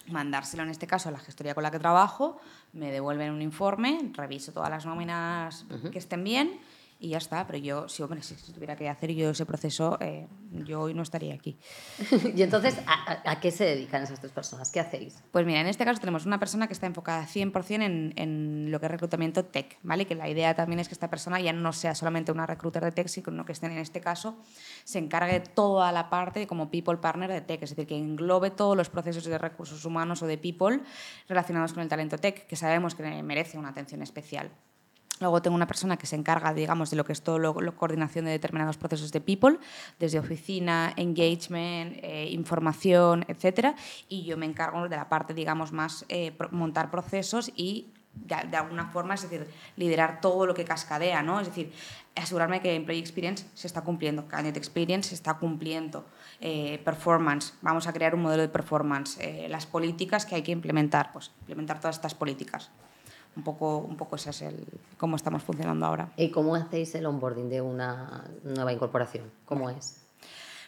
mandárselo 0.07 0.63
en 0.63 0.69
este 0.69 0.85
caso 0.85 1.09
a 1.09 1.11
la 1.11 1.19
gestoría 1.19 1.55
con 1.55 1.63
la 1.63 1.71
que 1.71 1.79
trabajo, 1.79 2.39
me 2.73 2.91
devuelven 2.91 3.31
un 3.31 3.41
informe, 3.41 4.11
reviso 4.13 4.51
todas 4.51 4.69
las 4.69 4.85
nóminas 4.85 5.65
uh 5.69 5.73
-huh. 5.73 5.89
que 5.89 5.97
estén 5.97 6.23
bien 6.23 6.59
y 6.99 7.09
ya 7.09 7.17
está. 7.17 7.45
Pero 7.47 7.59
yo, 7.59 7.87
si, 7.89 8.03
hombre, 8.03 8.21
si, 8.21 8.35
tuviera 8.51 8.75
que 8.75 8.89
hacer 8.89 9.13
yo 9.13 9.29
ese 9.29 9.45
proceso, 9.45 9.97
eh, 10.01 10.27
yo 10.65 10.81
hoy 10.81 10.93
no 10.93 11.03
estaría 11.03 11.33
aquí. 11.33 11.57
y 12.35 12.41
entonces, 12.41 12.79
¿a, 12.87 13.29
¿a, 13.29 13.39
qué 13.39 13.51
se 13.51 13.65
dedican 13.65 14.03
esas 14.03 14.19
tres 14.19 14.31
personas? 14.31 14.71
¿Qué 14.71 14.79
hacéis? 14.79 15.21
Pues 15.31 15.45
mira, 15.45 15.61
en 15.61 15.67
este 15.67 15.85
caso 15.85 15.99
tenemos 15.99 16.25
una 16.25 16.39
persona 16.39 16.67
que 16.67 16.73
está 16.73 16.87
enfocada 16.87 17.25
100% 17.25 17.83
en, 17.83 18.13
en 18.15 18.71
lo 18.71 18.79
que 18.79 18.87
es 18.87 18.91
reclutamiento 18.91 19.45
tech, 19.45 19.77
¿vale? 19.83 20.05
Que 20.05 20.15
la 20.15 20.29
idea 20.29 20.55
también 20.55 20.79
es 20.79 20.87
que 20.87 20.93
esta 20.93 21.09
persona 21.09 21.39
ya 21.39 21.53
no 21.53 21.73
sea 21.73 21.95
solamente 21.95 22.31
una 22.31 22.45
recruiter 22.45 22.83
de 22.83 22.91
tech, 22.91 23.07
sino 23.07 23.45
que 23.45 23.51
esté 23.51 23.67
en 23.67 23.77
este 23.77 24.01
caso 24.01 24.37
se 24.83 24.99
encargue 24.99 25.33
de 25.33 25.39
toda 25.41 25.91
la 25.91 26.09
parte 26.09 26.47
como 26.47 26.71
people 26.71 26.97
partner 26.97 27.31
de 27.31 27.41
tech, 27.41 27.61
es 27.63 27.71
decir, 27.71 27.87
que 27.87 27.97
englobe 27.97 28.51
todos 28.51 28.75
los 28.77 28.89
procesos 28.89 29.25
de 29.25 29.37
recursos 29.37 29.83
humanos 29.85 30.21
o 30.21 30.27
de 30.27 30.37
people 30.37 30.81
relacionados 31.27 31.73
con 31.73 31.83
el 31.83 31.89
talento 31.89 32.17
tech, 32.17 32.47
que 32.47 32.55
sabemos 32.55 32.95
que 32.95 33.03
merece 33.23 33.57
una 33.57 33.69
atención 33.69 34.01
especial. 34.01 34.51
Luego 35.19 35.41
tengo 35.41 35.55
una 35.55 35.67
persona 35.67 35.97
que 35.97 36.05
se 36.05 36.15
encarga, 36.15 36.53
digamos, 36.53 36.89
de 36.89 36.97
lo 36.97 37.05
que 37.05 37.13
es 37.13 37.21
todo 37.21 37.39
la 37.39 37.71
coordinación 37.71 38.25
de 38.25 38.31
determinados 38.31 38.77
procesos 38.77 39.11
de 39.11 39.21
people, 39.21 39.57
desde 39.99 40.19
oficina, 40.19 40.93
engagement, 40.95 41.97
eh, 42.03 42.29
información, 42.31 43.25
etcétera. 43.27 43.75
Y 44.09 44.23
yo 44.23 44.37
me 44.37 44.45
encargo 44.45 44.87
de 44.87 44.95
la 44.95 45.09
parte, 45.09 45.33
digamos, 45.33 45.71
más 45.71 46.05
eh, 46.09 46.37
montar 46.51 46.91
procesos 46.91 47.51
y 47.55 47.93
de, 48.13 48.57
alguna 48.57 48.87
forma, 48.87 49.13
es 49.13 49.23
decir, 49.23 49.47
liderar 49.75 50.21
todo 50.21 50.47
lo 50.47 50.55
que 50.55 50.65
cascadea, 50.65 51.21
¿no? 51.21 51.39
Es 51.39 51.47
decir, 51.47 51.71
asegurarme 52.15 52.61
que 52.61 52.73
Employee 52.73 52.99
Experience 52.99 53.45
se 53.53 53.67
está 53.67 53.81
cumpliendo, 53.81 54.27
Candidate 54.27 54.57
Experience 54.57 55.09
se 55.09 55.15
está 55.15 55.35
cumpliendo, 55.35 56.03
eh, 56.41 56.81
performance, 56.83 57.53
vamos 57.61 57.85
a 57.85 57.93
crear 57.93 58.15
un 58.15 58.23
modelo 58.23 58.41
de 58.41 58.49
performance, 58.49 59.19
las 59.49 59.67
políticas 59.67 60.25
que 60.25 60.33
hay 60.33 60.41
que 60.41 60.51
implementar, 60.51 61.11
pues 61.11 61.31
implementar 61.41 61.79
todas 61.79 61.95
estas 61.95 62.15
políticas 62.15 62.71
un 63.37 63.43
poco, 63.43 63.77
un 63.77 63.95
poco 63.95 64.17
ese 64.17 64.31
es 64.31 64.41
el, 64.41 64.65
cómo 64.97 65.15
estamos 65.15 65.43
funcionando 65.43 65.85
ahora. 65.85 66.11
¿Y 66.17 66.29
cómo 66.29 66.55
hacéis 66.55 66.93
el 66.95 67.05
onboarding 67.05 67.49
de 67.49 67.61
una 67.61 68.25
nueva 68.43 68.73
incorporación? 68.73 69.31
¿Cómo 69.45 69.69
es? 69.69 70.01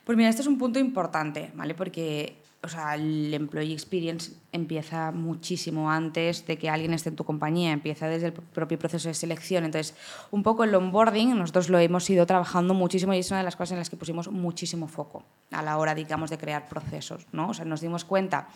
Pues 0.05 0.17
mira, 0.17 0.29
este 0.29 0.43
es 0.43 0.47
un 0.47 0.57
punto 0.57 0.79
importante, 0.79 1.51
¿vale? 1.55 1.75
Porque 1.75 2.37
o 2.61 2.67
sea, 2.67 2.95
el 2.95 3.33
employee 3.33 3.73
experience 3.73 4.33
empieza 4.51 5.11
muchísimo 5.11 5.89
antes 5.89 6.45
de 6.45 6.57
que 6.57 6.69
alguien 6.69 6.93
esté 6.93 7.07
en 7.07 7.15
tu 7.15 7.23
compañía, 7.23 7.71
empieza 7.71 8.07
desde 8.07 8.27
el 8.27 8.33
propio 8.33 8.77
proceso 8.77 9.07
de 9.07 9.13
selección. 9.13 9.63
Entonces, 9.63 9.95
un 10.31 10.43
poco 10.43 10.65
el 10.65 10.75
onboarding, 10.75 11.37
nosotros 11.37 11.69
lo 11.69 11.79
hemos 11.79 12.09
ido 12.09 12.25
trabajando 12.25 12.73
muchísimo 12.73 13.13
y 13.13 13.19
es 13.19 13.31
una 13.31 13.39
de 13.39 13.45
las 13.45 13.55
cosas 13.55 13.73
en 13.73 13.77
las 13.77 13.89
que 13.89 13.95
pusimos 13.95 14.29
muchísimo 14.29 14.89
foco 14.89 15.23
a 15.51 15.61
la 15.61 15.77
hora, 15.77 15.95
digamos, 15.95 16.29
de 16.29 16.37
crear 16.37 16.67
procesos. 16.67 17.27
¿no? 17.31 17.49
O 17.49 17.53
sea, 17.53 17.63
nos 17.63 17.79
dimos 17.79 18.03
cuenta 18.03 18.49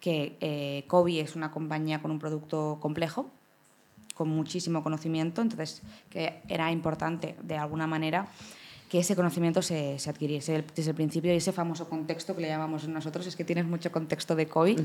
que 0.00 0.36
eh, 0.40 0.84
Kobe 0.86 1.20
es 1.20 1.34
una 1.34 1.50
compañía 1.50 2.00
con 2.00 2.12
un 2.12 2.20
producto 2.20 2.78
complejo, 2.80 3.28
con 4.18 4.28
muchísimo 4.28 4.82
conocimiento, 4.82 5.40
entonces 5.40 5.80
que 6.10 6.42
era 6.48 6.72
importante 6.72 7.36
de 7.40 7.56
alguna 7.56 7.86
manera 7.86 8.26
que 8.90 8.98
ese 8.98 9.14
conocimiento 9.14 9.62
se, 9.62 9.98
se 10.00 10.10
adquiriese 10.10 10.64
desde 10.74 10.90
el 10.90 10.96
principio 10.96 11.32
y 11.32 11.36
ese 11.36 11.52
famoso 11.52 11.88
contexto 11.88 12.34
que 12.34 12.42
le 12.42 12.48
llamamos 12.48 12.88
nosotros, 12.88 13.26
es 13.28 13.36
que 13.36 13.44
tienes 13.44 13.64
mucho 13.64 13.92
contexto 13.92 14.34
de 14.34 14.48
COVID. 14.48 14.80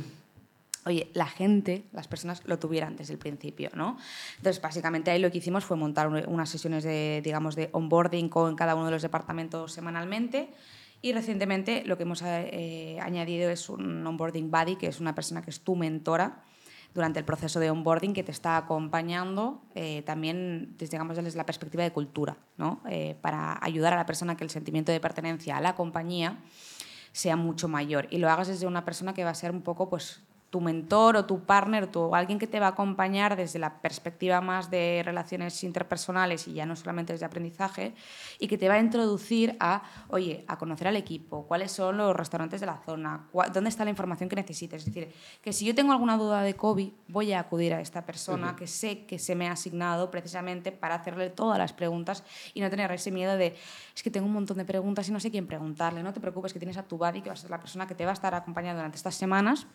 Oye, 0.86 1.10
la 1.14 1.26
gente, 1.26 1.86
las 1.94 2.08
personas 2.08 2.44
lo 2.46 2.60
tuvieran 2.60 2.96
desde 2.96 3.14
el 3.14 3.20
principio, 3.20 3.72
¿no? 3.74 3.98
Entonces, 4.38 4.62
básicamente 4.62 5.10
ahí 5.10 5.20
lo 5.20 5.32
que 5.32 5.40
hicimos 5.40 5.64
fue 5.64 5.78
montar 5.78 6.10
unas 6.10 6.50
sesiones 6.50 6.84
de, 6.84 7.22
digamos, 7.24 7.56
de 7.56 7.70
onboarding 7.72 8.30
con 8.30 8.56
cada 8.56 8.76
uno 8.76 8.86
de 8.86 8.92
los 8.92 9.02
departamentos 9.02 9.72
semanalmente, 9.72 10.50
y 11.02 11.12
recientemente 11.12 11.84
lo 11.86 11.98
que 11.98 12.04
hemos 12.04 12.22
eh, 12.26 12.98
añadido 13.02 13.50
es 13.50 13.70
un 13.70 14.06
onboarding 14.06 14.52
buddy, 14.52 14.76
que 14.76 14.88
es 14.88 15.00
una 15.00 15.16
persona 15.16 15.42
que 15.42 15.50
es 15.50 15.62
tu 15.62 15.76
mentora, 15.76 16.44
durante 16.94 17.20
el 17.20 17.26
proceso 17.26 17.60
de 17.60 17.72
onboarding 17.72 18.14
que 18.14 18.24
te 18.24 18.32
está 18.32 18.58
acompañando 18.58 19.62
eh, 19.76 20.04
también 20.06 20.76
desde, 20.78 20.92
digamos, 20.92 21.36
la 21.36 21.46
perspectiva 21.46 21.84
de 21.84 21.92
cultura, 21.92 22.38
¿no? 22.58 22.82
Eh, 22.88 23.18
para 23.22 23.58
ayudar 23.62 23.94
a 23.94 23.98
la 23.98 24.06
persona 24.06 24.38
que 24.38 24.44
el 24.44 24.50
sentimiento 24.50 24.92
de 24.92 25.00
pertenencia 25.00 25.58
a 25.58 25.62
la 25.62 25.76
compañía 25.76 26.38
sea 27.12 27.36
mucho 27.36 27.68
mayor 27.68 28.08
y 28.10 28.18
lo 28.18 28.30
hagas 28.30 28.48
desde 28.48 28.68
una 28.68 28.86
persona 28.86 29.14
que 29.14 29.24
va 29.24 29.32
a 29.32 29.36
ser 29.36 29.52
un 29.52 29.62
poco 29.62 29.90
pues 29.90 30.22
tu 30.54 30.62
mentor 30.62 31.18
o 31.18 31.26
tu 31.26 31.40
partner 31.50 31.90
o 31.96 32.14
alguien 32.14 32.38
que 32.38 32.46
te 32.46 32.60
va 32.60 32.68
a 32.68 32.70
acompañar 32.78 33.36
desde 33.36 33.58
la 33.58 33.82
perspectiva 33.82 34.40
más 34.40 34.70
de 34.70 35.02
relaciones 35.04 35.64
interpersonales 35.64 36.48
y 36.48 36.54
ya 36.54 36.68
no 36.68 36.76
solamente 36.76 37.12
desde 37.12 37.26
aprendizaje 37.26 37.96
y 38.38 38.48
que 38.48 38.60
te 38.60 38.70
va 38.70 38.76
a 38.76 38.80
introducir 38.80 39.58
a, 39.60 39.82
oye, 40.10 40.46
a 40.48 40.60
conocer 40.60 40.88
al 40.90 40.96
equipo, 40.96 41.48
cuáles 41.48 41.72
son 41.72 41.98
los 41.98 42.16
restaurantes 42.16 42.62
de 42.62 42.68
la 42.68 42.78
zona, 42.86 43.28
dónde 43.52 43.68
está 43.68 43.84
la 43.84 43.90
información 43.90 44.30
que 44.30 44.36
necesites. 44.36 44.82
Es 44.82 44.94
decir, 44.94 45.12
que 45.42 45.54
si 45.54 45.66
yo 45.66 45.74
tengo 45.74 45.92
alguna 45.92 46.18
duda 46.18 46.44
de 46.44 46.54
COVID, 46.54 46.92
voy 47.08 47.34
a 47.34 47.40
acudir 47.40 47.74
a 47.74 47.82
esta 47.82 48.06
persona 48.06 48.50
uh 48.50 48.52
-huh. 48.52 48.56
que 48.56 48.68
sé 48.68 49.08
que 49.08 49.18
se 49.18 49.34
me 49.34 49.48
ha 49.48 49.54
asignado 49.54 50.12
precisamente 50.12 50.72
para 50.72 50.94
hacerle 50.94 51.32
todas 51.32 51.58
las 51.58 51.74
preguntas 51.74 52.24
y 52.54 52.62
no 52.62 52.70
tener 52.70 52.92
ese 52.92 53.10
miedo 53.10 53.38
de, 53.38 53.56
es 53.96 54.04
que 54.04 54.12
tengo 54.12 54.28
un 54.28 54.34
montón 54.34 54.58
de 54.58 54.66
preguntas 54.66 55.10
y 55.10 55.12
no 55.12 55.20
sé 55.20 55.32
quién 55.32 55.48
preguntarle. 55.48 56.04
No 56.04 56.14
te 56.14 56.20
preocupes 56.20 56.54
que 56.54 56.60
tienes 56.60 56.78
a 56.78 56.84
tu 56.84 57.00
buddy, 57.00 57.22
que 57.24 57.30
va 57.30 57.34
a 57.34 57.38
ser 57.38 57.50
la 57.50 57.60
persona 57.60 57.88
que 57.88 57.96
te 57.96 58.06
va 58.06 58.12
a 58.12 58.14
estar 58.14 58.36
acompañando 58.36 58.78
durante 58.78 58.98
estas 58.98 59.16
semanas 59.16 59.66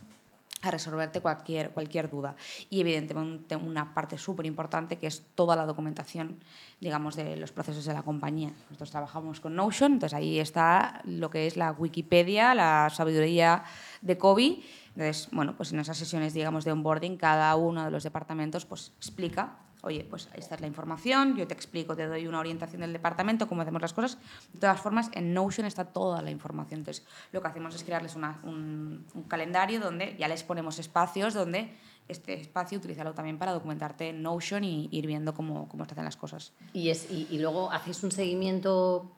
a 0.62 0.70
resolverte 0.70 1.20
cualquier, 1.20 1.70
cualquier 1.70 2.10
duda. 2.10 2.34
Y 2.70 2.80
evidentemente 2.80 3.56
una 3.56 3.94
parte 3.94 4.18
súper 4.18 4.46
importante 4.46 4.98
que 4.98 5.06
es 5.06 5.22
toda 5.34 5.56
la 5.56 5.66
documentación, 5.66 6.40
digamos, 6.80 7.16
de 7.16 7.36
los 7.36 7.52
procesos 7.52 7.84
de 7.84 7.94
la 7.94 8.02
compañía. 8.02 8.52
Nosotros 8.66 8.90
trabajamos 8.90 9.40
con 9.40 9.54
Notion, 9.54 9.94
entonces 9.94 10.16
ahí 10.16 10.38
está 10.38 11.00
lo 11.04 11.30
que 11.30 11.46
es 11.46 11.56
la 11.56 11.72
Wikipedia, 11.72 12.54
la 12.54 12.90
sabiduría 12.92 13.64
de 14.00 14.18
Kobe. 14.18 14.60
Entonces, 14.88 15.28
bueno, 15.30 15.56
pues 15.56 15.72
en 15.72 15.80
esas 15.80 15.96
sesiones, 15.96 16.34
digamos, 16.34 16.64
de 16.64 16.72
onboarding, 16.72 17.16
cada 17.16 17.54
uno 17.56 17.84
de 17.84 17.90
los 17.90 18.02
departamentos 18.02 18.66
pues 18.66 18.92
explica 18.98 19.56
oye, 19.82 20.06
pues 20.08 20.28
esta 20.34 20.54
es 20.54 20.60
la 20.60 20.66
información, 20.66 21.36
yo 21.36 21.46
te 21.46 21.54
explico, 21.54 21.94
te 21.94 22.06
doy 22.06 22.26
una 22.26 22.40
orientación 22.40 22.80
del 22.80 22.92
departamento, 22.92 23.48
cómo 23.48 23.62
hacemos 23.62 23.80
las 23.80 23.92
cosas. 23.92 24.18
De 24.52 24.60
todas 24.60 24.80
formas, 24.80 25.10
en 25.12 25.32
Notion 25.32 25.66
está 25.66 25.84
toda 25.84 26.22
la 26.22 26.30
información. 26.30 26.80
Entonces, 26.80 27.04
lo 27.32 27.40
que 27.40 27.48
hacemos 27.48 27.74
es 27.74 27.84
crearles 27.84 28.16
un, 28.16 29.06
calendario 29.28 29.80
donde 29.80 30.16
ya 30.18 30.28
les 30.28 30.42
ponemos 30.42 30.78
espacios 30.78 31.34
donde 31.34 31.76
este 32.08 32.34
espacio 32.34 32.78
utilizarlo 32.78 33.12
también 33.12 33.38
para 33.38 33.52
documentarte 33.52 34.08
en 34.08 34.22
Notion 34.22 34.64
y 34.64 34.88
ir 34.90 35.06
viendo 35.06 35.34
cómo, 35.34 35.68
cómo 35.68 35.84
se 35.84 35.92
hacen 35.92 36.04
las 36.04 36.16
cosas. 36.16 36.52
Y, 36.72 36.88
es, 36.88 37.10
y, 37.10 37.28
y 37.30 37.38
luego 37.38 37.70
hacéis 37.70 38.02
un 38.02 38.10
seguimiento 38.10 39.12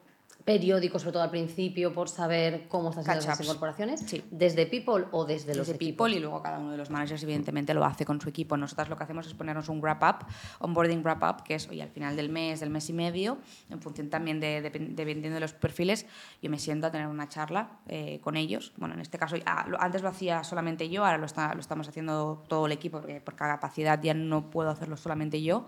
periódico, 0.45 0.99
sobre 0.99 1.13
todo 1.13 1.23
al 1.23 1.31
principio, 1.31 1.93
por 1.93 2.09
saber 2.09 2.67
cómo 2.69 2.91
están 2.91 3.05
haciendo 3.05 3.27
las 3.27 3.41
incorporaciones? 3.41 4.01
Sí. 4.01 4.25
¿Desde 4.31 4.67
People 4.67 5.07
o 5.13 5.25
desde, 5.25 5.55
los 5.55 5.69
People 5.71 6.15
y 6.15 6.19
luego 6.19 6.43
cada 6.43 6.59
uno 6.59 6.73
de 6.73 6.77
los 6.77 6.91
managers, 6.91 7.23
evidentemente, 7.23 7.75
lo 7.75 7.85
hace 7.85 8.05
con 8.05 8.21
su 8.21 8.29
equipo. 8.29 8.57
Nosotras 8.57 8.89
lo 8.89 8.97
que 8.97 9.05
hacemos 9.05 9.27
es 9.27 9.35
ponernos 9.35 9.69
un 9.69 9.81
wrap-up, 9.81 10.27
onboarding 10.61 11.03
wrap-up, 11.03 11.43
que 11.45 11.55
es 11.55 11.69
hoy 11.69 11.81
al 11.81 11.91
final 11.91 12.17
del 12.17 12.29
mes, 12.29 12.61
del 12.61 12.71
mes 12.71 12.89
y 12.89 12.93
medio, 12.93 13.39
en 13.69 13.81
función 13.81 14.11
también 14.11 14.41
de, 14.41 14.63
dependiendo 14.63 15.35
de 15.35 15.41
los 15.41 15.53
perfiles, 15.53 16.07
yo 16.43 16.51
me 16.51 16.59
siento 16.59 16.87
a 16.87 16.91
tener 16.91 17.07
una 17.07 17.29
charla 17.29 17.81
eh, 17.89 18.21
con 18.21 18.37
ellos. 18.37 18.73
Bueno, 18.77 18.95
en 18.95 19.01
este 19.01 19.19
caso, 19.19 19.37
ah, 19.47 19.67
antes 19.79 20.03
lo 20.03 20.09
hacía 20.09 20.45
solamente 20.45 20.89
yo, 20.89 21.05
ahora 21.05 21.19
lo, 21.19 21.27
está, 21.27 21.55
lo 21.55 21.61
estamos 21.61 21.89
haciendo 21.89 22.45
todo 22.49 22.67
el 22.67 22.73
equipo, 22.73 23.01
porque 23.01 23.21
por 23.21 23.35
capacidad 23.35 24.01
ya 24.03 24.15
no 24.15 24.51
puedo 24.51 24.71
hacerlo 24.71 24.97
solamente 24.97 25.43
yo 25.43 25.67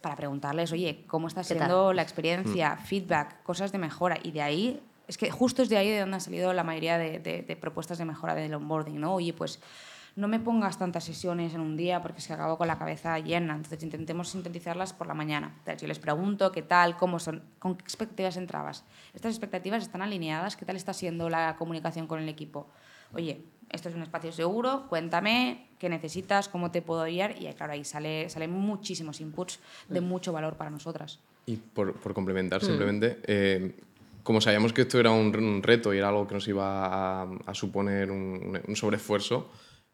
para 0.00 0.16
preguntarles, 0.16 0.72
oye, 0.72 1.04
¿cómo 1.06 1.28
está 1.28 1.44
siendo 1.44 1.92
la 1.92 2.02
experiencia? 2.02 2.74
Mm. 2.74 2.84
Feedback, 2.84 3.42
cosas 3.42 3.72
de 3.72 3.78
mejora. 3.78 4.18
Y 4.22 4.32
de 4.32 4.42
ahí, 4.42 4.82
es 5.06 5.18
que 5.18 5.30
justo 5.30 5.62
es 5.62 5.68
de 5.68 5.76
ahí 5.76 5.90
de 5.90 6.00
donde 6.00 6.14
han 6.14 6.20
salido 6.20 6.52
la 6.52 6.64
mayoría 6.64 6.98
de, 6.98 7.58
propuestas 7.60 7.98
de 7.98 8.04
mejora 8.04 8.34
del 8.34 8.54
onboarding, 8.54 9.00
¿no? 9.00 9.14
Oye, 9.14 9.32
pues 9.32 9.60
no 10.16 10.28
me 10.28 10.40
pongas 10.40 10.78
tantas 10.78 11.04
sesiones 11.04 11.54
en 11.54 11.60
un 11.60 11.76
día 11.76 12.02
porque 12.02 12.18
es 12.18 12.26
que 12.26 12.32
acabo 12.32 12.58
con 12.58 12.66
la 12.66 12.78
cabeza 12.78 13.18
llena. 13.18 13.54
Entonces 13.54 13.82
intentemos 13.82 14.28
sintetizarlas 14.28 14.92
por 14.92 15.06
la 15.06 15.14
mañana. 15.14 15.54
Entonces, 15.58 15.82
yo 15.82 15.88
les 15.88 15.98
pregunto 15.98 16.50
qué 16.52 16.62
tal, 16.62 16.96
cómo 16.96 17.18
son, 17.18 17.42
con 17.58 17.76
qué 17.76 17.84
expectativas 17.84 18.36
entrabas. 18.36 18.84
¿Estas 19.14 19.32
expectativas 19.32 19.82
están 19.82 20.02
alineadas? 20.02 20.56
¿Qué 20.56 20.64
tal 20.64 20.76
está 20.76 20.92
siendo 20.92 21.28
la 21.28 21.56
comunicación 21.56 22.06
con 22.06 22.20
el 22.20 22.28
equipo? 22.28 22.68
Oye, 23.12 23.44
esto 23.72 23.88
es 23.88 23.94
un 23.94 24.02
espacio 24.02 24.32
seguro, 24.32 24.86
cuéntame 24.88 25.68
qué 25.78 25.88
necesitas, 25.88 26.48
cómo 26.48 26.70
te 26.70 26.82
puedo 26.82 27.04
guiar. 27.04 27.40
Y 27.40 27.52
claro, 27.54 27.72
ahí 27.72 27.84
sale, 27.84 28.28
salen 28.28 28.50
muchísimos 28.50 29.20
inputs 29.20 29.60
de 29.88 30.00
mm. 30.00 30.04
mucho 30.04 30.32
valor 30.32 30.56
para 30.56 30.70
nosotras. 30.70 31.20
Y 31.46 31.56
por, 31.56 31.94
por 31.94 32.14
complementar, 32.14 32.62
mm. 32.62 32.66
simplemente, 32.66 33.20
eh, 33.24 33.76
como 34.22 34.40
sabíamos 34.40 34.72
que 34.72 34.82
esto 34.82 34.98
era 34.98 35.10
un, 35.10 35.62
reto 35.62 35.94
y 35.94 35.98
era 35.98 36.08
algo 36.08 36.26
que 36.26 36.34
nos 36.34 36.46
iba 36.48 37.22
a, 37.22 37.54
suponer 37.54 38.10
un, 38.10 38.60
un, 38.66 38.76
sobreesfuerzo, 38.76 39.50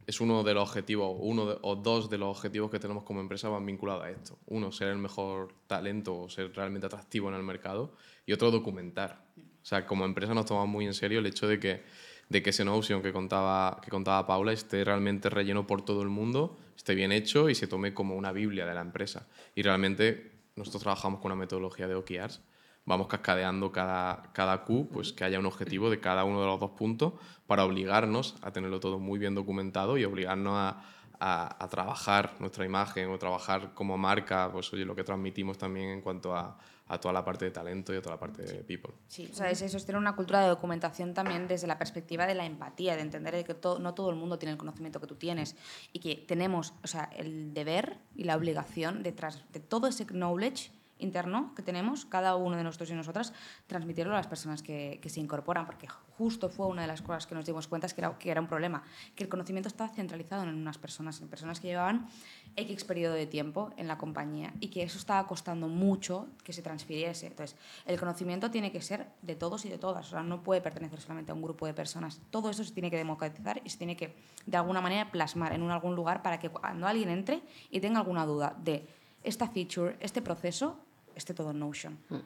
es 0.06 0.20
uno 0.20 0.42
de 0.42 0.54
los 0.54 0.68
objetivos, 0.68 1.16
uno 1.18 1.58
o 1.62 1.76
dos 1.76 2.08
de 2.08 2.18
los 2.18 2.36
objetivos 2.36 2.70
que 2.70 2.78
tenemos 2.78 3.02
como 3.02 3.20
empresa 3.20 3.48
van 3.48 3.66
vinculados 3.66 4.04
a 4.04 4.10
esto. 4.10 4.38
Uno, 4.46 4.70
ser 4.72 4.88
el 4.88 4.98
mejor 4.98 5.52
talento 5.66 6.16
o 6.16 6.28
ser 6.28 6.52
realmente 6.54 6.86
atractivo 6.86 7.28
en 7.28 7.34
el 7.34 7.42
mercado. 7.42 7.92
Y 8.24 8.32
otro, 8.32 8.50
documentar. 8.50 9.24
O 9.36 9.68
sea, 9.68 9.84
como 9.84 10.04
empresa 10.04 10.32
nos 10.32 10.46
tomamos 10.46 10.68
muy 10.68 10.86
en 10.86 10.94
serio 10.94 11.18
el 11.18 11.26
hecho 11.26 11.48
de 11.48 11.58
que 11.58 11.82
de 12.28 12.42
que 12.42 12.50
ese 12.50 12.64
Notion 12.64 13.02
que 13.02 13.12
contaba, 13.12 13.80
que 13.82 13.90
contaba 13.90 14.26
Paula 14.26 14.52
esté 14.52 14.84
realmente 14.84 15.30
relleno 15.30 15.66
por 15.66 15.82
todo 15.82 16.02
el 16.02 16.08
mundo, 16.08 16.56
esté 16.76 16.94
bien 16.94 17.12
hecho 17.12 17.48
y 17.48 17.54
se 17.54 17.66
tome 17.66 17.94
como 17.94 18.16
una 18.16 18.32
Biblia 18.32 18.66
de 18.66 18.74
la 18.74 18.80
empresa. 18.80 19.26
Y 19.54 19.62
realmente 19.62 20.32
nosotros 20.56 20.82
trabajamos 20.82 21.20
con 21.20 21.32
una 21.32 21.40
metodología 21.40 21.86
de 21.86 21.94
OKRs, 21.94 22.42
vamos 22.84 23.06
cascadeando 23.08 23.70
cada, 23.72 24.30
cada 24.32 24.64
Q, 24.64 24.88
pues 24.92 25.12
que 25.12 25.24
haya 25.24 25.38
un 25.38 25.46
objetivo 25.46 25.90
de 25.90 26.00
cada 26.00 26.24
uno 26.24 26.40
de 26.40 26.46
los 26.46 26.58
dos 26.58 26.70
puntos 26.72 27.14
para 27.46 27.64
obligarnos 27.64 28.36
a 28.42 28.52
tenerlo 28.52 28.80
todo 28.80 28.98
muy 28.98 29.18
bien 29.18 29.34
documentado 29.34 29.98
y 29.98 30.04
obligarnos 30.04 30.54
a, 30.54 30.82
a, 31.20 31.64
a 31.64 31.68
trabajar 31.68 32.34
nuestra 32.40 32.64
imagen 32.64 33.10
o 33.10 33.18
trabajar 33.18 33.74
como 33.74 33.98
marca, 33.98 34.50
pues 34.52 34.72
oye, 34.72 34.84
lo 34.84 34.94
que 34.94 35.04
transmitimos 35.04 35.58
también 35.58 35.90
en 35.90 36.00
cuanto 36.00 36.34
a 36.34 36.58
a 36.88 36.99
toda 37.01 37.12
la 37.12 37.25
parte 37.25 37.44
de 37.44 37.51
talento 37.51 37.92
y 37.92 37.96
a 37.96 38.03
toda 38.03 38.14
la 38.14 38.20
parte 38.20 38.42
de 38.42 38.64
people. 38.64 38.94
Sí, 39.09 39.29
o 39.33 39.35
sea, 39.35 39.51
es 39.51 39.61
eso, 39.62 39.77
es 39.77 39.85
tener 39.87 40.01
una 40.01 40.14
cultura 40.14 40.40
de 40.40 40.49
documentación 40.49 41.14
también 41.14 41.49
desde 41.49 41.66
la 41.66 41.79
perspectiva 41.79 42.27
de 42.27 42.35
la 42.35 42.46
empatía, 42.46 42.94
de 42.94 43.03
entender 43.03 43.44
que 43.44 43.57
no 43.81 43.94
todo 43.94 44.11
el 44.11 44.16
mundo 44.16 44.38
tiene 44.38 44.53
el 44.53 44.59
conocimiento 44.59 45.01
que 45.01 45.07
tú 45.07 45.16
tienes 45.16 45.57
y 45.92 45.99
que 45.99 46.16
tenemos, 46.16 46.75
o 46.85 46.87
sea, 46.87 47.11
el 47.16 47.53
deber 47.55 47.99
y 48.14 48.25
la 48.25 48.37
obligación 48.37 49.03
detrás 49.03 49.44
de 49.53 49.61
todo 49.61 49.88
ese 49.88 50.07
knowledge 50.07 50.70
interno 50.98 51.54
que 51.54 51.62
tenemos, 51.62 52.04
cada 52.04 52.37
uno 52.37 52.56
de 52.56 52.64
nosotros 52.64 52.90
y 52.90 52.94
nosotras, 52.94 53.32
transmitirlo 53.66 54.14
a 54.14 54.16
las 54.16 54.26
personas 54.26 54.62
que, 54.62 54.98
que, 55.02 55.09
se 55.09 55.20
incorporan, 55.20 55.66
porque 55.66 55.88
justo 55.88 56.48
fue 56.48 56.66
una 56.66 56.82
de 56.82 56.88
las 56.88 57.02
cosas 57.02 57.26
que 57.26 57.35
nos 57.35 57.44
dimos 57.44 57.68
cuenta 57.68 57.87
es 57.87 57.94
que 57.94 58.00
era, 58.00 58.18
que 58.18 58.30
era 58.30 58.40
un 58.40 58.46
problema, 58.46 58.82
que 59.14 59.24
el 59.24 59.28
conocimiento 59.28 59.68
estaba 59.68 59.90
centralizado 59.90 60.44
en 60.44 60.54
unas 60.54 60.78
personas, 60.78 61.20
en 61.20 61.28
personas 61.28 61.61
que 61.61 61.68
llevaban 61.68 62.09
X 62.56 62.85
periodo 62.85 63.14
de 63.14 63.26
tiempo 63.26 63.72
en 63.76 63.88
la 63.88 63.98
compañía 63.98 64.54
y 64.61 64.68
que 64.68 64.82
eso 64.82 64.98
estaba 64.98 65.26
costando 65.26 65.68
mucho 65.68 66.28
que 66.42 66.52
se 66.52 66.62
transfiriese. 66.62 67.26
Entonces, 67.26 67.56
el 67.85 67.98
conocimiento 67.98 68.50
tiene 68.50 68.72
que 68.72 68.80
ser 68.80 69.09
de 69.22 69.35
todos 69.35 69.64
y 69.64 69.68
de 69.68 69.78
todas, 69.78 70.06
o 70.06 70.11
sea, 70.11 70.22
no 70.22 70.42
puede 70.42 70.61
pertenecer 70.61 71.00
solamente 71.00 71.32
a 71.32 71.35
un 71.35 71.42
grupo 71.42 71.66
de 71.66 71.74
personas. 71.74 72.20
Todo 72.30 72.50
eso 72.50 72.64
se 72.64 72.72
tiene 72.72 72.90
que 72.90 72.96
democratizar 72.96 73.61
y 73.64 73.70
se 73.70 73.78
tiene 73.78 73.96
que, 73.96 74.14
de 74.46 74.56
alguna 74.56 74.80
manera, 74.80 75.11
plasmar 75.11 75.52
en 75.52 75.62
un, 75.62 75.70
algún 75.70 75.94
lugar 75.94 76.22
para 76.22 76.38
que 76.38 76.48
cuando 76.48 76.87
alguien 76.87 77.11
entre 77.11 77.42
y 77.70 77.80
tenga 77.80 78.00
alguna 78.00 78.24
duda 78.24 78.56
de 78.59 78.87
esta 79.22 79.48
feature, 79.48 79.96
este 80.00 80.22
proceso, 80.22 80.78
esté 81.16 81.35
todo 81.35 81.50
en 81.50 81.59
Notion. 81.59 81.98
Mm. 82.09 82.16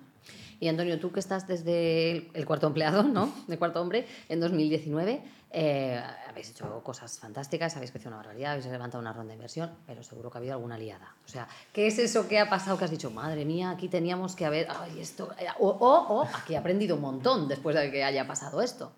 Y 0.61 0.69
Antonio, 0.69 1.01
tú 1.01 1.11
que 1.11 1.21
estás 1.21 1.47
desde 1.47 2.29
el 2.35 2.45
cuarto 2.45 2.67
empleado, 2.67 3.03
¿no? 3.03 3.33
De 3.47 3.59
cuarto 3.59 3.81
hombre, 3.81 4.07
en 4.29 4.41
2019, 4.41 5.23
eh, 5.53 6.03
habéis 6.29 6.51
hecho 6.51 6.83
cosas 6.85 7.19
fantásticas, 7.19 7.75
habéis 7.77 7.91
crecido 7.91 8.11
una 8.11 8.19
barbaridad, 8.19 8.53
habéis 8.53 8.67
levantado 8.67 9.01
una 9.01 9.13
ronda 9.13 9.31
de 9.31 9.37
inversión, 9.37 9.71
pero 9.87 10.03
seguro 10.03 10.31
que 10.31 10.37
ha 10.37 10.41
habido 10.41 10.55
alguna 10.55 10.77
liada. 10.77 11.15
O 11.25 11.29
sea, 11.29 11.49
¿qué 11.73 11.87
es 11.87 11.99
eso 11.99 12.29
que 12.29 12.39
ha 12.39 12.51
pasado 12.51 12.77
que 12.77 12.85
has 12.85 12.91
dicho, 12.91 13.11
madre 13.11 13.45
mía, 13.45 13.71
aquí 13.71 13.89
teníamos 13.89 14.37
que 14.37 14.45
haber, 14.45 14.69
ay, 14.69 15.01
esto, 15.01 15.31
o, 15.59 15.69
o, 15.69 16.21
o 16.21 16.25
aquí 16.25 16.55
he 16.55 16.59
aprendido 16.59 16.97
un 16.97 17.03
montón 17.03 17.49
después 17.49 17.75
de 17.75 17.91
que 17.91 18.05
haya 18.05 18.27
pasado 18.27 18.61
esto? 18.61 18.93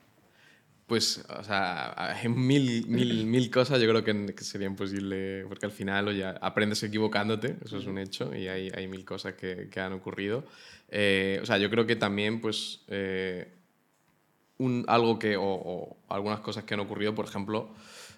Pues, 0.93 1.25
o 1.27 1.43
sea, 1.43 1.95
hay 1.97 2.29
mil, 2.29 2.87
mil, 2.87 3.25
mil 3.25 3.51
cosas 3.51 3.81
yo 3.81 3.89
creo 3.89 4.05
que, 4.05 4.45
sería 4.45 4.67
imposible, 4.67 5.47
porque 5.49 5.65
al 5.65 5.73
final, 5.73 6.09
oye, 6.09 6.23
aprendes 6.23 6.83
equivocándote, 6.83 7.57
eso 7.65 7.79
es 7.79 7.87
un 7.87 7.97
hecho, 7.97 8.37
y 8.37 8.47
hay, 8.47 8.71
hay 8.75 8.87
mil 8.89 9.03
cosas 9.07 9.33
que, 9.33 9.71
que 9.71 9.81
han 9.81 9.95
ocurrido. 9.95 10.45
Eh, 10.91 11.39
o 11.43 11.47
sea, 11.47 11.57
yo 11.57 11.71
creo 11.71 11.87
que 11.87 11.97
también, 11.97 12.43
pues, 12.43 12.83
eh, 12.89 13.55
un, 14.59 14.85
algo 14.87 15.19
que, 15.19 15.35
o, 15.41 15.97
algunas 16.11 16.41
cosas 16.41 16.65
que 16.65 16.75
han 16.75 16.81
ocurrido, 16.81 17.15
por 17.15 17.25
ejemplo, 17.25 17.71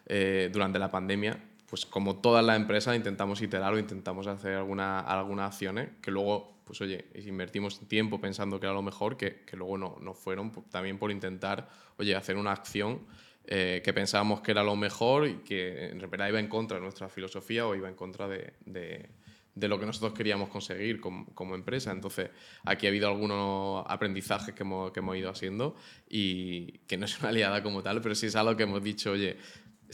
eh, 0.07 0.51
durante 0.53 0.81
la 0.81 0.91
pandemia, 0.91 1.39
pues 1.71 1.87
como 1.87 2.17
todas 2.17 2.45
las 2.45 2.57
empresas 2.57 2.97
intentamos 2.97 3.41
iterar 3.41 3.73
o 3.73 3.79
intentamos 3.79 4.27
hacer 4.27 4.55
alguna, 4.55 4.99
algunas 4.99 5.53
acciones 5.53 5.91
que 6.03 6.11
luego 6.11 6.54
pues 6.65 6.81
oye, 6.81 7.07
invertimos 7.27 7.87
tiempo 7.89 8.21
pensando 8.21 8.59
que 8.59 8.67
era 8.67 8.75
lo 8.75 8.83
mejor, 8.83 9.17
que, 9.17 9.43
que 9.45 9.57
luego 9.57 9.79
no, 9.79 9.97
no, 10.01 10.15
fueron, 10.15 10.51
también 10.71 10.99
por 10.99 11.11
intentar, 11.11 11.69
oye, 11.99 12.15
hacer 12.15 12.37
una 12.37 12.53
acción 12.53 13.07
eh, 13.47 13.83
que 13.85 13.93
pensábamos 13.93 14.41
que 14.41 14.53
era 14.53 14.63
lo 14.63 14.75
mejor 14.75 15.29
y 15.29 15.35
que 15.39 15.89
en 15.91 16.01
realidad 16.01 16.29
iba 16.29 16.41
en 16.41 16.49
contra 16.49 16.79
de 16.79 16.83
nuestra 16.83 17.11
filosofía 17.11 17.67
o 17.67 17.75
iba 17.75 17.89
en 17.89 17.95
contra 17.95 18.27
de, 18.27 18.55
de, 18.65 19.11
de 19.55 19.69
lo 19.69 19.79
que 19.79 19.85
nosotros 19.85 20.15
queríamos 20.15 20.49
conseguir 20.49 20.99
como, 20.99 21.27
como, 21.35 21.55
empresa. 21.55 21.93
Entonces, 21.93 22.31
aquí 22.65 22.87
ha 22.87 22.89
habido 22.89 23.07
algunos 23.07 23.85
aprendizajes 23.87 24.55
que 24.55 24.63
hemos, 24.63 24.93
que 24.93 25.01
hemos 25.01 25.17
ido 25.17 25.29
haciendo 25.29 25.77
y 26.09 26.79
que 26.87 26.97
no 26.97 27.05
es 27.05 27.19
una 27.21 27.29
aliada 27.29 27.63
como 27.63 27.83
tal, 27.83 28.01
pero 28.01 28.15
sí 28.15 28.27
es 28.27 28.37
algo 28.37 28.57
que 28.57 28.63
hemos 28.63 28.83
dicho, 28.83 29.13
oye, 29.13 29.37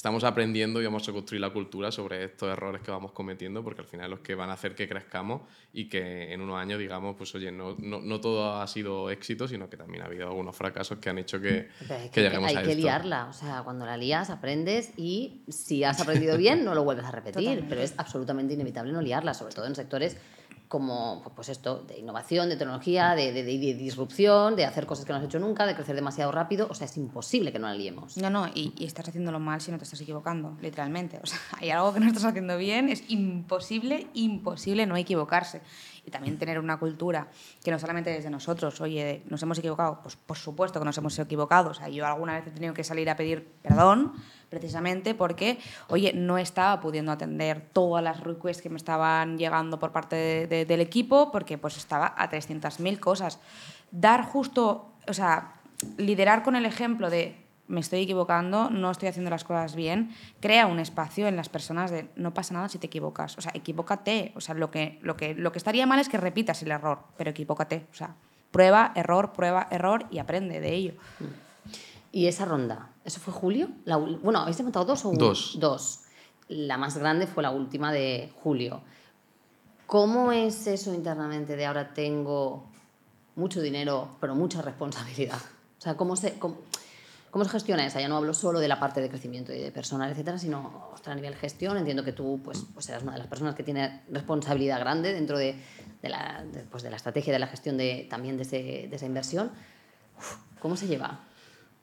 estamos 0.00 0.24
aprendiendo 0.24 0.80
y 0.80 0.86
vamos 0.86 1.06
a 1.06 1.12
construir 1.12 1.42
la 1.42 1.50
cultura 1.50 1.92
sobre 1.92 2.24
estos 2.24 2.50
errores 2.50 2.80
que 2.80 2.90
vamos 2.90 3.12
cometiendo, 3.12 3.62
porque 3.62 3.82
al 3.82 3.86
final 3.86 4.06
es 4.06 4.10
los 4.12 4.20
que 4.20 4.34
van 4.34 4.48
a 4.48 4.54
hacer 4.54 4.74
que 4.74 4.88
crezcamos 4.88 5.42
y 5.74 5.90
que 5.90 6.32
en 6.32 6.40
unos 6.40 6.58
años 6.58 6.78
digamos, 6.78 7.16
pues 7.16 7.34
oye, 7.34 7.52
no, 7.52 7.76
no, 7.78 8.00
no 8.00 8.18
todo 8.18 8.62
ha 8.62 8.66
sido 8.66 9.10
éxito, 9.10 9.46
sino 9.46 9.68
que 9.68 9.76
también 9.76 10.02
ha 10.02 10.06
habido 10.06 10.26
algunos 10.26 10.56
fracasos 10.56 10.96
que 11.00 11.10
han 11.10 11.18
hecho 11.18 11.38
que, 11.38 11.68
que, 12.14 12.22
lleguemos 12.22 12.48
hay 12.48 12.56
a 12.56 12.60
esto. 12.60 12.70
Hay 12.70 12.76
que 12.76 12.80
liarla, 12.80 13.26
o 13.26 13.34
sea, 13.34 13.60
cuando 13.62 13.84
la 13.84 13.98
lías 13.98 14.30
aprendes 14.30 14.90
y 14.96 15.42
si 15.48 15.84
has 15.84 16.00
aprendido 16.00 16.38
bien 16.38 16.64
no 16.64 16.74
lo 16.74 16.82
vuelves 16.82 17.04
a 17.04 17.10
repetir, 17.10 17.66
pero 17.68 17.82
es 17.82 17.92
absolutamente 17.98 18.54
inevitable 18.54 18.92
no 18.92 19.02
liarla, 19.02 19.34
sobre 19.34 19.54
todo 19.54 19.66
en 19.66 19.74
sectores 19.74 20.16
como 20.70 21.20
pues 21.34 21.48
esto, 21.48 21.82
de 21.82 21.98
innovación, 21.98 22.48
de 22.48 22.56
tecnología, 22.56 23.16
de, 23.16 23.32
de, 23.32 23.42
disrupción, 23.42 24.54
de 24.54 24.64
hacer 24.64 24.86
cosas 24.86 25.04
que 25.04 25.12
no 25.12 25.18
has 25.18 25.24
hecho 25.24 25.40
nunca, 25.40 25.66
de 25.66 25.74
crecer 25.74 25.96
demasiado 25.96 26.30
rápido. 26.30 26.68
O 26.70 26.74
sea, 26.74 26.84
es 26.84 26.96
imposible 26.96 27.50
que 27.50 27.58
no 27.58 27.66
la 27.66 27.74
liemos. 27.74 28.16
No, 28.16 28.30
no, 28.30 28.46
y, 28.46 28.72
y, 28.78 28.84
estás 28.84 29.08
haciéndolo 29.08 29.40
mal 29.40 29.60
si 29.60 29.72
no 29.72 29.78
te 29.78 29.82
estás 29.82 30.00
equivocando, 30.00 30.56
literalmente. 30.60 31.18
O 31.24 31.26
sea, 31.26 31.40
hay 31.60 31.70
algo 31.70 31.92
que 31.92 31.98
no 31.98 32.06
estás 32.06 32.24
haciendo 32.24 32.56
bien, 32.56 32.88
es 32.88 33.02
imposible, 33.08 34.06
imposible 34.14 34.86
no 34.86 34.96
equivocarse. 34.96 35.60
Y 36.06 36.12
también 36.12 36.38
tener 36.38 36.60
una 36.60 36.78
cultura 36.78 37.26
que 37.64 37.72
no 37.72 37.78
solamente 37.80 38.10
desde 38.10 38.30
nosotros, 38.30 38.80
oye, 38.80 39.24
nos 39.28 39.42
hemos 39.42 39.58
equivocado, 39.58 39.98
pues 40.02 40.14
por 40.14 40.38
supuesto 40.38 40.78
que 40.78 40.84
nos 40.84 40.96
hemos 40.96 41.18
equivocado. 41.18 41.70
O 41.70 41.74
sea, 41.74 41.88
yo 41.88 42.06
alguna 42.06 42.34
vez 42.34 42.46
he 42.46 42.52
tenido 42.52 42.74
que 42.74 42.84
salir 42.84 43.10
a 43.10 43.16
pedir 43.16 43.44
perdón 43.60 44.12
precisamente 44.50 45.14
porque, 45.14 45.58
oye, 45.88 46.12
no 46.12 46.36
estaba 46.36 46.80
pudiendo 46.80 47.12
atender 47.12 47.62
todas 47.72 48.04
las 48.04 48.20
requests 48.20 48.62
que 48.62 48.68
me 48.68 48.76
estaban 48.76 49.38
llegando 49.38 49.78
por 49.78 49.92
parte 49.92 50.16
de- 50.16 50.46
de- 50.46 50.64
del 50.66 50.80
equipo 50.80 51.30
porque 51.30 51.56
pues 51.56 51.76
estaba 51.76 52.12
a 52.18 52.28
300.000 52.28 52.98
cosas. 53.00 53.38
Dar 53.92 54.24
justo, 54.24 54.90
o 55.08 55.14
sea, 55.14 55.54
liderar 55.96 56.42
con 56.42 56.56
el 56.56 56.66
ejemplo 56.66 57.08
de 57.08 57.36
me 57.68 57.78
estoy 57.80 58.00
equivocando, 58.02 58.68
no 58.68 58.90
estoy 58.90 59.08
haciendo 59.08 59.30
las 59.30 59.44
cosas 59.44 59.76
bien, 59.76 60.10
crea 60.40 60.66
un 60.66 60.80
espacio 60.80 61.28
en 61.28 61.36
las 61.36 61.48
personas 61.48 61.92
de 61.92 62.08
no 62.16 62.34
pasa 62.34 62.52
nada 62.52 62.68
si 62.68 62.78
te 62.78 62.88
equivocas, 62.88 63.38
o 63.38 63.40
sea, 63.40 63.52
equivócate, 63.54 64.32
o 64.34 64.40
sea, 64.40 64.56
lo 64.56 64.72
que, 64.72 64.98
lo 65.02 65.16
que, 65.16 65.34
lo 65.36 65.52
que 65.52 65.58
estaría 65.58 65.86
mal 65.86 66.00
es 66.00 66.08
que 66.08 66.16
repitas 66.16 66.60
el 66.64 66.72
error, 66.72 66.98
pero 67.16 67.30
equivócate, 67.30 67.86
o 67.92 67.94
sea, 67.94 68.16
prueba, 68.50 68.90
error, 68.96 69.32
prueba, 69.32 69.68
error 69.70 70.06
y 70.10 70.18
aprende 70.18 70.58
de 70.58 70.74
ello. 70.74 70.94
¿Y 72.10 72.26
esa 72.26 72.44
ronda? 72.44 72.88
¿Eso 73.10 73.18
fue 73.18 73.32
julio? 73.32 73.70
La 73.86 73.96
bueno, 73.96 74.38
¿habéis 74.38 74.56
levantado 74.58 74.84
dos 74.84 75.04
o 75.04 75.08
un- 75.08 75.18
Dos. 75.18 75.56
Dos. 75.58 76.02
La 76.46 76.76
más 76.78 76.96
grande 76.96 77.26
fue 77.26 77.42
la 77.42 77.50
última 77.50 77.90
de 77.92 78.32
julio. 78.40 78.82
¿Cómo 79.86 80.30
es 80.30 80.68
eso 80.68 80.94
internamente 80.94 81.56
de 81.56 81.66
ahora 81.66 81.92
tengo 81.92 82.68
mucho 83.34 83.60
dinero, 83.60 84.16
pero 84.20 84.36
mucha 84.36 84.62
responsabilidad? 84.62 85.40
O 85.78 85.80
sea, 85.82 85.96
¿cómo 85.96 86.14
se, 86.14 86.38
cómo, 86.38 86.58
cómo 87.32 87.44
se 87.44 87.50
gestiona 87.50 87.84
esa? 87.84 88.00
Ya 88.00 88.08
no 88.08 88.16
hablo 88.16 88.32
solo 88.32 88.60
de 88.60 88.68
la 88.68 88.78
parte 88.78 89.00
de 89.00 89.08
crecimiento 89.08 89.52
y 89.52 89.58
de 89.58 89.72
personal, 89.72 90.08
etcétera, 90.12 90.38
sino 90.38 90.90
ostras, 90.92 91.14
a 91.14 91.16
nivel 91.16 91.34
gestión. 91.34 91.76
Entiendo 91.76 92.04
que 92.04 92.12
tú 92.12 92.40
pues, 92.44 92.64
pues 92.72 92.88
eras 92.90 93.02
una 93.02 93.12
de 93.12 93.18
las 93.18 93.26
personas 93.26 93.56
que 93.56 93.64
tiene 93.64 94.02
responsabilidad 94.08 94.78
grande 94.78 95.12
dentro 95.12 95.36
de, 95.36 95.60
de 96.00 96.08
la, 96.08 96.44
de, 96.52 96.60
pues, 96.60 96.84
de 96.84 96.90
la 96.90 96.96
estrategia 96.96 97.32
de 97.32 97.40
la 97.40 97.48
gestión 97.48 97.76
de, 97.76 98.06
también 98.08 98.36
de, 98.36 98.44
ese- 98.44 98.86
de 98.88 98.94
esa 98.94 99.06
inversión. 99.06 99.50
Uf, 100.16 100.36
¿Cómo 100.60 100.76
se 100.76 100.86
lleva? 100.86 101.24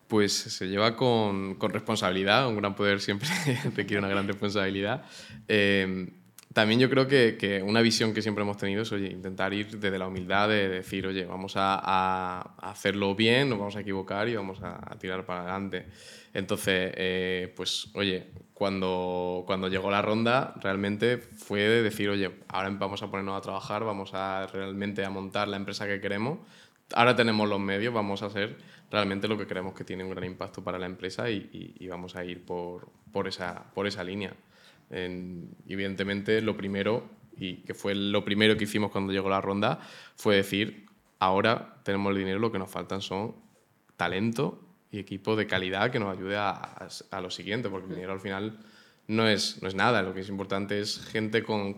Pues 0.07 0.33
se 0.33 0.67
lleva 0.67 0.95
con, 0.95 1.55
con 1.55 1.71
responsabilidad, 1.71 2.47
un 2.47 2.57
gran 2.57 2.75
poder 2.75 3.01
siempre 3.01 3.27
requiere 3.75 3.99
una 3.99 4.07
gran 4.07 4.27
responsabilidad. 4.27 5.03
Eh, 5.47 6.07
también 6.57 6.79
yo 6.79 6.89
creo 6.89 7.07
que, 7.07 7.37
que 7.37 7.61
una 7.61 7.81
visión 7.81 8.15
que 8.15 8.23
siempre 8.23 8.41
hemos 8.41 8.57
tenido 8.57 8.81
es 8.81 8.91
oye, 8.91 9.11
intentar 9.11 9.53
ir 9.53 9.77
desde 9.77 9.99
la 9.99 10.07
humildad 10.07 10.49
de 10.49 10.67
decir, 10.67 11.05
oye, 11.05 11.23
vamos 11.23 11.53
a, 11.55 12.55
hacerlo 12.57 13.13
bien, 13.13 13.47
nos 13.47 13.59
vamos 13.59 13.75
a 13.75 13.81
equivocar 13.81 14.27
y 14.27 14.35
vamos 14.35 14.57
a, 14.63 14.97
tirar 14.97 15.23
para 15.23 15.41
adelante. 15.41 15.85
Entonces, 16.33 16.93
eh, 16.95 17.53
pues 17.55 17.89
oye, 17.93 18.29
cuando, 18.55 19.43
cuando 19.45 19.67
llegó 19.67 19.91
la 19.91 20.01
ronda, 20.01 20.55
realmente 20.59 21.19
fue 21.19 21.59
de 21.59 21.83
decir, 21.83 22.09
oye, 22.09 22.31
ahora 22.47 22.71
vamos 22.71 23.03
a 23.03 23.11
ponernos 23.11 23.37
a 23.37 23.41
trabajar, 23.41 23.83
vamos 23.83 24.15
a 24.15 24.47
realmente 24.47 25.05
a 25.05 25.11
montar 25.11 25.47
la 25.47 25.57
empresa 25.57 25.85
que 25.85 26.01
queremos. 26.01 26.39
Ahora 26.95 27.15
tenemos 27.15 27.47
los 27.47 27.59
medios, 27.59 27.93
vamos 27.93 28.23
a 28.23 28.25
hacer 28.25 28.57
realmente 28.91 29.27
lo 29.27 29.37
que 29.37 29.47
creemos 29.47 29.73
que 29.73 29.83
tiene 29.83 30.03
un 30.03 30.09
gran 30.11 30.23
impacto 30.23 30.63
para 30.63 30.79
la 30.79 30.85
empresa 30.85 31.29
y, 31.29 31.49
y- 31.51 31.87
vamos 31.87 32.15
a 32.15 32.23
ir 32.23 32.43
por, 32.45 32.89
esa, 33.27 33.65
línea. 34.03 34.33
En- 34.89 35.49
evidentemente, 35.67 36.41
lo 36.41 36.55
primero, 36.55 37.09
y 37.37 37.57
que 37.63 37.73
fue 37.73 37.95
lo 37.95 38.23
primero 38.23 38.55
que 38.57 38.63
hicimos 38.63 38.91
cuando 38.91 39.11
llegó 39.11 39.29
la 39.29 39.41
ronda, 39.41 39.79
fue 40.15 40.35
decir, 40.37 40.85
ahora 41.19 41.79
tenemos 41.83 42.11
el 42.11 42.19
dinero, 42.19 42.39
lo 42.39 42.51
que 42.51 42.59
nos 42.59 42.69
faltan 42.71 43.01
son 43.01 43.35
talento 43.97 44.63
y 44.91 44.99
equipo 44.99 45.35
de 45.35 45.47
calidad 45.47 45.91
que 45.91 45.99
nos 45.99 46.15
ayude 46.17 46.37
a, 46.37 46.87
lo 47.21 47.29
siguiente, 47.29 47.69
porque 47.69 47.87
el 47.87 47.95
dinero 47.95 48.13
al 48.13 48.19
final 48.21 48.59
no 49.07 49.27
es, 49.27 49.61
no 49.61 49.67
es 49.67 49.75
nada, 49.75 50.01
lo 50.01 50.13
que 50.13 50.21
es 50.21 50.29
importante 50.29 50.79
es 50.79 50.99
gente 51.05 51.43
con, 51.43 51.73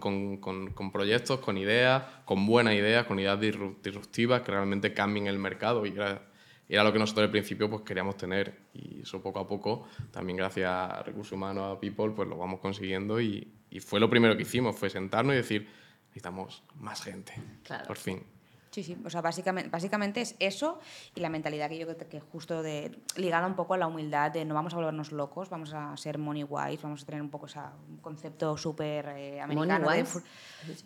proyectos, 0.92 1.40
con 1.40 1.58
ideas, 1.58 2.04
con 2.26 2.46
buenas 2.46 2.74
ideas, 2.74 3.06
con 3.06 3.20
ideas 3.20 3.40
disru- 3.40 3.76
disruptivas 3.84 4.42
que 4.42 4.52
realmente 4.52 4.94
cambien 4.94 5.28
el 5.28 5.38
mercado 5.40 5.86
y 5.86 5.92
era, 5.92 6.22
era 6.70 6.84
lo 6.84 6.94
que 6.94 7.00
nosotros 7.00 7.26
al 7.26 7.32
principio 7.32 7.70
pues 7.70 7.82
queríamos 7.82 8.16
tener 8.18 8.60
y 8.74 9.02
eso 9.02 9.22
poco 9.22 9.40
a 9.40 9.48
poco, 9.48 9.88
también 10.12 10.38
gracias 10.38 10.70
a 10.70 11.02
recursos 11.04 11.34
humanos, 11.34 11.76
a 11.76 11.80
People, 11.80 12.12
pues 12.16 12.28
lo 12.30 12.38
vamos 12.38 12.60
consiguiendo 12.60 13.20
y, 13.20 13.52
y 13.70 13.80
fue 13.80 14.00
lo 14.00 14.10
primero 14.10 14.36
que 14.38 14.44
hicimos, 14.44 14.76
fue 14.78 14.90
sentarnos 14.90 15.34
y 15.34 15.38
decir, 15.38 15.68
necesitamos 16.10 16.64
más 16.76 17.02
gente, 17.04 17.34
Claro. 17.64 17.86
por 17.88 17.98
fin. 17.98 18.24
Sí, 18.72 18.84
sí, 18.84 18.96
o 19.04 19.10
sea, 19.10 19.22
básicamente, 19.22 19.70
básicamente 19.70 20.22
es 20.22 20.36
eso 20.40 20.80
y 21.16 21.22
la 21.22 21.30
mentalidad 21.30 21.70
que 21.70 21.80
yo 21.80 21.88
creo 21.88 21.98
que 22.10 22.20
justo 22.20 22.62
de 22.62 23.00
ligada 23.16 23.48
un 23.48 23.56
poco 23.56 23.74
a 23.74 23.78
la 23.78 23.88
humildad 23.88 24.30
de 24.32 24.46
no 24.46 24.54
vamos 24.54 24.74
a 24.74 24.76
volvernos 24.76 25.12
locos, 25.12 25.50
vamos 25.50 25.74
a 25.74 25.98
ser 25.98 26.20
money 26.20 26.44
wise, 26.44 26.84
vamos 26.84 27.02
a 27.02 27.06
tener 27.08 27.22
un 27.22 27.30
poco 27.32 27.48
ese 27.48 27.60
concepto 28.02 28.58
súper 28.58 29.08
eh, 29.18 29.42
americano. 29.42 29.86
Money 29.86 29.98
de 29.98 30.04
wise. 30.04 30.20
fu- 30.20 30.26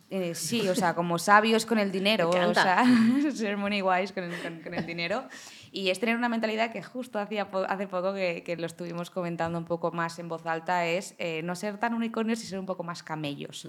eh, 0.09 0.33
sí, 0.35 0.67
o 0.69 0.75
sea, 0.75 0.95
como 0.95 1.17
sabios 1.19 1.65
con 1.65 1.77
el 1.77 1.91
dinero, 1.91 2.29
o 2.29 2.53
sea, 2.53 2.85
ser 3.35 3.57
money 3.57 3.81
wise 3.81 4.13
con 4.13 4.23
el, 4.23 4.41
con- 4.41 4.61
con 4.61 4.73
el 4.73 4.85
dinero. 4.85 5.25
Y 5.71 5.89
es 5.89 5.99
tener 5.99 6.15
una 6.15 6.29
mentalidad 6.29 6.71
que 6.71 6.83
justo 6.83 7.17
hacía 7.17 7.47
hace 7.67 7.87
poco 7.87 8.13
que, 8.13 8.43
que 8.45 8.55
lo 8.57 8.67
estuvimos 8.67 9.09
comentando 9.09 9.57
un 9.57 9.65
poco 9.65 9.91
más 9.91 10.19
en 10.19 10.29
voz 10.29 10.45
alta, 10.45 10.85
es 10.85 11.15
eh, 11.17 11.41
no 11.43 11.55
ser 11.55 11.79
tan 11.79 11.95
unicornios 11.95 12.43
y 12.43 12.45
ser 12.45 12.59
un 12.59 12.67
poco 12.67 12.83
más 12.83 13.01
camellos. 13.01 13.67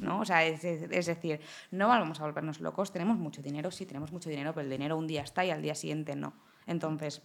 ¿no? 0.00 0.18
O 0.20 0.24
sea, 0.24 0.44
es, 0.44 0.64
es- 0.64 0.90
es 0.90 1.06
decir, 1.06 1.40
no 1.70 1.86
vamos 1.88 2.20
a 2.20 2.24
volvernos 2.24 2.60
locos, 2.60 2.90
tenemos 2.92 3.16
mucho 3.18 3.40
dinero, 3.40 3.63
sí, 3.70 3.86
tenemos 3.86 4.12
mucho 4.12 4.28
dinero, 4.30 4.52
pero 4.54 4.64
el 4.64 4.70
dinero 4.70 4.96
un 4.96 5.06
día 5.06 5.22
está 5.22 5.44
y 5.44 5.50
al 5.50 5.62
día 5.62 5.74
siguiente 5.74 6.14
no. 6.16 6.32
Entonces, 6.66 7.22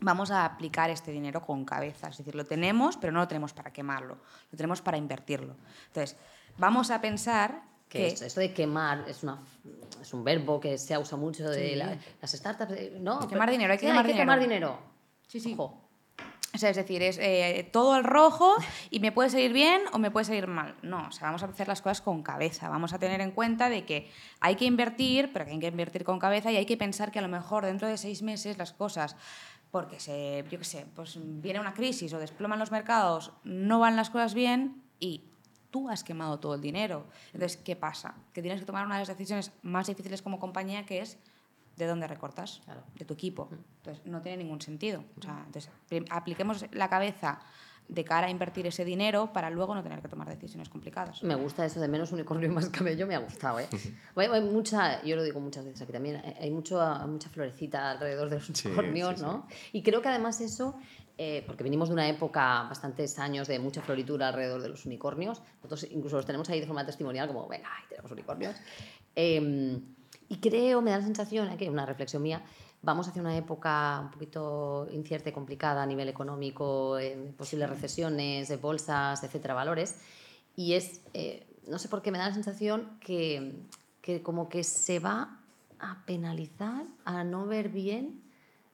vamos 0.00 0.30
a 0.30 0.44
aplicar 0.44 0.90
este 0.90 1.10
dinero 1.12 1.42
con 1.42 1.64
cabeza, 1.64 2.08
es 2.08 2.18
decir, 2.18 2.34
lo 2.34 2.44
tenemos, 2.44 2.96
pero 2.96 3.12
no 3.12 3.20
lo 3.20 3.28
tenemos 3.28 3.52
para 3.52 3.72
quemarlo, 3.72 4.18
lo 4.50 4.56
tenemos 4.56 4.80
para 4.82 4.96
invertirlo. 4.96 5.56
Entonces, 5.88 6.16
vamos 6.58 6.90
a 6.90 7.00
pensar 7.00 7.62
Que 7.88 7.98
que... 7.98 8.06
esto, 8.08 8.24
esto 8.24 8.40
de 8.40 8.54
quemar 8.54 9.04
es, 9.08 9.22
una, 9.22 9.38
es 10.00 10.14
un 10.14 10.24
verbo 10.24 10.58
que 10.60 10.78
se 10.78 10.96
usa 10.96 11.18
mucho 11.18 11.48
de 11.50 11.70
Sí. 11.70 11.74
la- 11.76 11.98
las 12.22 12.32
startups. 12.32 12.72
¿no? 13.00 13.18
Que 13.20 13.26
quemar 13.28 13.50
dinero, 13.50 13.72
hay 13.72 13.78
que 13.78 13.86
Sí, 13.86 13.86
quemar 13.88 14.04
hay 14.06 14.12
que 14.12 14.12
dinero. 14.12 14.22
quemar 14.32 14.40
dinero. 14.40 14.78
Sí, 15.28 15.40
sí. 15.40 15.52
Ojo. 15.58 15.89
O 16.52 16.58
sea, 16.58 16.70
es 16.70 16.76
decir, 16.76 17.00
es 17.02 17.16
eh, 17.18 17.68
todo 17.72 17.92
al 17.92 18.02
rojo 18.02 18.56
y 18.90 18.98
me 18.98 19.12
puede 19.12 19.30
salir 19.30 19.52
bien 19.52 19.82
o 19.92 19.98
me 19.98 20.10
puede 20.10 20.24
salir 20.24 20.48
mal. 20.48 20.74
No, 20.82 21.06
o 21.06 21.12
sea, 21.12 21.28
vamos 21.28 21.42
a 21.44 21.46
hacer 21.46 21.68
las 21.68 21.80
cosas 21.80 22.00
con 22.00 22.22
cabeza. 22.22 22.68
Vamos 22.68 22.92
a 22.92 22.98
tener 22.98 23.20
en 23.20 23.30
cuenta 23.30 23.68
de 23.68 23.84
que 23.84 24.10
hay 24.40 24.56
que 24.56 24.64
invertir, 24.64 25.32
pero 25.32 25.44
que 25.44 25.52
hay 25.52 25.60
que 25.60 25.68
invertir 25.68 26.02
con 26.02 26.18
cabeza 26.18 26.50
y 26.50 26.56
hay 26.56 26.66
que 26.66 26.76
pensar 26.76 27.12
que 27.12 27.20
a 27.20 27.22
lo 27.22 27.28
mejor 27.28 27.64
dentro 27.64 27.86
de 27.86 27.96
seis 27.96 28.22
meses 28.22 28.58
las 28.58 28.72
cosas, 28.72 29.16
porque 29.70 30.00
se, 30.00 30.44
yo 30.50 30.58
qué 30.58 30.64
sé, 30.64 30.86
pues 30.96 31.18
viene 31.22 31.60
una 31.60 31.72
crisis 31.72 32.12
o 32.12 32.18
desploman 32.18 32.58
los 32.58 32.72
mercados, 32.72 33.32
no 33.44 33.78
van 33.78 33.94
las 33.94 34.10
cosas 34.10 34.34
bien 34.34 34.82
y 34.98 35.30
tú 35.70 35.88
has 35.88 36.02
quemado 36.02 36.40
todo 36.40 36.56
el 36.56 36.60
dinero. 36.60 37.06
Entonces, 37.32 37.58
¿qué 37.58 37.76
pasa? 37.76 38.16
Que 38.32 38.42
tienes 38.42 38.60
que 38.60 38.66
tomar 38.66 38.86
una 38.86 38.96
de 38.96 39.02
las 39.02 39.08
decisiones 39.08 39.52
más 39.62 39.86
difíciles 39.86 40.20
como 40.20 40.40
compañía, 40.40 40.84
que 40.84 41.00
es 41.00 41.16
de 41.80 41.86
dónde 41.88 42.06
recortas, 42.06 42.60
Claro. 42.64 42.82
de 42.94 43.04
tu 43.04 43.14
equipo. 43.14 43.48
Entonces, 43.78 44.06
no 44.06 44.20
tiene 44.22 44.44
ningún 44.44 44.60
sentido. 44.60 45.02
O 45.18 45.22
sea, 45.22 45.42
entonces, 45.46 45.70
prim- 45.88 46.04
apliquemos 46.10 46.64
la 46.72 46.88
cabeza 46.88 47.40
de 47.88 48.04
cara 48.04 48.28
a 48.28 48.30
invertir 48.30 48.68
ese 48.68 48.84
dinero 48.84 49.32
para 49.32 49.50
luego 49.50 49.74
no 49.74 49.82
tener 49.82 50.00
que 50.00 50.06
tomar 50.06 50.28
decisiones 50.28 50.68
complicadas. 50.68 51.24
Me 51.24 51.34
gusta 51.34 51.64
eso 51.64 51.80
de 51.80 51.88
menos 51.88 52.12
unicornio 52.12 52.48
y 52.48 52.52
más 52.52 52.68
camello, 52.68 53.04
me 53.04 53.16
ha 53.16 53.18
gustado, 53.18 53.58
¿eh? 53.58 53.66
Bueno, 54.14 54.34
hay 54.34 54.42
mucha, 54.42 55.02
yo 55.02 55.16
lo 55.16 55.24
digo 55.24 55.40
muchas 55.40 55.64
veces 55.64 55.82
aquí 55.82 55.90
también, 55.92 56.16
hay- 56.24 56.36
hay 56.40 56.50
mucho, 56.52 56.78
mucha 57.08 57.28
florecita 57.30 57.90
alrededor 57.90 58.30
de 58.30 58.36
los 58.36 58.46
Sí, 58.46 58.68
unicornios, 58.68 59.10
sí, 59.10 59.16
sí. 59.16 59.22
¿no? 59.24 59.46
Y 59.72 59.82
creo 59.82 60.00
que 60.02 60.08
además 60.08 60.40
eso, 60.40 60.76
eh, 61.18 61.42
porque 61.48 61.64
venimos 61.64 61.88
de 61.88 61.94
una 61.94 62.08
época, 62.08 62.62
bastantes 62.68 63.18
años 63.18 63.48
de 63.48 63.58
mucha 63.58 63.82
floritura 63.82 64.28
alrededor 64.28 64.62
de 64.62 64.68
los 64.68 64.86
unicornios, 64.86 65.42
nosotros 65.56 65.88
incluso 65.90 66.14
los 66.14 66.26
tenemos 66.26 66.48
ahí 66.48 66.60
de 66.60 66.66
forma 66.66 66.86
testimonial, 66.86 67.26
como, 67.26 67.48
venga, 67.48 67.68
ahí 67.76 67.84
tenemos 67.88 68.12
unicornios. 68.12 68.54
Eh, 69.16 69.80
y 70.30 70.36
creo, 70.38 70.80
me 70.80 70.92
da 70.92 70.98
la 70.98 71.04
sensación, 71.04 71.48
aquí 71.48 71.68
una 71.68 71.84
reflexión 71.84 72.22
mía, 72.22 72.40
vamos 72.82 73.08
hacia 73.08 73.20
una 73.20 73.36
época 73.36 73.98
un 74.00 74.10
poquito 74.12 74.86
incierta 74.92 75.28
y 75.28 75.32
complicada 75.32 75.82
a 75.82 75.86
nivel 75.86 76.08
económico, 76.08 76.98
eh, 77.00 77.34
posibles 77.36 77.68
recesiones, 77.68 78.48
de 78.48 78.56
bolsas, 78.56 79.22
etcétera, 79.24 79.54
valores. 79.54 79.96
Y 80.54 80.74
es, 80.74 81.00
eh, 81.14 81.46
no 81.66 81.80
sé 81.80 81.88
por 81.88 82.00
qué 82.00 82.12
me 82.12 82.18
da 82.18 82.28
la 82.28 82.34
sensación 82.34 82.96
que, 83.00 83.56
que 84.00 84.22
como 84.22 84.48
que 84.48 84.62
se 84.62 85.00
va 85.00 85.40
a 85.80 86.04
penalizar, 86.06 86.84
a 87.04 87.24
no 87.24 87.46
ver 87.46 87.68
bien 87.68 88.22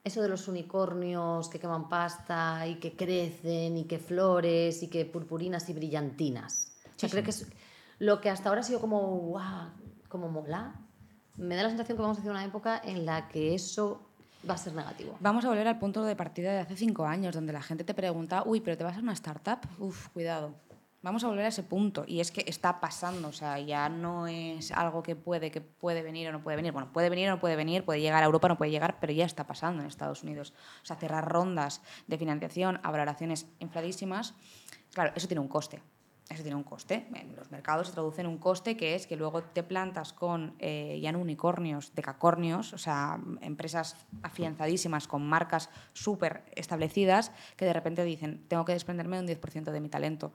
eso 0.03 0.21
de 0.21 0.29
los 0.29 0.47
unicornios 0.47 1.49
que 1.49 1.59
queman 1.59 1.89
pasta 1.89 2.67
y 2.67 2.75
que 2.75 2.95
crecen 2.95 3.77
y 3.77 3.85
que 3.85 3.97
flores 3.97 4.83
y 4.83 4.89
que 4.89 5.05
purpurinas 5.05 5.67
y 5.69 5.73
brillantinas. 5.73 6.71
O 6.85 6.99
sea, 6.99 7.09
Sí, 7.09 7.15
creo 7.15 7.23
sí. 7.23 7.25
que 7.25 7.31
es 7.31 7.47
lo 7.97 8.21
que 8.21 8.29
hasta 8.29 8.49
ahora 8.49 8.61
ha 8.61 8.63
sido 8.63 8.79
como, 8.79 8.99
guau, 9.17 9.71
como 10.07 10.29
mola. 10.29 10.75
Me 11.37 11.55
da 11.55 11.63
la 11.63 11.69
sensación 11.69 11.97
que 11.97 12.01
vamos 12.01 12.17
hacia 12.17 12.31
una 12.31 12.43
época 12.43 12.81
en 12.83 13.05
la 13.05 13.27
que 13.27 13.53
eso 13.53 14.01
va 14.47 14.55
a 14.55 14.57
ser 14.57 14.73
negativo. 14.73 15.15
Vamos 15.19 15.45
a 15.45 15.49
volver 15.49 15.67
al 15.67 15.77
punto 15.77 16.03
de 16.03 16.15
partida 16.15 16.51
de 16.51 16.59
hace 16.59 16.75
cinco 16.75 17.05
años, 17.05 17.35
donde 17.35 17.53
la 17.53 17.61
gente 17.61 17.83
te 17.83 17.93
pregunta, 17.93 18.43
uy, 18.45 18.59
pero 18.59 18.75
te 18.75 18.83
vas 18.83 18.97
a 18.97 19.01
una 19.01 19.13
startup, 19.13 19.59
uf, 19.77 20.07
cuidado. 20.09 20.55
Vamos 21.03 21.23
a 21.23 21.27
volver 21.27 21.45
a 21.45 21.49
ese 21.49 21.61
punto 21.61 22.05
y 22.07 22.21
es 22.21 22.31
que 22.31 22.43
está 22.47 22.79
pasando, 22.79 23.27
o 23.27 23.31
sea, 23.31 23.59
ya 23.59 23.87
no 23.87 24.25
es 24.25 24.71
algo 24.71 25.03
que 25.03 25.15
puede, 25.15 25.51
que 25.51 25.61
puede 25.61 26.01
venir 26.01 26.27
o 26.27 26.31
no 26.31 26.41
puede 26.41 26.57
venir. 26.57 26.71
Bueno, 26.73 26.91
puede 26.91 27.09
venir 27.09 27.29
o 27.29 27.33
no 27.33 27.39
puede 27.39 27.55
venir, 27.55 27.85
puede 27.85 28.01
llegar 28.01 28.23
a 28.23 28.25
Europa 28.25 28.47
o 28.47 28.49
no 28.49 28.57
puede 28.57 28.71
llegar, 28.71 28.97
pero 28.99 29.13
ya 29.13 29.25
está 29.25 29.45
pasando 29.45 29.81
en 29.81 29.87
Estados 29.87 30.23
Unidos. 30.23 30.53
O 30.81 30.85
sea, 30.85 30.95
cerrar 30.95 31.31
rondas 31.31 31.81
de 32.07 32.17
financiación 32.17 32.79
a 32.81 32.89
valoraciones 32.89 33.45
infladísimas, 33.59 34.33
claro, 34.91 35.13
eso 35.15 35.27
tiene 35.27 35.41
un 35.41 35.47
coste. 35.47 35.83
Eso 36.29 36.43
tiene 36.43 36.55
un 36.55 36.63
coste. 36.63 37.07
En 37.13 37.35
los 37.35 37.51
mercados 37.51 37.87
se 37.87 37.93
traduce 37.93 38.21
en 38.21 38.27
un 38.27 38.37
coste 38.37 38.75
que 38.75 38.95
es 38.95 39.07
que 39.07 39.15
luego 39.15 39.43
te 39.43 39.63
plantas 39.63 40.11
con 40.11 40.55
eh, 40.59 40.99
ya 41.01 41.15
unicornios, 41.15 41.93
decacornios, 41.95 42.73
o 42.73 42.77
sea, 42.77 43.19
empresas 43.41 43.95
afianzadísimas 44.23 45.07
con 45.07 45.25
marcas 45.25 45.69
súper 45.93 46.43
establecidas 46.55 47.31
que 47.55 47.65
de 47.65 47.73
repente 47.73 48.03
dicen, 48.03 48.43
tengo 48.47 48.65
que 48.65 48.73
desprenderme 48.73 49.21
de 49.21 49.33
un 49.33 49.41
10% 49.41 49.71
de 49.71 49.79
mi 49.79 49.89
talento. 49.89 50.33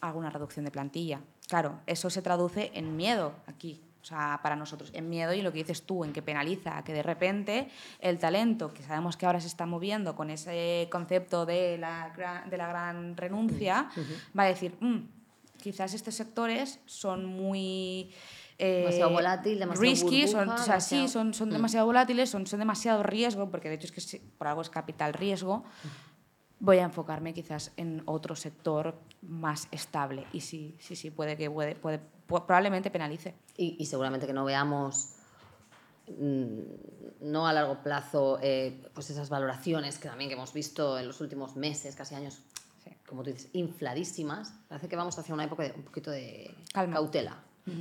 Alguna 0.00 0.30
reducción 0.30 0.64
de 0.64 0.70
plantilla. 0.70 1.20
Claro, 1.48 1.80
eso 1.86 2.10
se 2.10 2.22
traduce 2.22 2.70
en 2.74 2.96
miedo 2.96 3.34
aquí, 3.46 3.80
o 4.02 4.04
sea, 4.04 4.40
para 4.42 4.56
nosotros, 4.56 4.90
en 4.94 5.08
miedo 5.10 5.32
y 5.34 5.42
lo 5.42 5.52
que 5.52 5.58
dices 5.58 5.82
tú, 5.82 6.04
en 6.04 6.12
que 6.12 6.22
penaliza, 6.22 6.82
que 6.84 6.92
de 6.92 7.02
repente 7.02 7.68
el 8.00 8.18
talento, 8.18 8.72
que 8.72 8.82
sabemos 8.82 9.16
que 9.16 9.26
ahora 9.26 9.40
se 9.40 9.46
está 9.46 9.66
moviendo 9.66 10.16
con 10.16 10.30
ese 10.30 10.88
concepto 10.90 11.44
de 11.44 11.76
la, 11.78 12.08
gran- 12.16 12.48
de 12.48 12.56
la 12.56 12.66
gran 12.68 13.16
renuncia, 13.16 13.90
va 14.38 14.44
a 14.44 14.46
decir, 14.46 14.74
"Mm, 14.80 15.00
quizás 15.62 15.92
estos 15.94 16.14
sectores 16.14 16.80
son 16.86 17.26
muy... 17.26 18.10
eh, 18.58 18.78
Demasiado 18.80 19.10
volátil, 19.10 19.58
demasiado 19.58 19.90
risky, 19.90 20.26
son, 20.28 20.46
burbuja, 20.46 20.62
o 20.62 20.64
sea, 20.64 20.80
sí, 20.80 20.94
demasiado- 20.96 21.08
son, 21.12 21.34
son 21.34 21.48
Mm. 21.48 21.52
demasiado 21.52 21.86
volátiles, 21.86 22.30
son, 22.30 22.46
son 22.46 22.58
demasiado 22.58 23.02
riesgo, 23.02 23.50
porque 23.50 23.68
de 23.68 23.74
hecho 23.76 23.86
es 23.86 23.92
que 24.12 24.20
por 24.38 24.46
algo 24.48 24.62
es 24.62 24.70
capital 24.70 25.12
riesgo, 25.14 25.64
voy 26.60 26.78
a 26.78 26.84
enfocarme 26.84 27.32
quizás 27.34 27.72
en 27.76 28.02
otro 28.06 28.36
sector 28.36 28.94
más 29.22 29.66
estable. 29.72 30.26
Y 30.32 30.40
sí, 30.42 30.76
sí, 30.78 30.94
sí, 30.94 31.10
puede 31.10 31.36
que 31.36 31.50
puede, 31.50 31.74
puede, 31.74 31.98
pu- 32.28 32.44
probablemente 32.46 32.90
penalice. 32.90 33.34
Y, 33.56 33.76
y 33.78 33.86
seguramente 33.86 34.26
que 34.26 34.32
no 34.32 34.44
veamos, 34.44 35.14
mm, 36.08 36.60
no 37.22 37.46
a 37.46 37.52
largo 37.52 37.82
plazo, 37.82 38.38
eh, 38.42 38.80
pues 38.94 39.10
esas 39.10 39.28
valoraciones 39.28 39.98
que 39.98 40.08
también 40.08 40.28
que 40.30 40.34
hemos 40.34 40.52
visto 40.52 40.98
en 40.98 41.06
los 41.06 41.20
últimos 41.20 41.56
meses, 41.56 41.94
casi 41.96 42.14
años, 42.14 42.40
Sí. 42.84 42.90
como 43.06 43.22
tú 43.22 43.30
dices, 43.30 43.50
infladísimas. 43.52 44.54
Parece 44.68 44.88
que 44.88 44.96
vamos 44.96 45.18
hacia 45.18 45.34
una 45.34 45.44
época 45.44 45.64
de 45.64 45.72
un 45.72 45.82
poquito 45.82 46.10
de 46.10 46.54
Calma. 46.72 46.94
cautela. 46.94 47.36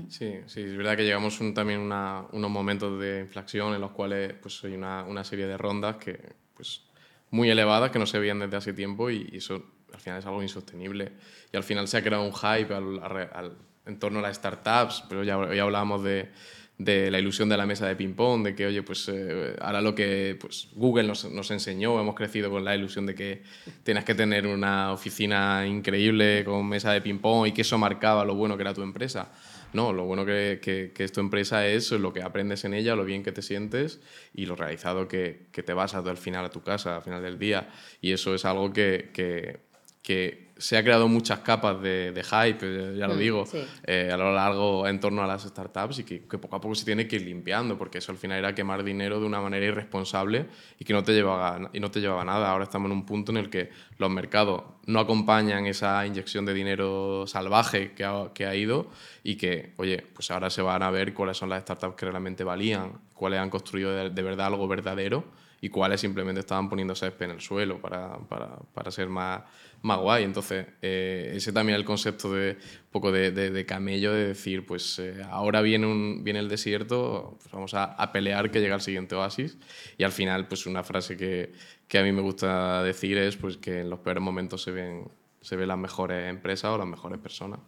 Sí, 0.10 0.36
sí, 0.46 0.62
es 0.62 0.78
verdad 0.78 0.96
que 0.98 1.04
llegamos 1.04 1.40
un- 1.40 1.54
también 1.54 1.90
a 1.92 2.28
unos 2.34 2.52
momentos 2.52 3.00
de 3.00 3.22
inflación 3.22 3.74
en 3.74 3.82
los 3.82 3.92
cuales 3.92 4.34
pues, 4.42 4.62
hay 4.66 4.74
una, 4.74 5.04
una 5.06 5.24
serie 5.24 5.48
de 5.48 5.58
rondas 5.58 5.96
que, 5.96 6.34
pues, 6.54 6.84
muy 7.32 7.50
elevadas 7.50 7.92
que 7.92 8.00
no 8.00 8.06
se 8.06 8.20
veían 8.20 8.40
desde 8.40 8.58
hace 8.58 8.74
tiempo 8.74 9.10
y, 9.10 9.30
eso 9.34 9.64
al 9.94 10.00
final 10.00 10.20
es 10.20 10.26
algo 10.26 10.42
insostenible. 10.42 11.12
Y 11.52 11.58
al 11.58 11.64
final 11.64 11.88
se 11.88 11.98
ha 11.98 12.04
creado 12.04 12.24
un 12.24 12.34
hype 12.34 12.74
al- 12.74 13.58
en 13.86 13.98
torno 14.00 14.20
a 14.20 14.22
las 14.22 14.36
startups, 14.38 15.04
pero 15.10 15.24
ya, 15.24 15.54
ya 15.54 15.64
hablábamos 15.64 16.04
de, 16.04 16.30
de 16.78 17.10
la 17.12 17.20
ilusión 17.20 17.50
de 17.50 17.58
la 17.58 17.66
mesa 17.66 17.88
de 17.88 17.96
ping-pong, 17.96 18.44
de 18.44 18.56
que, 18.56 18.68
oye, 18.68 18.84
pues 18.84 19.10
eh, 19.12 19.56
ahora 19.60 19.82
lo 19.82 19.96
que 19.96 20.38
pues, 20.40 20.70
Google 20.76 21.08
nos, 21.08 21.26
nos 21.26 21.50
enseñó, 21.52 22.00
hemos 22.00 22.16
crecido 22.16 22.50
con 22.52 22.64
la 22.64 22.76
ilusión 22.76 23.06
de 23.06 23.16
que 23.16 23.42
tienes 23.84 24.06
que 24.06 24.14
tener 24.16 24.46
una 24.46 24.94
oficina 24.94 25.66
increíble 25.66 26.44
con 26.46 26.68
mesa 26.70 26.94
de 26.94 27.02
ping-pong 27.02 27.48
y 27.48 27.52
que 27.52 27.62
eso 27.62 27.78
marcaba 27.78 28.24
lo 28.26 28.36
bueno 28.36 28.56
que 28.58 28.62
era 28.62 28.74
tu 28.74 28.84
empresa. 28.84 29.30
No, 29.74 29.94
lo 29.94 30.06
bueno 30.06 30.26
que, 30.26 30.60
que, 30.62 30.92
que 30.94 31.04
es 31.04 31.12
tu 31.12 31.20
empresa 31.20 31.68
es 31.68 31.92
lo 31.92 32.12
que 32.12 32.24
aprendes 32.24 32.66
en 32.66 32.74
ella, 32.74 32.96
lo 32.96 33.06
bien 33.06 33.24
que 33.24 33.32
te 33.32 33.42
sientes 33.42 34.02
y 34.34 34.46
lo 34.48 34.56
realizado 34.56 35.08
que, 35.08 35.48
que 35.52 35.62
te 35.62 35.74
vas 35.74 35.94
al 35.94 36.18
final 36.18 36.46
a 36.46 36.50
tu 36.50 36.62
casa, 36.62 36.96
al 36.96 37.04
final 37.04 37.22
del 37.22 37.38
día. 37.38 37.70
Y 38.02 38.12
eso 38.12 38.34
es 38.34 38.46
algo 38.46 38.74
que, 38.74 39.12
que 39.14 40.49
se 40.60 40.78
ha 40.78 40.84
creado 40.84 41.08
muchas 41.08 41.40
capas 41.40 41.82
de, 41.82 42.12
de 42.12 42.24
hype, 42.24 42.60
eh, 42.62 42.96
ya 42.98 43.08
lo 43.08 43.16
Mm, 43.16 43.18
digo, 43.18 43.46
sí. 43.46 43.66
eh, 43.86 44.10
a 44.14 44.18
lo 44.18 44.34
largo 44.34 44.86
en 44.88 45.00
torno 45.00 45.24
a 45.24 45.28
las 45.28 45.44
startups 45.44 46.00
y 46.00 46.04
que, 46.04 46.28
que 46.28 46.38
poco 46.38 46.58
a 46.58 46.62
poco 46.62 46.76
se 46.76 46.86
tiene 46.86 47.08
que 47.08 47.16
ir 47.16 47.24
limpiando, 47.24 47.78
porque 47.78 47.98
eso 48.00 48.12
al 48.12 48.18
final 48.20 48.38
era 48.40 48.54
quemar 48.54 48.84
dinero 48.84 49.20
de 49.20 49.26
una 49.26 49.42
manera 49.42 49.66
irresponsable 49.66 50.48
y 50.78 50.86
que 50.86 50.94
no 50.94 51.04
te 51.04 51.14
llevaba, 51.14 51.70
y 51.74 51.80
no 51.80 51.90
te 51.90 52.00
llevaba 52.02 52.24
nada. 52.24 52.52
Ahora 52.52 52.66
estamos 52.66 52.92
en 52.92 52.98
un 52.98 53.06
punto 53.06 53.32
en 53.32 53.38
el 53.38 53.50
que 53.50 53.70
los 53.98 54.10
mercados 54.12 54.64
no 54.86 55.00
acompañan 55.00 55.66
esa 55.66 56.06
inyección 56.06 56.46
de 56.46 56.54
dinero 56.54 57.26
salvaje 57.26 57.94
que 57.94 58.04
ha, 58.04 58.32
que 58.34 58.46
ha 58.46 58.56
ido 58.56 58.90
y 59.24 59.36
que, 59.38 59.74
oye, 59.78 60.06
pues 60.14 60.30
ahora 60.32 60.50
se 60.50 60.62
van 60.62 60.84
a 60.84 60.92
ver 60.92 61.14
cuáles 61.14 61.38
son 61.38 61.50
las 61.50 61.62
startups 61.62 61.96
que 61.96 62.06
realmente 62.06 62.44
valían, 62.44 62.94
cuáles 63.14 63.40
han 63.40 63.50
construido 63.50 63.92
de, 63.96 64.10
de 64.10 64.22
verdad 64.22 64.48
algo 64.48 64.68
verdadero 64.68 65.24
y 65.62 65.70
cuáles 65.70 66.02
simplemente 66.02 66.40
estaban 66.40 66.70
poniendo 66.70 66.96
césped 66.96 67.26
en 67.26 67.32
el 67.32 67.42
suelo 67.42 67.82
para, 67.82 68.18
para, 68.28 68.58
para 68.74 68.92
ser 68.92 69.10
más, 69.10 69.42
más 69.82 70.00
guay. 70.00 70.24
Entonces, 70.24 70.66
eh, 70.82 71.32
ese 71.36 71.52
también 71.52 71.76
es 71.76 71.80
el 71.82 71.86
concepto 71.86 72.34
de 72.34 72.58
poco 72.92 73.12
de, 73.12 73.32
de- 73.32 73.52
de 73.52 73.66
camello, 73.66 74.14
de 74.14 74.28
decir, 74.30 74.66
pues 74.66 75.00
eh, 75.00 75.22
ahora 75.30 75.62
viene, 75.62 75.86
un, 75.88 76.24
viene 76.24 76.40
el 76.40 76.50
desierto, 76.50 77.38
pues 77.42 77.52
vamos 77.52 77.74
a, 77.74 77.84
a 77.86 78.12
pelear 78.12 78.52
que 78.52 78.62
llega 78.62 78.76
el 78.76 78.82
siguiente 78.82 79.16
oasis. 79.16 79.58
Y 79.98 80.04
al 80.04 80.12
final, 80.12 80.48
pues 80.48 80.66
una 80.66 80.84
frase 80.84 81.18
que, 81.18 81.52
que 81.88 82.00
a 82.00 82.04
mí 82.04 82.12
me 82.12 82.22
gusta 82.22 82.82
decir 82.84 83.18
es 83.18 83.36
pues, 83.36 83.58
que 83.58 83.82
en 83.82 83.90
los 83.90 84.00
peores 84.00 84.24
momentos 84.24 84.62
se 84.64 84.72
ven, 84.72 85.10
se 85.42 85.56
ven 85.56 85.68
las 85.68 85.78
mejores 85.78 86.30
empresas 86.30 86.72
o 86.72 86.78
las 86.78 86.88
mejores 86.88 87.20
personas. 87.20 87.60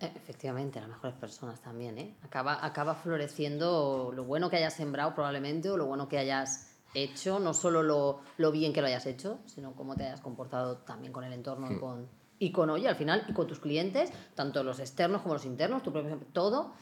Eh, 0.00 0.10
Efectivamente, 0.16 0.80
las 0.80 0.88
mejores 0.88 1.14
personas 1.16 1.60
también, 1.60 1.98
¿eh? 1.98 2.14
Acaba, 2.22 2.64
acaba 2.64 2.94
floreciendo 2.94 4.12
lo 4.14 4.24
bueno 4.24 4.50
que 4.50 4.56
hayas 4.56 4.74
sembrado 4.74 5.14
probablemente 5.14 5.68
o 5.70 5.76
lo 5.76 5.86
bueno 5.86 6.08
que 6.08 6.18
hayas 6.18 6.69
hecho, 6.94 7.38
no 7.38 7.54
solo 7.54 7.82
lo, 7.82 8.20
lo 8.36 8.52
bien 8.52 8.72
que 8.72 8.80
lo 8.80 8.86
hayas 8.86 9.06
hecho, 9.06 9.38
sino 9.46 9.74
cómo 9.74 9.96
te 9.96 10.04
hayas 10.04 10.20
comportado 10.20 10.78
también 10.78 11.12
con 11.12 11.24
el 11.24 11.32
entorno 11.32 11.70
y 11.70 11.78
con, 11.78 12.08
y 12.38 12.52
con, 12.52 12.70
oye, 12.70 12.88
al 12.88 12.96
final, 12.96 13.24
y 13.28 13.32
con 13.32 13.46
tus 13.46 13.60
clientes, 13.60 14.12
tanto 14.34 14.62
los 14.62 14.80
externos 14.80 15.22
como 15.22 15.34
los 15.34 15.44
internos, 15.44 15.82
tu 15.82 15.92
propio, 15.92 16.18
todo. 16.32 16.72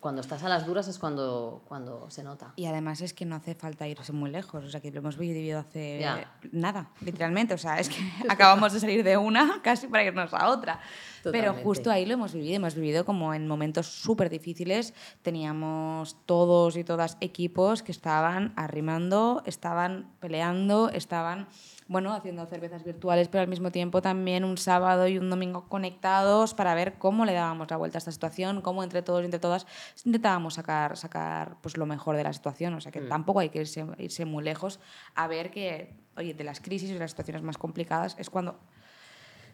Cuando 0.00 0.22
estás 0.22 0.42
a 0.42 0.48
las 0.48 0.66
duras 0.66 0.88
es 0.88 0.98
cuando, 0.98 1.62
cuando 1.68 2.10
se 2.10 2.22
nota. 2.24 2.52
Y 2.56 2.64
además 2.66 3.02
es 3.02 3.12
que 3.12 3.26
no 3.26 3.36
hace 3.36 3.54
falta 3.54 3.86
irse 3.86 4.12
muy 4.12 4.30
lejos, 4.30 4.64
o 4.64 4.70
sea, 4.70 4.80
que 4.80 4.90
lo 4.90 4.98
hemos 5.00 5.18
vivido 5.18 5.60
hace 5.60 5.98
Ya. 6.00 6.32
nada, 6.52 6.90
literalmente, 7.02 7.52
o 7.54 7.58
sea, 7.58 7.78
es 7.78 7.88
que 7.90 7.96
acabamos 8.30 8.72
de 8.72 8.80
salir 8.80 9.04
de 9.04 9.16
una 9.18 9.60
casi 9.62 9.86
para 9.88 10.02
irnos 10.04 10.32
a 10.32 10.48
otra. 10.48 10.80
Pero 11.22 11.32
Totalmente. 11.36 11.62
justo 11.64 11.90
ahí 11.90 12.06
lo 12.06 12.14
hemos 12.14 12.32
vivido, 12.32 12.56
hemos 12.56 12.74
vivido 12.74 13.04
como 13.04 13.34
en 13.34 13.46
momentos 13.46 13.86
súper 13.86 14.30
difíciles, 14.30 14.94
teníamos 15.22 16.16
todos 16.24 16.76
y 16.76 16.84
todas 16.84 17.18
equipos 17.20 17.82
que 17.82 17.92
estaban 17.92 18.52
arrimando, 18.56 19.42
estaban 19.44 20.10
peleando, 20.20 20.88
estaban, 20.88 21.46
bueno, 21.90 22.14
haciendo 22.14 22.46
cervezas 22.46 22.84
virtuales, 22.84 23.26
pero 23.26 23.42
al 23.42 23.48
mismo 23.48 23.72
tiempo 23.72 24.00
también 24.00 24.44
un 24.44 24.58
sábado 24.58 25.08
y 25.08 25.18
un 25.18 25.28
domingo 25.28 25.68
conectados 25.68 26.54
para 26.54 26.72
ver 26.76 26.94
cómo 26.98 27.24
le 27.24 27.32
dábamos 27.32 27.68
la 27.68 27.76
vuelta 27.78 27.96
a 27.96 27.98
esta 27.98 28.12
situación, 28.12 28.60
cómo 28.60 28.84
entre 28.84 29.02
todos 29.02 29.22
y 29.22 29.24
entre 29.24 29.40
todas 29.40 29.66
intentábamos 30.04 30.54
sacar, 30.54 30.96
sacar 30.96 31.56
pues, 31.60 31.76
lo 31.76 31.86
mejor 31.86 32.14
de 32.14 32.22
la 32.22 32.32
situación. 32.32 32.74
O 32.74 32.80
sea 32.80 32.92
que 32.92 33.00
tampoco 33.00 33.40
hay 33.40 33.48
que 33.48 33.58
irse, 33.58 33.84
irse 33.98 34.24
muy 34.24 34.44
lejos 34.44 34.78
a 35.16 35.26
ver 35.26 35.50
que, 35.50 35.92
oye, 36.16 36.32
de 36.32 36.44
las 36.44 36.60
crisis 36.60 36.90
y 36.90 36.92
de 36.92 37.00
las 37.00 37.10
situaciones 37.10 37.42
más 37.42 37.58
complicadas 37.58 38.14
es 38.20 38.30
cuando 38.30 38.60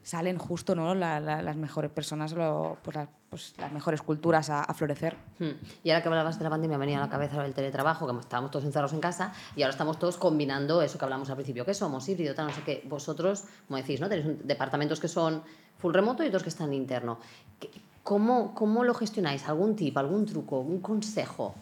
salen 0.06 0.38
justo 0.38 0.76
¿no? 0.76 0.94
La- 0.94 1.18
la- 1.18 1.42
las 1.42 1.56
mejores 1.56 1.90
personas, 1.90 2.30
lo- 2.32 2.76
pues, 2.84 2.94
la- 2.96 3.08
pues, 3.28 3.54
las 3.58 3.72
mejores 3.72 4.02
culturas 4.02 4.50
a, 4.50 4.62
a 4.62 4.72
florecer. 4.72 5.16
Hmm. 5.40 5.50
Y 5.82 5.90
ahora 5.90 6.00
que 6.02 6.08
hablabas 6.08 6.38
de 6.38 6.44
la 6.44 6.50
pandemia, 6.50 6.78
me 6.78 6.86
venía 6.86 6.98
a 6.98 7.00
la 7.00 7.08
cabeza 7.10 7.44
el 7.44 7.54
teletrabajo, 7.54 8.06
que 8.06 8.20
estábamos 8.20 8.52
todos 8.52 8.64
encerrados 8.64 8.92
en 8.92 9.00
casa 9.00 9.32
y 9.56 9.62
ahora 9.62 9.72
estamos 9.72 9.98
todos 9.98 10.16
combinando 10.16 10.80
eso 10.80 10.96
que 10.96 11.04
hablamos 11.04 11.28
al 11.28 11.34
principio, 11.34 11.64
que 11.64 11.74
somos 11.74 12.08
híbrido, 12.08 12.36
tal, 12.36 12.46
no 12.46 12.52
sé 12.52 12.62
qué. 12.62 12.84
Vosotros, 12.88 13.44
como 13.66 13.78
decís, 13.78 14.00
¿no? 14.00 14.08
Tenéis 14.08 14.28
un- 14.28 14.46
departamentos 14.46 15.00
que 15.00 15.08
son 15.08 15.42
full 15.78 15.92
remoto 15.92 16.22
y 16.22 16.28
otros 16.28 16.44
que 16.44 16.50
están 16.50 16.72
interno. 16.72 17.18
¿Qué- 17.58 17.70
¿Cómo, 18.04 18.54
¿Cómo 18.54 18.84
lo 18.84 18.94
gestionáis? 18.94 19.48
¿Algún 19.48 19.74
tip, 19.74 19.98
algún 19.98 20.24
truco, 20.24 20.60
un 20.60 20.80
consejo? 20.80 21.56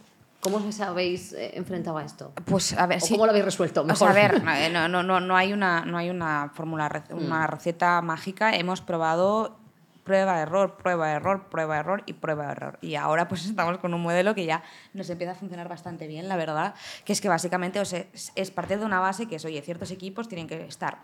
¿Cómo 0.45 0.59
os 0.59 0.81
habéis 0.81 1.33
eh, 1.33 1.53
enfrentado 1.55 1.97
a 1.97 2.05
esto? 2.05 2.35
Pues 2.45 2.75
a 2.75 2.87
ver, 2.87 2.99
¿O 3.03 3.07
sí. 3.07 3.15
cómo 3.15 3.25
lo 3.25 3.31
habéis 3.31 3.47
resuelto? 3.47 3.81
O 3.81 3.97
sea, 3.97 4.11
a 4.11 4.13
Mejor. 4.13 4.43
ver, 4.43 4.71
no, 4.73 4.89
no, 4.89 5.03
no, 5.03 5.19
no 5.19 5.37
hay 5.37 5.55
una, 5.55 5.87
no 5.87 5.97
hay 5.97 6.11
una 6.11 6.51
fórmula, 6.55 6.91
rec- 6.91 7.15
una 7.15 7.47
receta 7.47 8.03
mágica. 8.03 8.55
Hemos 8.55 8.83
probado 8.83 9.59
prueba, 10.05 10.39
error, 10.41 10.77
prueba, 10.77 11.13
error, 11.13 11.49
prueba, 11.49 11.79
error 11.79 12.03
y 12.05 12.13
prueba, 12.13 12.53
error. 12.53 12.79
Y 12.83 12.95
ahora 12.97 13.27
pues 13.27 13.47
estamos 13.47 13.79
con 13.79 13.95
un 13.95 14.03
modelo 14.03 14.35
que 14.35 14.45
ya 14.45 14.63
nos 14.93 15.09
empieza 15.09 15.33
a 15.33 15.35
funcionar 15.35 15.67
bastante 15.67 16.07
bien, 16.07 16.29
la 16.29 16.37
verdad, 16.37 16.75
que 17.07 17.15
es 17.15 17.23
que 17.23 17.31
básicamente 17.31 17.81
o 17.81 17.85
sea, 17.87 18.05
es, 18.13 18.31
es 18.35 18.51
partir 18.51 18.79
de 18.79 18.85
una 18.85 19.01
base 19.01 19.27
que 19.27 19.37
es, 19.37 19.45
oye, 19.47 19.63
ciertos 19.63 19.91
equipos 19.91 20.29
tienen 20.29 20.47
que 20.47 20.67
estar 20.67 20.99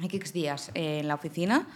X 0.00 0.32
días 0.32 0.70
en 0.74 1.08
la 1.08 1.16
oficina 1.16 1.66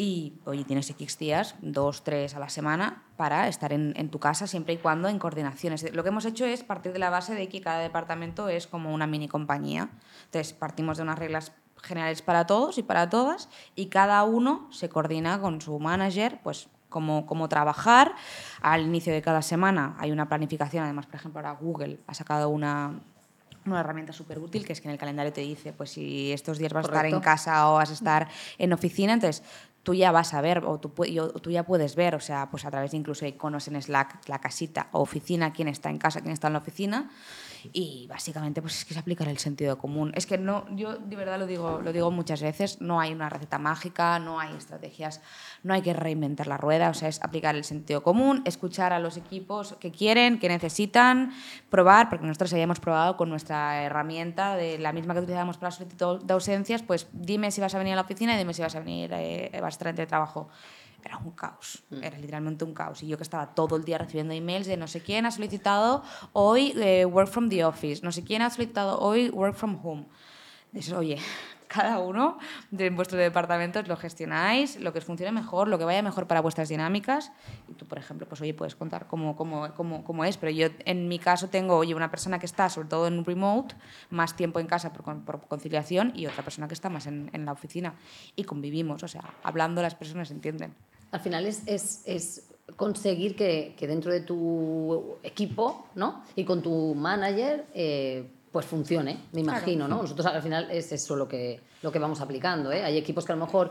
y, 0.00 0.40
oye, 0.46 0.64
tienes 0.64 0.88
X 0.88 1.18
días, 1.18 1.56
dos, 1.60 2.04
tres 2.04 2.34
a 2.34 2.38
la 2.38 2.48
semana, 2.48 3.02
para 3.18 3.48
estar 3.48 3.70
en, 3.74 3.92
en 3.96 4.08
tu 4.08 4.18
casa 4.18 4.46
siempre 4.46 4.72
y 4.72 4.78
cuando 4.78 5.08
en 5.08 5.18
coordinaciones. 5.18 5.92
Lo 5.92 6.02
que 6.02 6.08
hemos 6.08 6.24
hecho 6.24 6.46
es 6.46 6.64
partir 6.64 6.94
de 6.94 6.98
la 6.98 7.10
base 7.10 7.34
de 7.34 7.50
que 7.50 7.60
cada 7.60 7.80
departamento 7.80 8.48
es 8.48 8.66
como 8.66 8.94
una 8.94 9.06
mini 9.06 9.28
compañía. 9.28 9.90
Entonces, 10.24 10.54
partimos 10.54 10.96
de 10.96 11.02
unas 11.02 11.18
reglas 11.18 11.52
generales 11.82 12.22
para 12.22 12.46
todos 12.46 12.78
y 12.78 12.82
para 12.82 13.10
todas 13.10 13.50
y 13.74 13.86
cada 13.86 14.24
uno 14.24 14.68
se 14.72 14.88
coordina 14.88 15.38
con 15.38 15.60
su 15.60 15.78
manager, 15.78 16.40
pues 16.42 16.70
cómo, 16.88 17.26
cómo 17.26 17.50
trabajar. 17.50 18.14
Al 18.62 18.80
inicio 18.80 19.12
de 19.12 19.20
cada 19.20 19.42
semana 19.42 19.96
hay 19.98 20.12
una 20.12 20.30
planificación, 20.30 20.82
además, 20.82 21.04
por 21.04 21.16
ejemplo, 21.16 21.40
ahora 21.40 21.60
Google 21.60 22.00
ha 22.06 22.14
sacado 22.14 22.48
una, 22.48 23.00
una 23.66 23.80
herramienta 23.80 24.12
súper 24.12 24.38
útil 24.38 24.64
que 24.64 24.72
es 24.72 24.80
que 24.80 24.88
en 24.88 24.92
el 24.92 24.98
calendario 24.98 25.32
te 25.32 25.42
dice 25.42 25.72
pues 25.72 25.90
si 25.90 26.32
estos 26.32 26.58
días 26.58 26.72
vas 26.72 26.86
a 26.86 26.88
estar 26.88 27.04
en 27.04 27.12
Correcto. 27.12 27.24
casa 27.24 27.70
o 27.70 27.74
vas 27.74 27.90
a 27.90 27.92
estar 27.92 28.28
en 28.58 28.72
oficina, 28.72 29.12
entonces 29.12 29.42
tú 29.82 29.94
ya 29.94 30.12
vas 30.12 30.34
a 30.34 30.40
ver 30.40 30.64
o 30.64 30.78
tú, 30.78 30.92
tú, 31.42 31.50
ya 31.50 31.64
puedes 31.64 31.96
ver, 31.96 32.14
o 32.14 32.20
sea, 32.20 32.50
pues 32.50 32.64
a 32.64 32.70
través 32.70 32.90
de 32.90 32.98
incluso 32.98 33.26
iconos 33.26 33.68
en 33.68 33.80
Slack, 33.80 34.28
la 34.28 34.38
casita 34.38 34.88
o 34.92 35.00
oficina, 35.00 35.52
quién 35.52 35.68
está 35.68 35.90
en 35.90 35.98
casa, 35.98 36.20
quién 36.20 36.32
está 36.32 36.48
en 36.48 36.52
la 36.54 36.58
oficina. 36.58 37.10
Y 37.72 38.06
básicamente 38.08 38.60
pues 38.62 38.78
es 38.78 38.84
que 38.84 38.94
es 38.94 38.98
aplicar 38.98 39.28
el 39.28 39.38
sentido 39.38 39.78
común. 39.78 40.12
Es 40.14 40.26
que 40.26 40.38
no, 40.38 40.64
yo 40.74 40.96
de 40.96 41.16
verdad 41.16 41.38
lo 41.38 41.46
digo, 41.46 41.80
lo 41.80 41.92
digo 41.92 42.10
muchas 42.10 42.42
veces, 42.42 42.80
no 42.80 43.00
hay 43.00 43.12
una 43.12 43.28
receta 43.28 43.58
mágica, 43.58 44.18
no 44.18 44.40
hay 44.40 44.54
estrategias, 44.54 45.20
no 45.62 45.74
hay 45.74 45.82
que 45.82 45.92
reinventar 45.92 46.46
la 46.46 46.56
rueda, 46.56 46.90
o 46.90 46.94
sea, 46.94 47.08
es 47.08 47.22
aplicar 47.22 47.56
el 47.56 47.64
sentido 47.64 48.02
común, 48.02 48.42
escuchar 48.44 48.92
a 48.92 48.98
los 48.98 49.16
equipos 49.16 49.74
que 49.80 49.90
quieren, 49.90 50.38
que 50.38 50.48
necesitan, 50.48 51.32
probar, 51.68 52.08
porque 52.08 52.26
nosotros 52.26 52.52
hayamos 52.54 52.80
probado 52.80 53.16
con 53.16 53.28
nuestra 53.28 53.82
herramienta, 53.82 54.56
de 54.56 54.78
la 54.78 54.92
misma 54.92 55.14
que 55.14 55.20
utilizamos 55.20 55.56
para 55.56 55.68
la 55.68 55.76
solicitud 55.76 56.22
de 56.22 56.32
ausencias, 56.32 56.82
pues 56.82 57.08
dime 57.12 57.50
si 57.50 57.60
vas 57.60 57.74
a 57.74 57.78
venir 57.78 57.92
a 57.92 57.96
la 57.96 58.02
oficina 58.02 58.34
y 58.34 58.38
dime 58.38 58.54
si 58.54 58.62
vas 58.62 58.74
a 58.74 58.80
venir, 58.80 59.10
eh, 59.12 59.50
vas 59.54 59.64
a 59.64 59.68
estar 59.68 59.88
entre 59.88 60.06
trabajo 60.06 60.48
era 61.08 61.18
un 61.18 61.32
caos, 61.32 61.82
mm. 61.90 62.02
era 62.02 62.18
literalmente 62.18 62.64
un 62.64 62.74
caos. 62.74 63.02
Y 63.02 63.08
yo 63.08 63.16
que 63.16 63.22
estaba 63.22 63.54
todo 63.54 63.76
el 63.76 63.84
día 63.84 63.98
recibiendo 63.98 64.34
emails 64.34 64.66
de 64.66 64.76
no 64.76 64.86
sé 64.86 65.00
quién 65.00 65.26
ha 65.26 65.30
solicitado 65.30 66.02
hoy 66.32 66.72
eh, 66.76 67.04
work 67.04 67.28
from 67.28 67.48
the 67.48 67.64
office, 67.64 68.02
no 68.02 68.12
sé 68.12 68.24
quién 68.24 68.42
ha 68.42 68.50
solicitado 68.50 68.98
hoy 69.00 69.30
work 69.30 69.54
from 69.54 69.78
home. 69.82 70.06
Dices, 70.72 70.92
oye, 70.92 71.18
cada 71.70 72.00
uno 72.00 72.38
de 72.72 72.90
vuestros 72.90 73.20
departamentos 73.20 73.86
lo 73.86 73.96
gestionáis, 73.96 74.80
lo 74.80 74.92
que 74.92 74.98
os 74.98 75.04
funcione 75.04 75.30
mejor, 75.30 75.68
lo 75.68 75.78
que 75.78 75.84
vaya 75.84 76.02
mejor 76.02 76.26
para 76.26 76.40
vuestras 76.40 76.68
dinámicas. 76.68 77.30
Y 77.68 77.74
tú, 77.74 77.86
por 77.86 77.96
ejemplo, 77.96 78.26
pues 78.28 78.40
oye, 78.40 78.54
puedes 78.54 78.74
contar 78.74 79.06
cómo, 79.06 79.36
cómo, 79.36 79.72
cómo, 79.74 80.02
cómo 80.02 80.24
es, 80.24 80.36
pero 80.36 80.50
yo 80.50 80.66
en 80.84 81.06
mi 81.06 81.20
caso 81.20 81.48
tengo, 81.48 81.76
oye, 81.76 81.94
una 81.94 82.10
persona 82.10 82.40
que 82.40 82.46
está 82.46 82.68
sobre 82.68 82.88
todo 82.88 83.06
en 83.06 83.24
remote, 83.24 83.76
más 84.10 84.34
tiempo 84.34 84.58
en 84.58 84.66
casa 84.66 84.92
por, 84.92 85.24
por 85.24 85.46
conciliación, 85.46 86.12
y 86.16 86.26
otra 86.26 86.42
persona 86.42 86.66
que 86.66 86.74
está 86.74 86.90
más 86.90 87.06
en, 87.06 87.30
en, 87.32 87.44
la 87.44 87.52
oficina. 87.52 87.94
Y 88.34 88.42
convivimos, 88.42 89.04
o 89.04 89.08
sea, 89.08 89.22
hablando 89.44 89.80
las 89.80 89.94
personas 89.94 90.32
entienden. 90.32 90.74
Al 91.12 91.20
final 91.20 91.46
es, 91.46 91.62
es, 91.66 92.02
es 92.06 92.48
conseguir 92.76 93.34
que, 93.34 93.74
que, 93.76 93.86
dentro 93.86 94.12
de 94.12 94.20
tu 94.20 95.16
equipo 95.22 95.86
¿no? 95.94 96.22
y 96.36 96.44
con 96.44 96.62
tu 96.62 96.94
manager 96.94 97.66
eh, 97.74 98.30
pues 98.52 98.66
funcione, 98.66 99.26
me 99.32 99.40
imagino, 99.40 99.86
¿no? 99.86 100.02
Nosotros 100.02 100.26
al 100.26 100.42
final 100.42 100.70
es 100.70 100.90
eso 100.90 101.14
lo 101.14 101.28
que, 101.28 101.60
lo 101.82 101.92
que 101.92 101.98
vamos 102.00 102.20
aplicando, 102.20 102.72
¿eh? 102.72 102.82
Hay 102.82 102.96
equipos 102.96 103.24
que 103.24 103.32
a 103.32 103.36
lo 103.36 103.46
mejor 103.46 103.70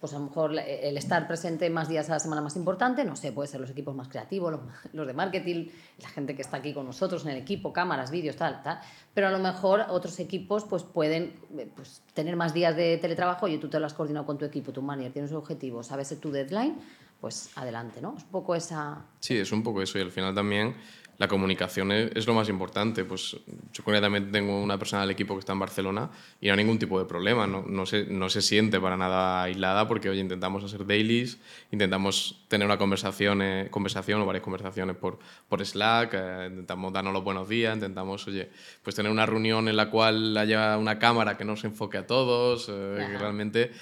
pues 0.00 0.14
a 0.14 0.18
lo 0.18 0.24
mejor 0.24 0.58
el 0.58 0.96
estar 0.96 1.28
presente 1.28 1.68
más 1.68 1.88
días 1.88 2.08
a 2.08 2.14
la 2.14 2.20
semana 2.20 2.40
más 2.40 2.56
importante, 2.56 3.04
no 3.04 3.16
sé, 3.16 3.32
puede 3.32 3.48
ser 3.48 3.60
los 3.60 3.68
equipos 3.70 3.94
más 3.94 4.08
creativos, 4.08 4.58
los, 4.92 5.06
de 5.06 5.12
marketing, 5.12 5.66
la 5.98 6.08
gente 6.08 6.34
que 6.34 6.42
está 6.42 6.56
aquí 6.56 6.72
con 6.72 6.86
nosotros 6.86 7.24
en 7.24 7.32
el 7.32 7.36
equipo, 7.36 7.72
cámaras, 7.72 8.10
vídeos, 8.10 8.36
tal, 8.36 8.62
tal, 8.62 8.80
pero 9.12 9.28
a 9.28 9.30
lo 9.30 9.38
mejor 9.38 9.84
otros 9.90 10.18
equipos 10.18 10.64
pues 10.64 10.84
pueden 10.84 11.34
eh, 11.58 11.70
pues, 11.76 12.02
tener 12.14 12.34
más 12.34 12.54
días 12.54 12.74
de 12.74 12.96
teletrabajo 12.96 13.46
y 13.46 13.58
tú 13.58 13.68
te 13.68 13.78
lo 13.78 13.86
has 13.86 13.94
coordinado 13.94 14.24
con 14.24 14.38
tu 14.38 14.46
equipo, 14.46 14.72
tu 14.72 14.80
manager, 14.80 15.12
tienes 15.12 15.30
un 15.32 15.36
objetivo, 15.36 15.82
sabes 15.82 16.18
tu 16.18 16.32
deadline, 16.32 16.78
pues 17.20 17.50
adelante, 17.56 18.00
¿no? 18.00 18.14
Es 18.16 18.24
un 18.24 18.30
poco 18.30 18.54
esa... 18.54 19.04
Sí, 19.20 19.36
es 19.36 19.52
un 19.52 19.62
poco 19.62 19.82
eso 19.82 19.98
y 19.98 20.00
al 20.00 20.10
final 20.10 20.34
también 20.34 20.74
la 21.20 21.28
comunicación 21.28 21.92
es, 21.92 22.26
lo 22.26 22.32
más 22.32 22.48
importante. 22.48 23.04
Pues 23.04 23.36
yo 23.74 24.00
también 24.00 24.32
tengo 24.32 24.58
una 24.58 24.78
persona 24.78 25.02
del 25.02 25.10
equipo 25.10 25.34
que 25.34 25.40
está 25.40 25.52
en 25.52 25.58
Barcelona 25.58 26.10
y 26.40 26.46
no 26.46 26.54
hay 26.54 26.56
ningún 26.56 26.78
tipo 26.78 26.98
de 26.98 27.04
problema, 27.04 27.46
no, 27.46 27.62
no, 27.62 27.84
se, 27.84 28.06
no 28.06 28.30
se 28.30 28.40
siente 28.40 28.80
para 28.80 28.96
nada 28.96 29.42
aislada 29.42 29.86
porque 29.86 30.08
hoy 30.08 30.18
intentamos 30.18 30.64
hacer 30.64 30.86
dailies, 30.86 31.38
intentamos 31.72 32.42
tener 32.48 32.66
una 32.66 32.78
conversación, 32.78 33.42
eh, 33.42 33.68
conversación 33.70 34.22
o 34.22 34.24
varias 34.24 34.42
conversaciones 34.42 34.96
por, 34.96 35.18
por 35.46 35.62
Slack, 35.62 36.14
eh, 36.14 36.46
intentamos 36.48 36.90
darnos 36.90 37.12
los 37.12 37.22
buenos 37.22 37.46
días, 37.50 37.74
intentamos, 37.74 38.26
oye, 38.26 38.48
pues 38.82 38.96
tener 38.96 39.12
una 39.12 39.26
reunión 39.26 39.68
en 39.68 39.76
la 39.76 39.90
cual 39.90 40.34
haya 40.38 40.78
una 40.78 40.98
cámara 40.98 41.36
que 41.36 41.44
nos 41.44 41.64
enfoque 41.64 41.98
a 41.98 42.06
todos, 42.06 42.70
eh, 42.70 42.96
que 42.96 43.18
realmente 43.18 43.72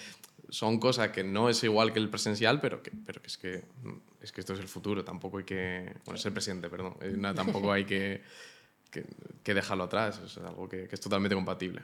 son 0.48 0.80
cosas 0.80 1.10
que 1.10 1.22
no 1.22 1.48
es 1.48 1.62
igual 1.62 1.92
que 1.92 2.00
el 2.00 2.10
presencial, 2.10 2.60
pero 2.60 2.82
que, 2.82 2.90
pero 3.06 3.22
que 3.22 3.28
es 3.28 3.38
que 3.38 3.62
es 4.20 4.32
que 4.32 4.40
esto 4.40 4.54
es 4.54 4.60
el 4.60 4.68
futuro, 4.68 5.04
tampoco 5.04 5.38
hay 5.38 5.44
que, 5.44 5.94
bueno, 6.04 6.18
es 6.18 6.26
el 6.26 6.32
presente, 6.32 6.68
perdón, 6.68 6.96
eh, 7.00 7.16
tampoco 7.34 7.72
hay 7.72 7.84
que, 7.84 8.22
que, 8.90 9.54
dejarlo 9.54 9.84
atrás, 9.84 10.20
es 10.24 10.38
algo 10.38 10.68
que, 10.68 10.88
es 10.90 11.00
totalmente 11.00 11.34
compatible. 11.34 11.82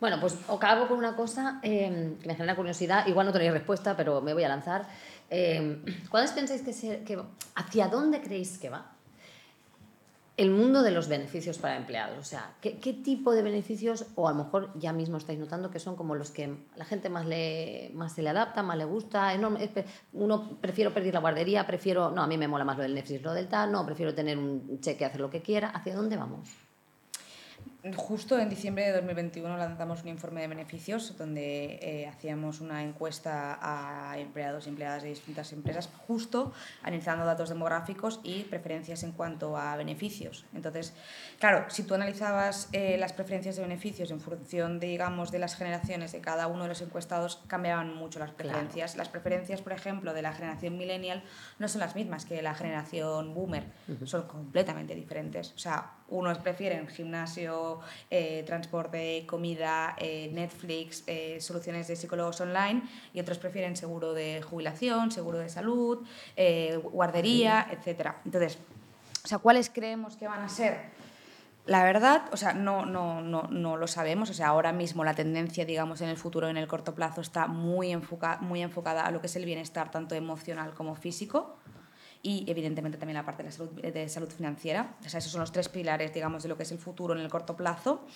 Bueno, 0.00 0.18
pues 0.20 0.36
acabo 0.48 0.88
con 0.88 0.98
una 0.98 1.14
cosa 1.14 1.60
eh, 1.62 2.16
que 2.20 2.26
me 2.28 2.34
genera 2.34 2.56
curiosidad, 2.56 3.06
igual 3.06 3.26
no 3.26 3.32
tenéis 3.32 3.52
respuesta, 3.52 3.96
pero 3.96 4.20
me 4.20 4.34
voy 4.34 4.44
a 4.44 4.48
lanzar. 4.48 4.88
Eh, 5.30 5.78
¿Cuáles 6.10 6.32
pensáis 6.32 6.62
que, 6.62 7.04
que 7.04 7.22
hacia 7.54 7.88
dónde 7.88 8.20
creéis 8.20 8.58
que 8.58 8.68
va? 8.68 8.91
El 10.42 10.50
mundo 10.50 10.82
de 10.82 10.90
los 10.90 11.08
beneficios 11.08 11.58
para 11.58 11.76
empleados. 11.76 12.18
O 12.18 12.24
sea, 12.24 12.54
¿qué, 12.60 12.72
tipo 12.72 13.32
de 13.32 13.42
beneficios, 13.42 14.06
o 14.14 14.28
a 14.28 14.32
lo 14.32 14.44
mejor 14.44 14.70
ya 14.78 14.92
mismo 14.92 15.16
estáis 15.16 15.38
notando 15.38 15.70
que 15.70 15.78
son 15.78 15.96
como 15.96 16.14
los 16.14 16.30
que 16.30 16.56
la 16.76 16.84
gente 16.84 17.08
más, 17.08 17.26
le, 17.26 17.90
más 17.94 18.12
se 18.12 18.22
le 18.22 18.30
adapta, 18.30 18.62
más 18.62 18.76
le 18.76 18.84
gusta? 18.84 19.36
No, 19.38 19.56
uno 20.12 20.58
prefiero 20.60 20.92
perder 20.92 21.14
la 21.14 21.20
guardería, 21.20 21.66
prefiero, 21.66 22.10
no, 22.10 22.22
a 22.22 22.26
mí 22.26 22.36
me 22.36 22.48
mola 22.48 22.64
más 22.64 22.76
lo 22.76 22.82
del 22.82 22.94
Netflix, 22.94 23.22
lo 23.22 23.32
del 23.32 23.48
tal, 23.48 23.72
no, 23.72 23.86
prefiero 23.86 24.14
tener 24.14 24.36
un 24.36 24.80
cheque, 24.80 25.04
hacer 25.04 25.20
lo 25.20 25.30
que 25.30 25.42
quiera. 25.42 25.70
¿Hacia 25.70 25.94
dónde 25.94 26.16
vamos? 26.16 26.48
Justo 27.96 28.38
en 28.38 28.48
diciembre 28.48 28.84
de 28.84 28.92
2021 28.92 29.56
lanzamos 29.56 30.02
un 30.02 30.08
informe 30.08 30.42
de 30.42 30.46
beneficios 30.46 31.16
donde 31.18 31.80
eh, 31.82 32.06
hacíamos 32.06 32.60
una 32.60 32.84
encuesta 32.84 33.58
a 33.60 34.16
empleados 34.20 34.66
y 34.66 34.68
empleadas 34.68 35.02
de 35.02 35.08
distintas 35.08 35.52
empresas, 35.52 35.90
justo 36.06 36.52
analizando 36.84 37.24
datos 37.26 37.48
demográficos 37.48 38.20
y 38.22 38.44
preferencias 38.44 39.02
en 39.02 39.10
cuanto 39.10 39.56
a 39.56 39.74
beneficios. 39.76 40.44
Entonces, 40.54 40.94
claro, 41.40 41.64
si 41.70 41.82
tú 41.82 41.94
analizabas 41.94 42.68
eh, 42.70 42.96
las 42.98 43.12
preferencias 43.12 43.56
de 43.56 43.62
beneficios 43.62 44.12
en 44.12 44.20
función, 44.20 44.78
de, 44.78 44.86
digamos, 44.86 45.32
de 45.32 45.40
las 45.40 45.56
generaciones 45.56 46.12
de 46.12 46.20
cada 46.20 46.46
uno 46.46 46.62
de 46.62 46.68
los 46.68 46.82
encuestados, 46.82 47.42
cambiaban 47.48 47.96
mucho 47.96 48.20
las 48.20 48.30
preferencias. 48.30 48.94
Las 48.94 49.08
preferencias, 49.08 49.60
por 49.60 49.72
ejemplo, 49.72 50.14
de 50.14 50.22
la 50.22 50.32
generación 50.32 50.78
millennial 50.78 51.24
no 51.58 51.66
son 51.66 51.80
las 51.80 51.96
mismas 51.96 52.26
que 52.26 52.42
la 52.42 52.54
generación 52.54 53.34
boomer, 53.34 53.64
son 54.04 54.28
completamente 54.28 54.94
diferentes. 54.94 55.52
O 55.56 55.58
sea, 55.58 55.94
unos 56.12 56.38
prefieren 56.38 56.86
gimnasio, 56.88 57.80
eh, 58.10 58.44
transporte, 58.46 59.24
comida, 59.26 59.96
eh, 59.98 60.30
Netflix, 60.32 61.04
eh, 61.06 61.38
soluciones 61.40 61.88
de 61.88 61.96
psicólogos 61.96 62.40
online 62.40 62.82
y 63.12 63.20
otros 63.20 63.38
prefieren 63.38 63.76
seguro 63.76 64.12
de 64.12 64.42
jubilación, 64.42 65.10
seguro 65.10 65.38
de 65.38 65.48
salud, 65.48 66.06
guardería, 66.92 67.66
etc. 67.70 68.12
Entonces, 68.24 68.58
o 69.24 69.28
sea, 69.28 69.38
¿cuáles 69.38 69.70
creemos 69.70 70.16
que 70.16 70.28
van 70.28 70.42
a 70.42 70.48
ser? 70.48 70.92
La 71.64 71.84
verdad, 71.84 72.22
o 72.32 72.36
sea, 72.36 72.52
no, 72.52 72.84
no, 72.84 73.20
no, 73.20 73.44
no 73.44 73.76
lo 73.76 73.86
sabemos. 73.86 74.28
O 74.30 74.34
sea, 74.34 74.48
ahora 74.48 74.72
mismo 74.72 75.04
la 75.04 75.14
tendencia, 75.14 75.64
digamos, 75.64 76.00
en 76.00 76.08
el 76.08 76.16
futuro, 76.16 76.48
en 76.48 76.56
el 76.56 76.66
corto 76.66 76.94
plazo, 76.94 77.20
está 77.20 77.46
muy, 77.46 77.96
muy 78.40 78.62
enfocada 78.62 79.06
a 79.06 79.10
lo 79.12 79.20
que 79.20 79.28
es 79.28 79.36
el 79.36 79.44
bienestar 79.44 79.90
tanto 79.90 80.14
emocional 80.16 80.74
como 80.74 80.96
físico 80.96 81.56
y 82.24 82.44
evidentemente 82.48 82.98
también 82.98 83.16
la 83.16 83.24
parte 83.24 83.42
de, 83.42 83.48
la 83.48 83.52
salud, 83.52 83.70
de 83.72 84.08
salud 84.08 84.28
financiera. 84.28 84.94
O 85.04 85.08
sea, 85.08 85.18
esos 85.18 85.32
son 85.32 85.40
los 85.40 85.50
tres 85.50 85.68
pilares, 85.68 86.14
digamos, 86.14 86.44
de 86.44 86.48
lo 86.48 86.56
que 86.56 86.62
es 86.62 86.70
el 86.70 86.78
futuro 86.78 87.14
en 87.14 87.20
el 87.20 87.28
corto 87.28 87.56
plazo. 87.56 88.06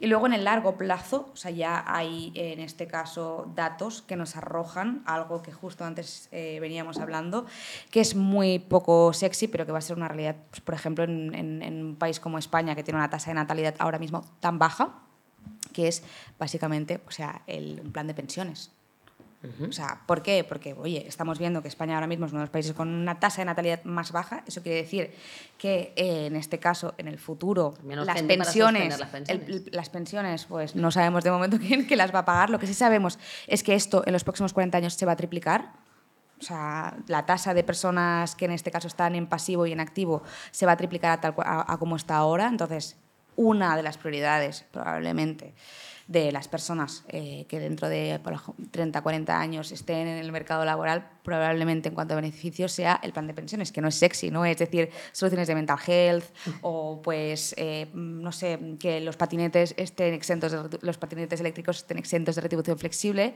Y 0.00 0.08
luego 0.08 0.26
en 0.26 0.32
el 0.32 0.42
largo 0.42 0.76
plazo, 0.76 1.30
o 1.32 1.36
sea, 1.36 1.52
ya 1.52 1.84
hay 1.86 2.32
en 2.34 2.58
este 2.58 2.88
caso 2.88 3.52
datos 3.54 4.02
que 4.02 4.16
nos 4.16 4.36
arrojan 4.36 5.04
algo 5.06 5.42
que 5.42 5.52
justo 5.52 5.84
antes 5.84 6.28
eh, 6.32 6.58
veníamos 6.60 6.98
hablando, 6.98 7.46
que 7.92 8.00
es 8.00 8.16
muy 8.16 8.58
poco 8.58 9.12
sexy, 9.12 9.46
pero 9.46 9.64
que 9.64 9.70
va 9.70 9.78
a 9.78 9.82
ser 9.82 9.96
una 9.96 10.08
realidad, 10.08 10.36
pues, 10.50 10.60
por 10.60 10.74
ejemplo, 10.74 11.04
en, 11.04 11.32
en, 11.32 11.62
en 11.62 11.84
un 11.84 11.96
país 11.96 12.18
como 12.18 12.38
España, 12.38 12.74
que 12.74 12.82
tiene 12.82 12.98
una 12.98 13.10
tasa 13.10 13.30
de 13.30 13.34
natalidad 13.34 13.76
ahora 13.78 14.00
mismo 14.00 14.24
tan 14.40 14.58
baja, 14.58 14.98
que 15.72 15.86
es 15.86 16.02
básicamente 16.36 17.00
o 17.06 17.10
sea, 17.12 17.42
el, 17.46 17.80
un 17.84 17.92
plan 17.92 18.08
de 18.08 18.14
pensiones. 18.14 18.72
O 19.68 19.72
sea, 19.72 20.02
¿por 20.06 20.22
qué? 20.22 20.44
Porque, 20.44 20.72
oye, 20.74 21.04
estamos 21.08 21.38
viendo 21.38 21.62
que 21.62 21.68
España 21.68 21.94
ahora 21.94 22.06
mismo 22.06 22.26
es 22.26 22.32
uno 22.32 22.40
de 22.40 22.44
los 22.44 22.50
países 22.50 22.74
con 22.74 22.88
una 22.88 23.18
tasa 23.18 23.40
de 23.40 23.46
natalidad 23.46 23.82
más 23.82 24.12
baja. 24.12 24.44
Eso 24.46 24.62
quiere 24.62 24.78
decir 24.82 25.12
que 25.58 25.92
eh, 25.96 26.26
en 26.26 26.36
este 26.36 26.60
caso, 26.60 26.94
en 26.96 27.08
el 27.08 27.18
futuro, 27.18 27.74
las 27.84 28.22
pensiones, 28.22 29.00
las 29.72 29.90
pensiones, 29.90 30.44
pues 30.44 30.76
no 30.76 30.92
sabemos 30.92 31.24
de 31.24 31.32
momento 31.32 31.58
quién 31.60 31.88
que 31.88 31.96
las 31.96 32.14
va 32.14 32.20
a 32.20 32.24
pagar. 32.24 32.50
Lo 32.50 32.60
que 32.60 32.68
sí 32.68 32.74
sabemos 32.74 33.18
es 33.48 33.64
que 33.64 33.74
esto 33.74 34.04
en 34.06 34.12
los 34.12 34.22
próximos 34.22 34.52
40 34.52 34.78
años 34.78 34.94
se 34.94 35.06
va 35.06 35.12
a 35.12 35.16
triplicar. 35.16 35.72
O 36.40 36.44
sea, 36.44 36.96
la 37.08 37.26
tasa 37.26 37.52
de 37.52 37.64
personas 37.64 38.36
que 38.36 38.44
en 38.44 38.52
este 38.52 38.70
caso 38.70 38.86
están 38.86 39.16
en 39.16 39.26
pasivo 39.26 39.66
y 39.66 39.72
en 39.72 39.80
activo 39.80 40.22
se 40.52 40.66
va 40.66 40.72
a 40.72 40.76
triplicar 40.76 41.12
a, 41.12 41.20
tal, 41.20 41.34
a 41.38 41.76
como 41.78 41.96
está 41.96 42.16
ahora. 42.16 42.46
Entonces, 42.46 42.96
una 43.34 43.76
de 43.76 43.82
las 43.82 43.98
prioridades 43.98 44.66
probablemente 44.70 45.54
de 46.06 46.32
las 46.32 46.48
personas 46.48 47.04
eh, 47.08 47.46
que 47.48 47.60
dentro 47.60 47.88
de 47.88 48.20
30, 48.70 49.02
40 49.02 49.40
años 49.40 49.72
estén 49.72 50.08
en 50.08 50.18
el 50.18 50.32
mercado 50.32 50.64
laboral, 50.64 51.08
probablemente 51.22 51.88
en 51.88 51.94
cuanto 51.94 52.14
a 52.14 52.16
beneficios 52.16 52.72
sea 52.72 53.00
el 53.02 53.12
plan 53.12 53.26
de 53.26 53.34
pensiones, 53.34 53.72
que 53.72 53.80
no 53.80 53.88
es 53.88 53.94
sexy, 53.94 54.30
¿no? 54.30 54.44
Es 54.44 54.58
decir, 54.58 54.90
soluciones 55.12 55.48
de 55.48 55.54
mental 55.54 55.78
health 55.86 56.24
o 56.62 57.00
pues, 57.02 57.54
eh, 57.56 57.88
no 57.94 58.32
sé, 58.32 58.58
que 58.78 59.00
los 59.00 59.16
patinetes 59.16 59.74
estén 59.76 60.14
exentos, 60.14 60.52
de, 60.52 60.78
los 60.82 60.98
patinetes 60.98 61.40
eléctricos 61.40 61.78
estén 61.78 61.98
exentos 61.98 62.34
de 62.34 62.40
retribución 62.40 62.78
flexible. 62.78 63.34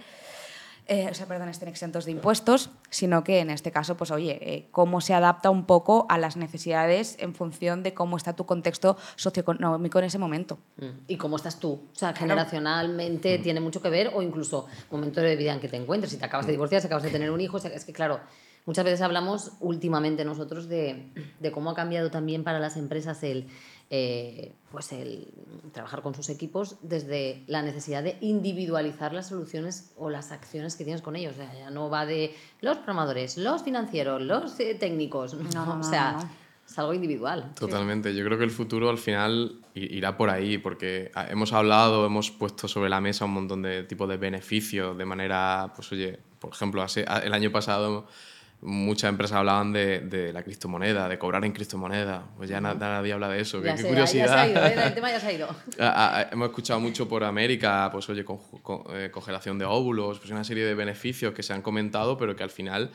Eh, 0.89 1.09
o 1.11 1.15
sea, 1.15 1.27
perdón, 1.27 1.49
estén 1.49 1.69
exentos 1.69 2.05
de 2.05 2.13
impuestos, 2.13 2.71
sino 2.91 3.25
que 3.25 3.41
en 3.41 3.51
este 3.51 3.73
caso, 3.73 3.97
pues 3.97 4.13
oye, 4.13 4.39
eh, 4.41 4.69
cómo 4.71 5.01
se 5.01 5.15
adapta 5.15 5.51
un 5.51 5.65
poco 5.67 6.07
a 6.09 6.17
las 6.17 6.37
necesidades 6.37 7.17
en 7.19 7.35
función 7.35 7.83
de 7.83 7.93
cómo 7.93 8.17
está 8.17 8.35
tu 8.35 8.47
contexto 8.47 8.97
socioeconómico 9.17 9.99
en 9.99 10.05
ese 10.05 10.19
momento. 10.19 10.59
Mm. 10.77 10.87
¿Y 11.09 11.17
cómo 11.17 11.37
estás 11.37 11.59
tú? 11.59 11.73
O 11.73 11.99
sea, 11.99 12.15
generacionalmente 12.15 13.39
tiene 13.39 13.59
mucho 13.59 13.83
que 13.83 13.91
ver 13.91 14.13
o 14.15 14.23
incluso 14.23 14.67
momento 14.91 15.21
de 15.21 15.35
vida 15.35 15.53
en 15.53 15.59
que 15.59 15.69
te 15.69 15.77
encuentres. 15.77 16.13
Si 16.13 16.19
te 16.19 16.25
acabas 16.25 16.47
de 16.47 16.53
divorciar, 16.53 16.81
si 16.81 16.87
acabas 16.87 17.03
de 17.03 17.11
tener 17.11 17.33
un 17.33 17.41
hijo, 17.41 17.57
es 17.57 17.85
que 17.85 17.93
claro, 17.93 18.21
muchas 18.65 18.85
veces 18.85 19.01
hablamos 19.01 19.53
últimamente 19.59 20.25
nosotros 20.25 20.69
de, 20.69 21.11
de 21.41 21.51
cómo 21.51 21.71
ha 21.71 21.75
cambiado 21.75 22.13
también 22.13 22.45
para 22.45 22.61
las 22.61 22.77
empresas 22.77 23.25
el 23.25 23.49
eh, 23.89 24.53
pues 24.73 24.93
el 24.93 25.29
trabajar 25.73 26.03
con 26.03 26.15
sus 26.15 26.29
equipos 26.29 26.77
desde 26.83 27.45
la 27.47 27.63
necesidad 27.63 28.03
de 28.03 28.19
individualizar 28.21 29.13
las 29.13 29.29
soluciones 29.29 29.93
o 29.97 30.11
las 30.11 30.33
acciones 30.33 30.75
que 30.75 30.85
tienes 30.85 31.03
con 31.03 31.15
ellos. 31.15 31.35
O 31.35 31.37
sea, 31.37 31.55
ya 31.55 31.71
no 31.71 31.89
va 31.89 32.05
de 32.05 32.35
los 32.61 32.79
programadores, 32.79 33.37
los 33.37 33.63
financieros, 33.63 34.21
los 34.23 34.59
eh, 34.59 34.75
técnicos. 34.75 35.35
No, 35.55 35.79
o 35.79 35.83
sea, 35.85 36.19
es 36.69 36.79
algo 36.79 36.95
individual. 36.95 37.53
Totalmente. 37.55 38.15
Yo 38.15 38.25
creo 38.25 38.39
que 38.39 38.45
el 38.45 38.51
futuro 38.51 38.91
al 38.91 38.99
final 38.99 39.61
irá 39.75 40.17
por 40.17 40.31
ahí, 40.31 40.59
porque 40.59 41.13
ah, 41.15 41.27
hemos 41.31 41.53
hablado, 41.53 42.05
hemos 42.05 42.33
puesto 42.33 42.67
sobre 42.67 42.91
la 42.91 43.01
mesa 43.01 43.25
un 43.25 43.35
montón 43.35 43.63
de 43.63 43.85
tipos 43.85 44.09
de 44.09 44.17
beneficios 44.17 44.99
de 44.99 45.05
manera, 45.05 45.73
pues 45.77 45.93
oye, 45.93 46.19
por 46.41 46.53
ejemplo, 46.53 46.85
el 47.23 47.33
año 47.33 47.53
pasado 47.53 48.09
muchas 48.61 49.11
empresas 49.11 49.37
hablaban 49.39 49.73
de, 49.73 50.01
de, 50.01 50.33
la 50.33 50.43
criptomoneda, 50.43 51.09
de 51.09 51.19
cobrar 51.19 51.45
en 51.45 51.53
criptomoneda. 51.53 52.27
Pues 52.37 52.49
ya 52.49 52.61
nadie 52.61 53.13
habla 53.13 53.29
de 53.29 53.41
eso. 53.41 53.63
qué, 53.63 53.75
curiosidad. 53.75 54.27
Ya 54.27 54.29
se 54.29 54.35
ha 54.35 54.49
ido, 54.49 54.67
¿eh? 54.67 54.87
el 54.87 54.95
tema 54.95 55.11
ya 55.11 55.21
se 55.21 55.27
ha 55.27 55.33
ido. 55.33 55.49
Hemos 56.33 56.49
escuchado 56.49 56.81
mucho 56.81 57.09
por 57.09 57.25
América, 57.25 57.89
pues 57.93 58.09
oye, 58.09 58.25
con, 58.25 58.41
eh, 58.91 59.11
congelación 59.13 59.59
de 59.59 59.65
óvulos, 59.65 60.19
pues 60.19 60.31
una 60.31 60.45
serie 60.45 60.65
de 60.65 60.75
beneficios 60.75 61.33
que 61.35 61.43
se 61.43 61.53
han 61.53 61.63
comentado, 61.63 62.17
pero 62.17 62.35
que 62.35 62.43
al 62.43 62.51
final 62.51 62.91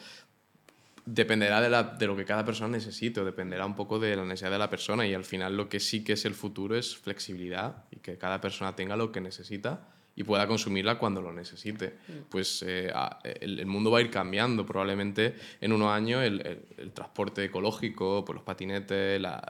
dependerá 1.05 1.61
de, 1.61 1.69
la, 1.69 1.83
de, 1.83 2.07
lo 2.07 2.15
que 2.15 2.25
cada 2.25 2.45
persona 2.45 2.69
necesite, 2.69 3.19
o 3.21 3.25
dependerá 3.25 3.65
un 3.65 3.75
poco 3.75 3.99
de 3.99 4.15
la 4.15 4.23
necesidad 4.23 4.51
de 4.51 4.59
la 4.59 4.69
persona 4.69 5.05
y 5.05 5.13
al 5.13 5.23
final 5.23 5.57
lo 5.57 5.67
que 5.67 5.79
sí 5.79 6.03
que 6.03 6.13
es 6.13 6.25
el 6.25 6.35
futuro 6.35 6.75
es 6.75 6.95
flexibilidad 6.95 7.85
y 7.91 7.97
que 7.97 8.17
cada 8.17 8.39
persona 8.39 8.75
tenga 8.75 8.95
lo 8.95 9.11
que 9.11 9.21
necesita 9.21 9.81
y 10.15 10.23
pueda 10.23 10.47
consumirla 10.47 10.97
cuando 10.97 11.21
lo 11.21 11.31
necesite. 11.31 11.97
Mm. 12.07 12.11
Pues 12.29 12.63
eh, 12.67 12.91
el, 13.39 13.65
mundo 13.65 13.91
va 13.91 13.99
a 13.99 14.01
ir 14.01 14.11
cambiando. 14.11 14.65
Probablemente 14.65 15.35
en 15.61 15.71
unos 15.71 15.89
años 15.89 16.23
el, 16.23 16.65
el, 16.77 16.91
transporte 16.91 17.43
ecológico, 17.43 18.25
pues 18.25 18.35
los 18.35 18.43
patinetes, 18.43 19.21
la, 19.21 19.41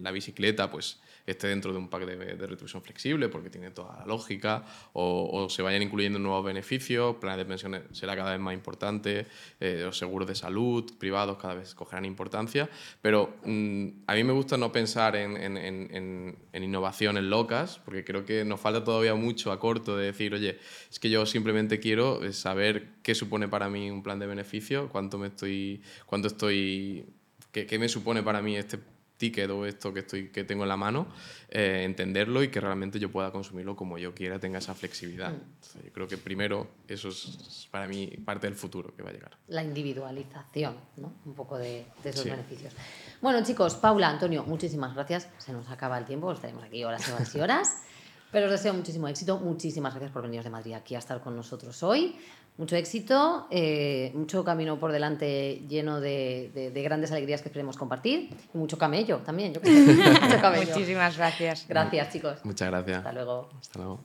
la 0.00 0.10
bicicleta, 0.10 0.70
pues 0.70 1.00
esté 1.30 1.48
dentro 1.48 1.72
de 1.72 1.78
un 1.78 1.88
pack 1.88 2.06
de, 2.06 2.46
retribución 2.46 2.82
flexible 2.82 3.28
porque 3.28 3.50
tiene 3.50 3.70
toda 3.70 3.98
la 3.98 4.06
lógica, 4.06 4.64
o, 4.94 5.48
se 5.50 5.62
vayan 5.62 5.82
incluyendo 5.82 6.18
nuevos 6.18 6.44
beneficios, 6.44 7.16
planes 7.16 7.38
de 7.38 7.44
pensiones 7.44 7.82
será 7.92 8.16
cada 8.16 8.32
vez 8.32 8.40
más 8.40 8.54
importante, 8.54 9.26
eh, 9.60 9.82
los 9.84 9.98
seguros 9.98 10.26
de 10.26 10.34
salud 10.34 10.90
privados 10.98 11.36
cada 11.38 11.54
vez 11.54 11.74
cogerán 11.74 12.04
importancia, 12.04 12.68
pero 13.02 13.36
mm, 13.44 13.88
a 14.06 14.14
mí 14.14 14.24
me 14.24 14.32
gusta 14.32 14.56
no 14.56 14.72
pensar 14.72 15.16
en, 15.16 15.36
en, 15.36 15.56
en, 15.56 16.36
en, 16.52 16.62
innovaciones 16.62 17.24
locas, 17.24 17.80
porque 17.84 18.04
creo 18.04 18.24
que 18.24 18.44
nos 18.44 18.60
falta 18.60 18.82
todavía 18.82 19.14
mucho 19.14 19.52
a 19.52 19.60
corto 19.60 19.96
de 19.96 20.06
decir, 20.06 20.34
oye, 20.34 20.58
es 20.90 20.98
que 20.98 21.10
yo 21.10 21.26
simplemente 21.26 21.78
quiero 21.78 22.24
eh, 22.24 22.32
saber 22.32 22.94
qué 23.02 23.14
supone 23.14 23.48
para 23.48 23.68
mí 23.68 23.90
un 23.90 24.02
plan 24.02 24.18
de 24.18 24.26
beneficio, 24.26 24.88
cuánto 24.88 25.18
me 25.18 25.28
estoy, 25.28 25.82
cuánto 26.06 26.28
estoy, 26.28 27.06
qué, 27.52 27.66
qué 27.66 27.78
me 27.78 27.88
supone 27.88 28.22
para 28.22 28.42
mí 28.42 28.56
este 28.56 28.78
ticket 29.18 29.50
o 29.50 29.66
esto 29.66 29.92
que, 29.92 30.00
estoy, 30.00 30.28
que 30.28 30.44
tengo 30.44 30.62
en 30.62 30.68
la 30.68 30.76
mano, 30.76 31.08
eh, 31.50 31.82
entenderlo 31.84 32.42
y 32.42 32.48
que 32.48 32.60
realmente 32.60 32.98
yo 32.98 33.10
pueda 33.10 33.30
consumirlo 33.30 33.76
como 33.76 33.98
yo 33.98 34.14
quiera, 34.14 34.38
tenga 34.38 34.58
esa 34.58 34.74
flexibilidad. 34.74 35.32
Mm. 35.32 35.84
yo 35.84 35.92
creo 35.92 36.08
que 36.08 36.16
primero 36.16 36.68
eso 36.86 37.08
es 37.08 37.68
para 37.70 37.86
mí 37.86 38.06
parte 38.24 38.46
del 38.46 38.54
futuro 38.54 38.94
que 38.96 39.02
va 39.02 39.10
a 39.10 39.12
llegar. 39.12 39.36
La 39.48 39.62
individualización, 39.62 40.76
¿no? 40.96 41.12
Un 41.26 41.34
poco 41.34 41.58
de, 41.58 41.84
esos 42.04 42.24
beneficios. 42.24 42.72
Bueno, 43.20 43.44
chicos, 43.44 43.74
Paula, 43.74 44.08
Antonio, 44.08 44.44
muchísimas 44.44 44.94
gracias. 44.94 45.28
Se 45.38 45.52
nos 45.52 45.68
acaba 45.68 45.98
el 45.98 46.04
tiempo, 46.04 46.32
estaremos 46.32 46.64
aquí 46.64 46.84
horas 46.84 47.06
y 47.08 47.12
horas 47.12 47.34
y 47.34 47.40
horas. 47.40 47.82
Pero 48.30 48.46
os 48.46 48.52
deseo 48.52 48.74
muchísimo 48.74 49.08
éxito. 49.08 49.38
Muchísimas 49.38 49.94
gracias 49.94 50.12
por 50.12 50.22
veniros 50.22 50.44
de 50.44 50.50
Madrid 50.50 50.74
aquí 50.74 50.94
a 50.94 50.98
estar 50.98 51.20
con 51.20 51.34
nosotros 51.34 51.82
hoy. 51.82 52.16
Mucho 52.58 52.74
éxito, 52.74 53.46
eh, 53.50 54.10
mucho 54.14 54.44
camino 54.44 54.80
por 54.80 54.90
delante 54.90 55.62
lleno 55.68 56.00
de, 56.00 56.50
de, 56.52 56.70
de, 56.72 56.82
grandes 56.82 57.12
alegrías 57.12 57.40
que 57.40 57.48
esperemos 57.48 57.76
compartir 57.76 58.30
y 58.52 58.58
mucho 58.58 58.76
camello 58.76 59.18
también. 59.18 59.54
Yo 59.54 59.60
mucho 59.62 60.40
camello. 60.40 60.74
Muchísimas 60.74 61.16
gracias. 61.16 61.66
Gracias, 61.68 62.12
chicos. 62.12 62.44
Muchas 62.44 62.68
gracias. 62.68 62.98
Hasta 62.98 63.12
luego. 63.12 63.48
Hasta 63.60 63.78
luego. 63.78 64.04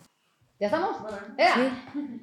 ¿Ya 0.60 0.68
estamos? 0.68 0.98
¿Sí? 1.36 2.20